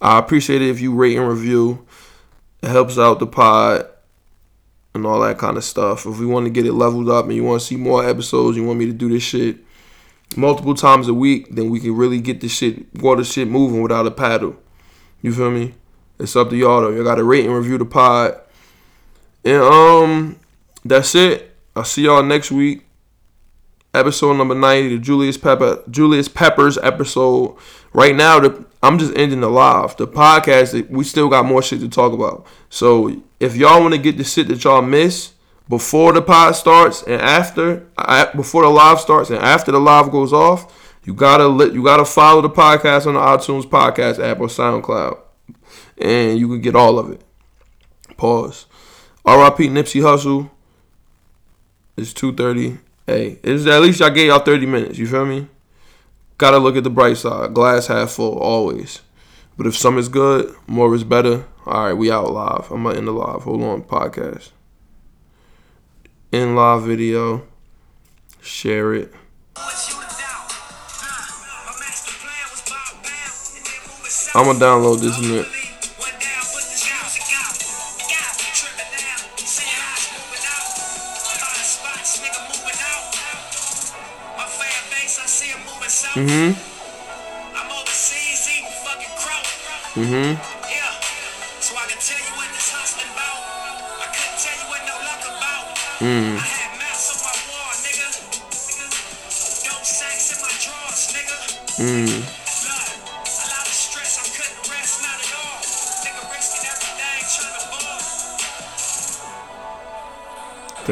I 0.00 0.18
appreciate 0.18 0.62
it 0.62 0.70
if 0.70 0.80
you 0.80 0.94
rate 0.94 1.16
and 1.16 1.28
review. 1.28 1.86
It 2.62 2.68
helps 2.68 2.98
out 2.98 3.18
the 3.18 3.26
pod 3.26 3.86
and 4.94 5.06
all 5.06 5.20
that 5.20 5.38
kind 5.38 5.56
of 5.56 5.64
stuff. 5.64 6.06
If 6.06 6.18
we 6.18 6.26
want 6.26 6.46
to 6.46 6.50
get 6.50 6.66
it 6.66 6.72
leveled 6.72 7.08
up 7.08 7.26
and 7.26 7.34
you 7.34 7.44
want 7.44 7.60
to 7.60 7.66
see 7.66 7.76
more 7.76 8.06
episodes, 8.08 8.56
you 8.56 8.64
want 8.64 8.78
me 8.78 8.86
to 8.86 8.92
do 8.92 9.08
this 9.08 9.22
shit 9.22 9.58
multiple 10.36 10.74
times 10.74 11.08
a 11.08 11.14
week, 11.14 11.54
then 11.54 11.70
we 11.70 11.80
can 11.80 11.94
really 11.94 12.20
get 12.20 12.40
this 12.40 12.52
shit, 12.52 12.94
water 13.00 13.24
shit 13.24 13.48
moving 13.48 13.82
without 13.82 14.06
a 14.06 14.10
paddle. 14.10 14.56
You 15.22 15.32
feel 15.32 15.50
me? 15.50 15.74
It's 16.18 16.36
up 16.36 16.50
to 16.50 16.56
y'all 16.56 16.82
though. 16.82 16.90
Y'all 16.90 17.04
gotta 17.04 17.24
rate 17.24 17.46
and 17.46 17.54
review 17.54 17.78
the 17.78 17.84
pod. 17.84 18.38
And 19.44 19.62
um, 19.62 20.36
that's 20.84 21.14
it. 21.14 21.56
I'll 21.74 21.84
see 21.84 22.04
y'all 22.04 22.22
next 22.22 22.50
week. 22.50 22.84
Episode 23.94 24.34
number 24.34 24.54
ninety, 24.54 24.96
the 24.96 25.02
Julius 25.02 25.38
Pepper 25.38 25.82
Julius 25.90 26.28
Peppers 26.28 26.76
episode. 26.78 27.56
Right 27.92 28.16
now, 28.16 28.40
the 28.40 28.64
I'm 28.82 28.98
just 28.98 29.16
ending 29.16 29.40
the 29.40 29.48
live. 29.48 29.96
The 29.96 30.08
podcast, 30.08 30.88
we 30.90 31.04
still 31.04 31.28
got 31.28 31.44
more 31.44 31.62
shit 31.62 31.80
to 31.80 31.88
talk 31.88 32.12
about. 32.12 32.46
So 32.68 33.22
if 33.38 33.54
y'all 33.54 33.80
want 33.80 33.94
to 33.94 34.00
get 34.00 34.16
the 34.16 34.24
shit 34.24 34.48
that 34.48 34.64
y'all 34.64 34.82
miss 34.82 35.34
before 35.68 36.12
the 36.12 36.22
pod 36.22 36.56
starts 36.56 37.02
and 37.04 37.20
after, 37.22 37.86
before 38.34 38.62
the 38.62 38.68
live 38.68 38.98
starts 38.98 39.30
and 39.30 39.38
after 39.38 39.70
the 39.70 39.78
live 39.78 40.10
goes 40.10 40.32
off, 40.32 40.81
you 41.04 41.14
gotta 41.14 41.48
let 41.48 41.72
you 41.72 41.82
gotta 41.82 42.04
follow 42.04 42.40
the 42.40 42.50
podcast 42.50 43.06
on 43.06 43.14
the 43.14 43.20
iTunes 43.20 43.64
podcast 43.64 44.22
app 44.22 44.40
or 44.40 44.46
SoundCloud, 44.46 45.18
and 45.98 46.38
you 46.38 46.48
can 46.48 46.60
get 46.60 46.76
all 46.76 46.98
of 46.98 47.10
it. 47.10 47.22
Pause. 48.16 48.66
R.I.P. 49.24 49.68
Nipsey 49.68 50.00
Hussle. 50.02 50.50
It's 51.96 52.12
two 52.12 52.32
thirty. 52.34 52.78
Hey, 53.06 53.38
it's 53.42 53.66
at 53.66 53.82
least 53.82 54.00
I 54.00 54.10
gave 54.10 54.28
y'all 54.28 54.38
thirty 54.38 54.66
minutes. 54.66 54.98
You 54.98 55.06
feel 55.06 55.26
me? 55.26 55.48
Gotta 56.38 56.58
look 56.58 56.76
at 56.76 56.84
the 56.84 56.90
bright 56.90 57.16
side. 57.16 57.54
Glass 57.54 57.88
half 57.88 58.10
full, 58.10 58.38
always. 58.38 59.00
But 59.56 59.66
if 59.66 59.76
some 59.76 59.98
is 59.98 60.08
good, 60.08 60.54
more 60.66 60.94
is 60.94 61.04
better. 61.04 61.44
All 61.66 61.86
right, 61.86 61.92
we 61.92 62.10
out 62.10 62.32
live. 62.32 62.70
I'm 62.70 62.82
gonna 62.82 62.98
end 62.98 63.06
the 63.06 63.12
live. 63.12 63.42
Hold 63.42 63.62
on, 63.62 63.82
podcast. 63.82 64.50
In 66.32 66.56
live 66.56 66.82
video. 66.82 67.46
Share 68.40 68.94
it. 68.94 69.12
Couldn't 94.12 94.38
tell 94.40 94.56
you 94.56 94.66
what 94.72 94.80
no 94.88 94.96
luck 95.04 95.22
about. 95.28 95.76
Mm. 96.00 96.38
I 96.40 96.52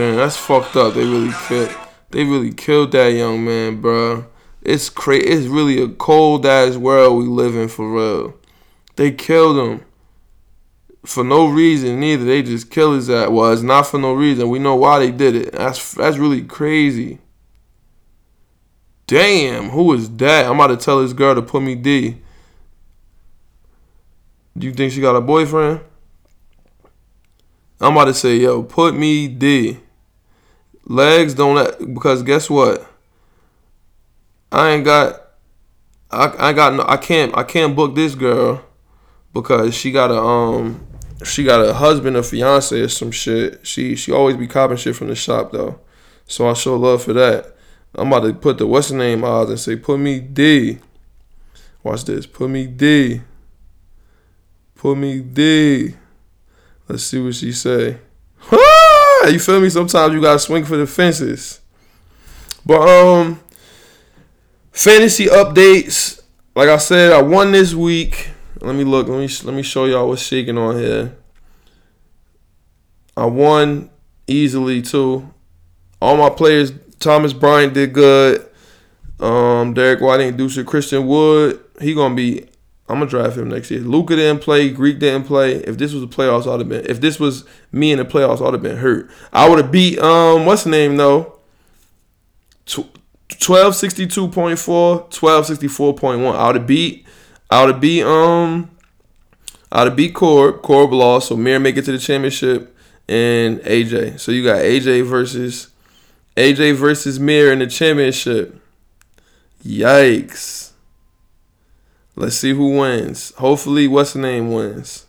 Damn, 0.01 0.17
that's 0.17 0.35
fucked 0.35 0.77
up. 0.77 0.95
They 0.95 1.05
really 1.05 1.35
killed. 1.47 1.77
They 2.09 2.25
really 2.25 2.55
killed 2.55 2.93
that 2.93 3.09
young 3.09 3.45
man, 3.45 3.83
bro. 3.83 4.25
It's 4.63 4.89
crazy. 4.89 5.27
It's 5.27 5.47
really 5.47 5.83
a 5.83 5.89
cold 5.89 6.47
ass 6.47 6.77
world 6.77 7.19
we 7.19 7.25
live 7.29 7.55
in 7.55 7.69
for 7.69 7.93
real. 7.93 8.35
They 8.97 9.13
killed 9.13 9.59
him 9.59 9.85
for 11.05 11.23
no 11.23 11.49
reason 11.49 12.01
neither. 12.01 12.25
They 12.25 12.43
just 12.43 12.71
killed 12.71 12.95
his 12.95 13.11
ass. 13.11 13.29
Well, 13.29 13.53
it's 13.53 13.61
not 13.61 13.89
for 13.89 13.99
no 14.01 14.15
reason. 14.15 14.49
We 14.49 14.59
know 14.59 14.75
why 14.75 15.01
they 15.01 15.11
did 15.11 15.37
it. 15.37 15.53
That's 15.53 15.93
that's 15.93 16.17
really 16.17 16.45
crazy. 16.45 17.19
Damn, 19.07 19.69
who 19.69 19.93
is 19.93 20.09
that? 20.17 20.47
I'm 20.47 20.59
about 20.59 20.69
to 20.69 20.79
tell 20.79 21.03
this 21.03 21.13
girl 21.13 21.35
to 21.35 21.43
put 21.43 21.63
me 21.63 21.75
D. 21.75 22.23
Do 24.57 24.67
you 24.67 24.73
think 24.73 24.95
she 24.95 25.03
got 25.03 25.15
a 25.15 25.21
boyfriend? 25.21 25.81
I'm 27.83 27.93
about 27.93 28.07
to 28.07 28.15
say, 28.15 28.37
yo, 28.37 28.63
put 28.63 28.95
me 28.95 29.29
D. 29.29 29.79
Legs 30.91 31.35
don't 31.35 31.55
let 31.55 31.79
because 31.95 32.25
guess 32.25 32.51
what? 32.51 32.85
I 34.51 34.71
ain't 34.71 34.85
got 34.85 35.23
I 36.11 36.49
I 36.49 36.53
got 36.53 36.75
no 36.75 36.85
I 36.85 36.97
can't 36.97 37.33
I 37.39 37.45
can't 37.45 37.77
book 37.77 37.95
this 37.95 38.17
girl 38.17 38.65
because 39.33 39.73
she 39.73 39.93
got 39.93 40.11
a 40.11 40.19
um 40.19 40.85
she 41.25 41.45
got 41.45 41.65
a 41.65 41.75
husband 41.75 42.17
or 42.17 42.25
fiance 42.25 42.77
or 42.77 42.89
some 42.89 43.13
shit. 43.13 43.65
She 43.65 43.95
she 43.95 44.11
always 44.11 44.37
be 44.37 44.49
copping 44.49 44.79
shit 44.79 44.97
from 44.97 45.07
the 45.07 45.15
shop 45.15 45.53
though. 45.53 45.79
So 46.27 46.49
I 46.49 46.55
show 46.55 46.75
love 46.75 47.05
for 47.05 47.13
that. 47.13 47.55
I'm 47.95 48.13
about 48.13 48.27
to 48.27 48.35
put 48.35 48.59
the 48.59 48.67
what's 48.67 48.89
the 48.89 48.97
name 48.97 49.23
odds 49.23 49.51
and 49.51 49.61
say 49.61 49.77
put 49.77 50.01
me 50.01 50.19
D. 50.19 50.81
Watch 51.85 52.05
this. 52.05 52.27
Put 52.27 52.51
me 52.51 52.67
D. 52.67 53.21
Put 54.75 54.97
me 54.97 55.21
D. 55.21 55.95
Let's 56.89 57.05
see 57.05 57.23
what 57.23 57.37
she 57.37 57.53
say. 57.53 58.01
You 59.29 59.39
feel 59.39 59.61
me? 59.61 59.69
Sometimes 59.69 60.15
you 60.15 60.21
gotta 60.21 60.39
swing 60.39 60.65
for 60.65 60.77
the 60.77 60.87
fences. 60.87 61.61
But 62.65 62.81
um 62.81 63.41
fantasy 64.73 65.27
updates. 65.27 66.21
Like 66.55 66.69
I 66.69 66.79
said, 66.79 67.13
I 67.13 67.23
won 67.23 67.53
this 67.53 67.75
week. 67.75 68.31
Let 68.61 68.75
me 68.75 68.85
look. 68.85 69.09
Let 69.09 69.19
me 69.19 69.29
let 69.45 69.55
me 69.55 69.63
show 69.63 69.87
y'all 69.87 70.09
what's 70.09 70.23
shaking 70.23 70.59
on 70.59 70.77
here. 70.77 71.17
I 73.17 73.27
won 73.27 73.91
easily 74.27 74.83
too. 74.83 75.33
All 76.01 76.17
my 76.17 76.31
players, 76.31 76.73
Thomas 76.99 77.33
Bryant 77.33 77.75
did 77.75 77.93
good. 77.93 78.47
Um, 79.19 79.75
Derrick 79.75 80.01
White 80.01 80.19
didn't 80.19 80.39
do 80.39 80.49
shit. 80.49 80.67
Christian 80.67 81.07
Wood, 81.07 81.61
he 81.81 81.95
gonna 81.95 82.15
be. 82.15 82.47
I'm 82.91 82.99
gonna 82.99 83.07
draft 83.07 83.37
him 83.37 83.49
next 83.49 83.71
year. 83.71 83.81
Luka 83.81 84.17
didn't 84.17 84.43
play. 84.43 84.71
Greek 84.71 84.99
didn't 84.99 85.25
play. 85.25 85.57
If 85.57 85.79
this 85.79 85.93
was 85.93 86.03
the 86.03 86.09
playoffs, 86.09 86.53
I'd 86.53 86.61
have 86.61 86.69
been. 86.69 86.85
If 86.87 87.01
this 87.01 87.21
was 87.21 87.45
me 87.73 87.93
in 87.93 87.99
the 87.99 88.05
playoffs, 88.05 88.47
I'd 88.47 88.53
have 88.53 88.63
been 88.63 88.79
hurt. 88.79 89.11
I 89.33 89.49
would 89.49 89.59
have 89.59 89.71
beat. 89.71 89.99
Um, 89.99 90.47
what's 90.47 90.65
the 90.65 90.71
name 90.71 90.97
though? 90.97 91.37
1262.4, 92.67 95.11
1264.1. 95.11 96.37
I 96.37 96.47
would 96.47 96.57
have 96.57 96.67
beat. 96.67 97.07
I 97.49 97.65
would 97.65 97.75
have 97.75 97.81
beat. 97.81 98.03
Um, 98.03 98.71
I 99.73 99.81
would 99.81 99.91
have 99.91 99.97
beat 99.97 100.15
Corb. 100.15 100.63
Corb 100.63 100.93
lost, 100.93 101.29
so 101.29 101.37
Mir 101.37 101.59
make 101.59 101.77
it 101.77 101.85
to 101.85 101.93
the 101.93 101.99
championship 101.99 102.77
and 103.09 103.61
AJ. 103.61 104.21
So 104.21 104.33
you 104.33 104.45
got 104.45 104.59
AJ 104.59 105.07
versus 105.07 105.69
AJ 106.37 106.77
versus 106.77 107.21
Mir 107.21 107.53
in 107.53 107.61
the 107.61 107.67
championship. 107.67 108.61
Yikes. 109.65 110.70
Let's 112.21 112.37
see 112.37 112.53
who 112.53 112.79
wins. 112.79 113.33
Hopefully, 113.37 113.89
what's 113.89 114.13
the 114.13 114.19
name 114.19 114.53
wins. 114.53 115.07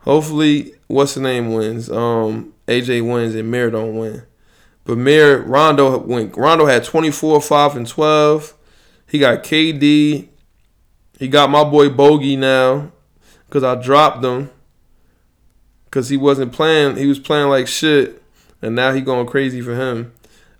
Hopefully, 0.00 0.74
what's 0.86 1.14
the 1.14 1.22
name 1.22 1.54
wins. 1.54 1.88
Um, 1.88 2.52
AJ 2.68 3.10
wins 3.10 3.34
and 3.34 3.50
Mir 3.50 3.70
don't 3.70 3.96
win. 3.96 4.22
But 4.84 4.98
Mir 4.98 5.40
Rondo 5.40 5.96
went. 5.96 6.36
Rondo 6.36 6.66
had 6.66 6.84
24, 6.84 7.40
5, 7.40 7.76
and 7.76 7.88
12. 7.88 8.52
He 9.08 9.20
got 9.20 9.42
KD. 9.42 10.28
He 11.18 11.28
got 11.28 11.48
my 11.48 11.64
boy 11.64 11.88
Bogey 11.88 12.36
now. 12.36 12.92
Cause 13.48 13.64
I 13.64 13.74
dropped 13.74 14.22
him. 14.22 14.50
Cause 15.90 16.10
he 16.10 16.18
wasn't 16.18 16.52
playing. 16.52 16.96
He 16.96 17.06
was 17.06 17.20
playing 17.20 17.48
like 17.48 17.66
shit. 17.66 18.22
And 18.60 18.74
now 18.76 18.92
he 18.92 19.00
going 19.00 19.26
crazy 19.26 19.62
for 19.62 19.74
him. 19.74 20.12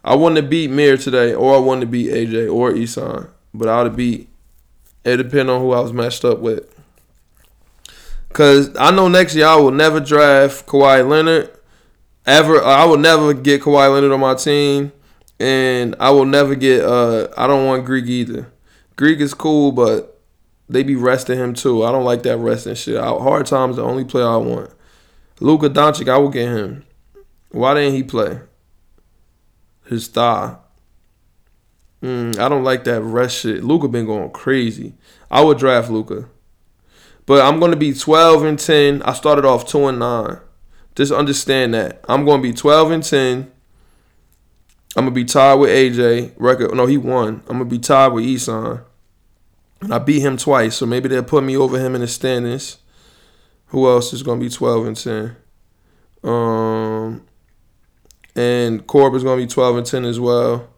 I 0.03 0.15
wanted 0.15 0.41
to 0.41 0.49
beat 0.49 0.71
Mir 0.71 0.97
today, 0.97 1.35
or 1.35 1.55
I 1.55 1.59
wanted 1.59 1.83
to 1.83 1.87
beat 1.89 2.11
AJ 2.11 2.51
or 2.51 2.75
Isan, 2.75 3.29
but 3.53 3.69
I 3.69 3.83
would 3.83 3.89
have 3.89 3.97
beat. 3.97 4.31
It 5.05 5.17
depend 5.17 5.51
on 5.51 5.61
who 5.61 5.73
I 5.73 5.81
was 5.81 5.93
matched 5.93 6.25
up 6.25 6.39
with. 6.39 6.69
Cause 8.33 8.75
I 8.79 8.91
know 8.91 9.09
next 9.09 9.35
year 9.35 9.47
I 9.47 9.57
will 9.57 9.71
never 9.71 10.01
draft 10.01 10.67
Kawhi 10.67 11.07
Leonard. 11.07 11.51
Ever, 12.25 12.63
I 12.63 12.85
will 12.85 12.99
never 12.99 13.35
get 13.35 13.63
Kawhi 13.63 13.93
Leonard 13.93 14.13
on 14.13 14.21
my 14.21 14.35
team, 14.35 14.93
and 15.41 15.97
I 15.99 16.11
will 16.11 16.25
never 16.25 16.55
get. 16.55 16.85
Uh, 16.85 17.29
I 17.37 17.47
don't 17.47 17.67
want 17.67 17.85
Greek 17.85 18.07
either. 18.07 18.51
Greek 18.97 19.21
is 19.21 19.35
cool, 19.35 19.73
but 19.73 20.21
they 20.69 20.83
be 20.83 20.95
resting 20.95 21.39
him 21.39 21.53
too. 21.53 21.85
I 21.85 21.93
don't 21.93 22.05
like 22.05 22.23
that 22.23 22.39
resting 22.39 22.75
shit. 22.75 22.99
Hard 22.99 23.47
times 23.47 23.77
the 23.77 23.83
only 23.83 24.05
player 24.05 24.29
I 24.29 24.37
want. 24.37 24.71
Luka 25.41 25.69
Doncic, 25.69 26.09
I 26.09 26.17
will 26.17 26.31
get 26.31 26.49
him. 26.49 26.85
Why 27.51 27.75
didn't 27.75 27.95
he 27.95 28.03
play? 28.05 28.39
his 29.93 30.09
thigh. 30.09 30.57
Mm, 32.03 32.39
I 32.39 32.49
don't 32.49 32.65
like 32.65 32.85
that 32.85 33.01
rest 33.01 33.41
shit. 33.41 33.63
Luka 33.63 33.87
been 33.89 34.07
going 34.07 34.31
crazy. 34.31 34.95
I 35.31 35.43
would 35.43 35.59
draft 35.59 35.89
Luka, 35.91 36.29
But 37.27 37.43
I'm 37.43 37.61
gonna 37.61 37.77
be 37.77 37.95
12 37.95 38.45
and 38.45 38.59
10. 38.59 39.03
I 39.03 39.13
started 39.13 39.45
off 39.45 39.67
2 39.67 39.87
and 39.87 40.01
9. 40.01 40.39
Just 40.97 41.13
understand 41.13 41.75
that. 41.75 42.05
I'm 42.09 42.25
gonna 42.25 42.43
be 42.43 42.53
12 42.53 42.91
and 42.91 43.05
10. 43.05 43.51
I'm 44.97 45.05
gonna 45.05 45.11
be 45.13 45.25
tied 45.25 45.55
with 45.55 45.71
AJ. 45.71 46.33
Record 46.37 46.75
no, 46.75 46.87
he 46.87 46.99
won. 46.99 47.43
I'm 47.49 47.59
gonna 47.59 47.65
be 47.67 47.79
tied 47.79 48.09
with 48.09 48.25
Isan. 48.25 48.81
And 49.81 49.95
I 49.95 49.99
beat 49.99 50.21
him 50.21 50.37
twice, 50.37 50.77
so 50.77 50.87
maybe 50.87 51.09
they'll 51.09 51.23
put 51.23 51.45
me 51.45 51.57
over 51.57 51.79
him 51.79 51.95
in 51.95 52.01
the 52.01 52.09
standings. 52.09 52.79
Who 53.67 53.89
else 53.89 54.13
is 54.13 54.23
gonna 54.23 54.41
be 54.41 54.51
12 54.51 54.87
and 54.87 54.97
10? 54.97 55.37
Um 56.25 57.23
and 58.35 58.87
Corb 58.87 59.15
is 59.15 59.23
gonna 59.23 59.41
be 59.41 59.47
12 59.47 59.77
and 59.77 59.87
10 59.87 60.05
as 60.05 60.19
well. 60.19 60.69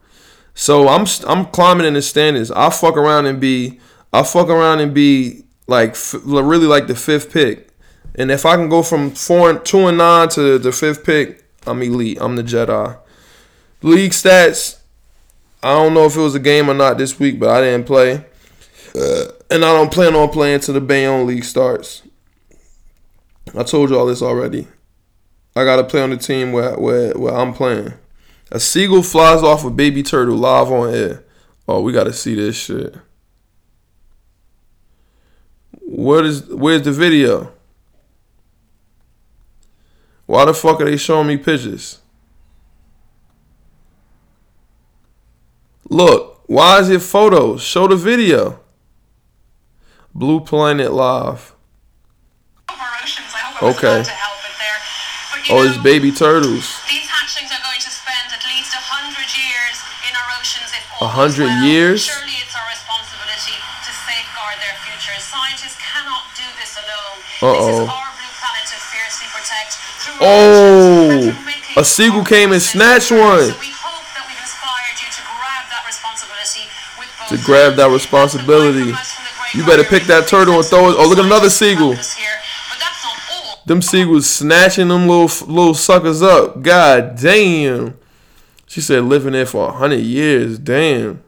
So 0.54 0.88
I'm 0.88 1.06
I'm 1.26 1.46
climbing 1.46 1.86
in 1.86 1.94
the 1.94 2.02
standings. 2.02 2.50
I 2.50 2.70
fuck 2.70 2.96
around 2.96 3.26
and 3.26 3.40
be 3.40 3.80
I 4.12 4.22
fuck 4.22 4.48
around 4.48 4.80
and 4.80 4.94
be 4.94 5.44
like 5.66 5.96
really 6.24 6.66
like 6.66 6.86
the 6.86 6.94
fifth 6.94 7.32
pick. 7.32 7.68
And 8.14 8.30
if 8.30 8.46
I 8.46 8.54
can 8.54 8.68
go 8.68 8.82
from 8.82 9.10
four 9.10 9.50
and 9.50 9.64
two 9.64 9.86
and 9.86 9.98
nine 9.98 10.28
to 10.30 10.58
the 10.58 10.70
fifth 10.70 11.04
pick, 11.04 11.44
I'm 11.66 11.82
elite. 11.82 12.18
I'm 12.20 12.36
the 12.36 12.44
Jedi. 12.44 12.96
League 13.82 14.12
stats. 14.12 14.78
I 15.62 15.72
don't 15.72 15.94
know 15.94 16.04
if 16.04 16.16
it 16.16 16.20
was 16.20 16.34
a 16.34 16.40
game 16.40 16.70
or 16.70 16.74
not 16.74 16.98
this 16.98 17.18
week, 17.18 17.40
but 17.40 17.48
I 17.48 17.60
didn't 17.60 17.86
play. 17.86 18.24
And 19.50 19.64
I 19.64 19.72
don't 19.72 19.92
plan 19.92 20.14
on 20.14 20.28
playing 20.28 20.60
till 20.60 20.74
the 20.74 20.80
Bayonne 20.80 21.26
League 21.26 21.44
starts. 21.44 22.02
I 23.56 23.62
told 23.62 23.90
you 23.90 23.98
all 23.98 24.06
this 24.06 24.22
already. 24.22 24.68
I 25.56 25.64
gotta 25.64 25.84
play 25.84 26.02
on 26.02 26.10
the 26.10 26.16
team 26.16 26.52
where 26.52 26.76
where 26.76 27.12
where 27.14 27.34
I'm 27.34 27.52
playing. 27.52 27.94
A 28.50 28.60
seagull 28.60 29.02
flies 29.02 29.42
off 29.42 29.64
a 29.64 29.70
baby 29.70 30.02
turtle 30.02 30.36
live 30.36 30.70
on 30.70 30.94
air. 30.94 31.24
Oh, 31.66 31.80
we 31.80 31.92
gotta 31.92 32.12
see 32.12 32.34
this 32.34 32.56
shit. 32.56 32.94
What 35.80 36.26
is 36.26 36.46
where's 36.46 36.82
the 36.82 36.92
video? 36.92 37.52
Why 40.26 40.44
the 40.44 40.54
fuck 40.54 40.80
are 40.80 40.84
they 40.84 40.96
showing 40.96 41.28
me 41.28 41.36
pictures? 41.36 42.00
Look, 45.88 46.42
why 46.46 46.80
is 46.80 46.90
it 46.90 47.02
photos? 47.02 47.62
Show 47.62 47.88
the 47.88 47.96
video. 47.96 48.60
Blue 50.14 50.40
Planet 50.40 50.92
Live. 50.92 51.54
Okay. 53.62 54.04
Oh, 55.50 55.62
it's 55.62 55.76
baby 55.82 56.10
turtles. 56.10 56.80
These 56.88 57.04
hatchlings 57.04 57.52
are 57.52 57.60
going 57.60 57.80
to 57.80 57.90
spend 57.92 58.32
at 58.32 58.42
least 58.48 58.72
a 58.72 58.80
hundred 58.80 59.28
years 59.28 59.76
in 60.08 60.12
our 60.16 60.28
oceans 60.40 60.72
if 60.72 60.84
A 61.04 61.12
hundred 61.12 61.52
well. 61.52 61.68
years? 61.68 62.08
Surely 62.08 62.32
it's 62.40 62.56
our 62.56 62.64
responsibility 62.64 63.60
to 63.60 63.90
safeguard 63.92 64.56
their 64.64 64.72
futures. 64.88 65.20
Scientists 65.20 65.76
cannot 65.76 66.32
do 66.32 66.48
this 66.56 66.80
alone. 66.80 67.20
Uh-oh. 67.44 67.68
This 67.68 67.84
is 67.84 67.92
our 67.92 68.08
blue 68.16 68.32
planet 68.40 68.64
to 68.72 68.78
fiercely 68.88 69.28
protect. 69.36 69.76
Oh, 70.24 71.28
a 71.76 71.84
seagull 71.84 72.24
came 72.24 72.56
and 72.56 72.62
snatched 72.64 73.12
one. 73.12 73.52
So 73.52 73.60
we 73.60 73.68
hope 73.76 74.00
that 74.16 74.24
we've 74.24 74.40
inspired 74.40 74.96
you 74.96 75.12
to 75.12 75.22
grab 75.28 75.68
that 75.68 75.84
responsibility 75.84 76.72
to 77.28 77.36
grab 77.44 77.76
that 77.76 77.90
responsibility. 77.92 78.96
You 79.52 79.64
better 79.66 79.84
pick 79.84 80.04
that 80.04 80.26
turtle 80.26 80.54
and 80.54 80.64
throw 80.64 80.88
it. 80.88 80.96
Oh, 80.98 81.08
look 81.08 81.18
at 81.18 81.24
another 81.24 81.50
seagull. 81.50 81.96
Them 83.66 83.80
seagulls 83.80 84.28
snatching 84.28 84.88
them 84.88 85.08
little 85.08 85.52
little 85.52 85.74
suckers 85.74 86.22
up. 86.22 86.62
God 86.62 87.16
damn. 87.20 87.98
She 88.74 88.80
said 88.80 89.04
living 89.04 89.34
there 89.34 89.46
for 89.46 89.68
a 89.68 89.72
hundred 89.72 90.00
years. 90.00 90.58
Damn. 90.58 91.22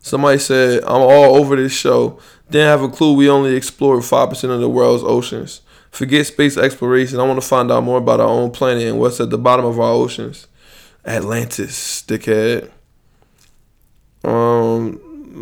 Somebody 0.00 0.38
said 0.38 0.82
I'm 0.82 1.00
all 1.00 1.36
over 1.36 1.54
this 1.54 1.70
show. 1.70 2.18
Didn't 2.50 2.66
have 2.66 2.82
a 2.82 2.88
clue 2.88 3.14
we 3.14 3.30
only 3.30 3.54
explored 3.54 4.04
five 4.04 4.30
percent 4.30 4.52
of 4.52 4.58
the 4.58 4.68
world's 4.68 5.04
oceans. 5.04 5.60
Forget 5.92 6.26
space 6.26 6.56
exploration. 6.56 7.20
I 7.20 7.22
want 7.22 7.40
to 7.40 7.46
find 7.46 7.70
out 7.70 7.84
more 7.84 7.98
about 7.98 8.18
our 8.18 8.26
own 8.26 8.50
planet 8.50 8.82
and 8.82 8.98
what's 8.98 9.20
at 9.20 9.30
the 9.30 9.38
bottom 9.38 9.64
of 9.64 9.78
our 9.78 9.92
oceans. 9.92 10.48
Atlantis, 11.06 12.02
dickhead. 12.02 12.72
Um, 14.24 15.00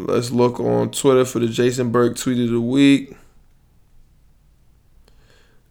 let's 0.09 0.31
look 0.31 0.61
on 0.61 0.91
Twitter 0.91 1.25
for 1.25 1.39
the 1.39 1.49
Jason 1.49 1.91
Burke 1.91 2.19
tweet 2.19 2.39
of 2.39 2.51
the 2.51 2.61
week. 2.61 3.17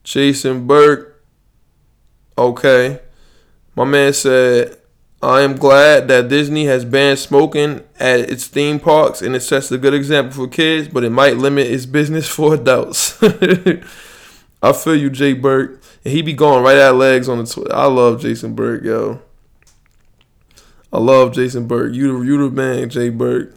Jason 0.03 0.66
Burke. 0.66 1.24
Okay. 2.36 3.01
My 3.76 3.86
man 3.86 4.13
said, 4.13 4.78
I 5.24 5.41
am 5.41 5.55
glad 5.55 6.07
that 6.07 6.30
Disney 6.30 6.65
has 6.65 6.84
banned 6.84 7.19
smoking 7.19 7.84
at 7.99 8.19
its 8.22 8.47
theme 8.47 8.80
parks 8.80 9.22
and 9.22 9.36
it 9.36 9.41
sets 9.41 9.72
a 9.72 9.78
good 9.78 9.93
example 9.93 10.34
for 10.34 10.47
kids, 10.47 10.88
but 10.88 11.03
it 11.03 11.11
might 11.11 11.38
limit 11.38 11.67
its 11.67 11.86
business 11.86 12.28
for 12.36 12.55
adults. 12.55 13.22
I 14.63 14.74
feel 14.74 14.95
you, 14.95 15.09
Jay 15.09 15.34
Burke. 15.34 15.82
And 16.03 16.13
he 16.13 16.22
be 16.22 16.34
going 16.34 16.63
right 16.63 16.78
at 16.78 16.95
legs 16.95 17.30
on 17.30 17.38
the 17.38 17.45
Twitter. 17.45 17.76
I 17.76 17.86
love 17.86 18.22
Jason 18.22 18.55
Burke, 18.55 18.84
yo. 18.84 19.22
I 20.91 20.99
love 20.99 21.34
Jason 21.34 21.67
Burke. 21.67 21.93
You 21.93 22.19
the 22.19 22.26
you 22.26 22.49
the 22.49 22.53
man, 22.53 22.89
Jay 22.89 23.09
Burke. 23.09 23.55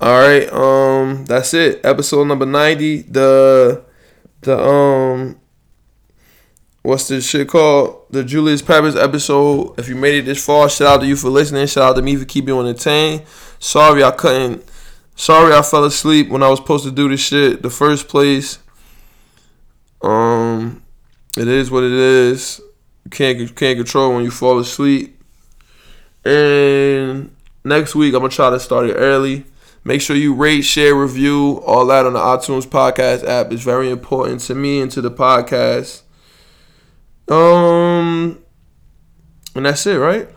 All 0.00 0.18
right, 0.18 0.50
um, 0.52 1.26
that's 1.26 1.52
it. 1.52 1.84
Episode 1.84 2.24
number 2.24 2.46
ninety. 2.46 3.02
The 3.02 3.84
the 4.40 4.58
um 4.58 5.40
what's 6.82 7.08
this 7.08 7.28
shit 7.28 7.48
called? 7.48 8.06
The 8.10 8.24
Julius 8.24 8.62
Peppers 8.62 8.96
episode. 8.96 9.78
If 9.78 9.88
you 9.88 9.94
made 9.94 10.16
it 10.16 10.26
this 10.26 10.44
far, 10.44 10.68
shout 10.68 10.88
out 10.96 11.00
to 11.00 11.06
you 11.06 11.16
for 11.16 11.28
listening. 11.30 11.66
Shout 11.66 11.90
out 11.90 11.96
to 11.96 12.02
me 12.02 12.16
for 12.16 12.24
keeping 12.24 12.54
you 12.54 12.60
entertained. 12.60 13.22
Sorry 13.58 14.02
I 14.04 14.10
couldn't. 14.10 14.64
Sorry 15.14 15.54
I 15.54 15.62
fell 15.62 15.84
asleep 15.84 16.28
when 16.28 16.42
I 16.42 16.48
was 16.48 16.58
supposed 16.58 16.84
to 16.84 16.90
do 16.90 17.08
this 17.08 17.20
shit 17.20 17.62
the 17.62 17.70
first 17.70 18.08
place. 18.08 18.58
Um, 20.02 20.82
it 21.36 21.48
is 21.48 21.70
what 21.70 21.84
it 21.84 21.92
is. 21.92 22.60
You 23.04 23.10
can't 23.10 23.56
can't 23.56 23.78
control 23.78 24.14
when 24.14 24.24
you 24.24 24.30
fall 24.30 24.58
asleep. 24.58 25.20
And 26.24 27.34
next 27.64 27.94
week 27.94 28.14
I'm 28.14 28.20
gonna 28.20 28.32
try 28.32 28.50
to 28.50 28.60
start 28.60 28.90
it 28.90 28.94
early. 28.94 29.44
Make 29.84 30.00
sure 30.00 30.14
you 30.14 30.34
rate, 30.34 30.62
share, 30.62 30.94
review, 30.94 31.60
all 31.66 31.86
that 31.86 32.06
on 32.06 32.12
the 32.12 32.20
iTunes 32.20 32.66
podcast 32.66 33.26
app. 33.26 33.52
It's 33.52 33.62
very 33.62 33.90
important 33.90 34.40
to 34.42 34.54
me 34.54 34.80
and 34.80 34.90
to 34.92 35.00
the 35.00 35.10
podcast. 35.10 36.01
Um, 37.32 38.38
and 39.54 39.66
that's 39.66 39.86
it, 39.86 39.96
right? 39.96 40.28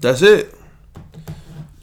That's 0.00 0.22
it. 0.22 0.54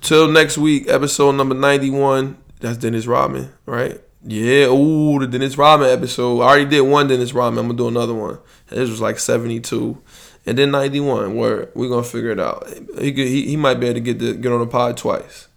Till 0.01 0.27
next 0.27 0.57
week, 0.57 0.87
episode 0.87 1.33
number 1.33 1.55
91. 1.55 2.37
That's 2.59 2.77
Dennis 2.77 3.07
Rodman, 3.07 3.53
right? 3.65 4.01
Yeah, 4.23 4.65
ooh, 4.65 5.19
the 5.19 5.27
Dennis 5.27 5.57
Rodman 5.57 5.89
episode. 5.89 6.41
I 6.41 6.47
already 6.47 6.65
did 6.65 6.81
one 6.81 7.07
Dennis 7.07 7.33
Rodman. 7.33 7.59
I'm 7.59 7.67
gonna 7.67 7.77
do 7.77 7.87
another 7.87 8.13
one. 8.13 8.39
This 8.67 8.89
was 8.89 8.99
like 8.99 9.17
72. 9.17 10.01
And 10.45 10.57
then 10.57 10.71
91, 10.71 11.35
where 11.35 11.69
we're 11.73 11.89
gonna 11.89 12.03
figure 12.03 12.31
it 12.31 12.39
out. 12.39 12.67
He, 12.99 13.13
could, 13.13 13.27
he, 13.27 13.47
he 13.47 13.55
might 13.55 13.75
be 13.75 13.87
able 13.87 13.95
to 13.95 13.99
get 14.01 14.19
the, 14.19 14.33
get 14.33 14.51
on 14.51 14.59
the 14.59 14.67
pod 14.67 14.97
twice. 14.97 15.47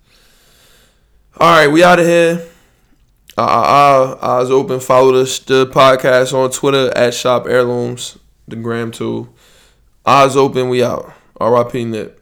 All 1.38 1.58
right, 1.58 1.66
we 1.66 1.82
out 1.82 1.98
of 1.98 2.06
here. 2.06 2.46
Uh, 3.36 3.40
uh, 3.40 4.16
uh, 4.20 4.40
eyes 4.40 4.50
open. 4.50 4.78
Follow 4.78 5.12
the, 5.12 5.24
the 5.46 5.66
podcast 5.66 6.34
on 6.34 6.50
Twitter 6.50 6.92
at 6.96 7.14
Shop 7.14 7.46
Heirlooms, 7.46 8.18
the 8.48 8.56
gram 8.56 8.90
too. 8.90 9.28
Eyes 10.06 10.36
open. 10.36 10.68
We 10.68 10.82
out. 10.82 11.12
R.I.P. 11.40 11.84
Nip. 11.84 12.21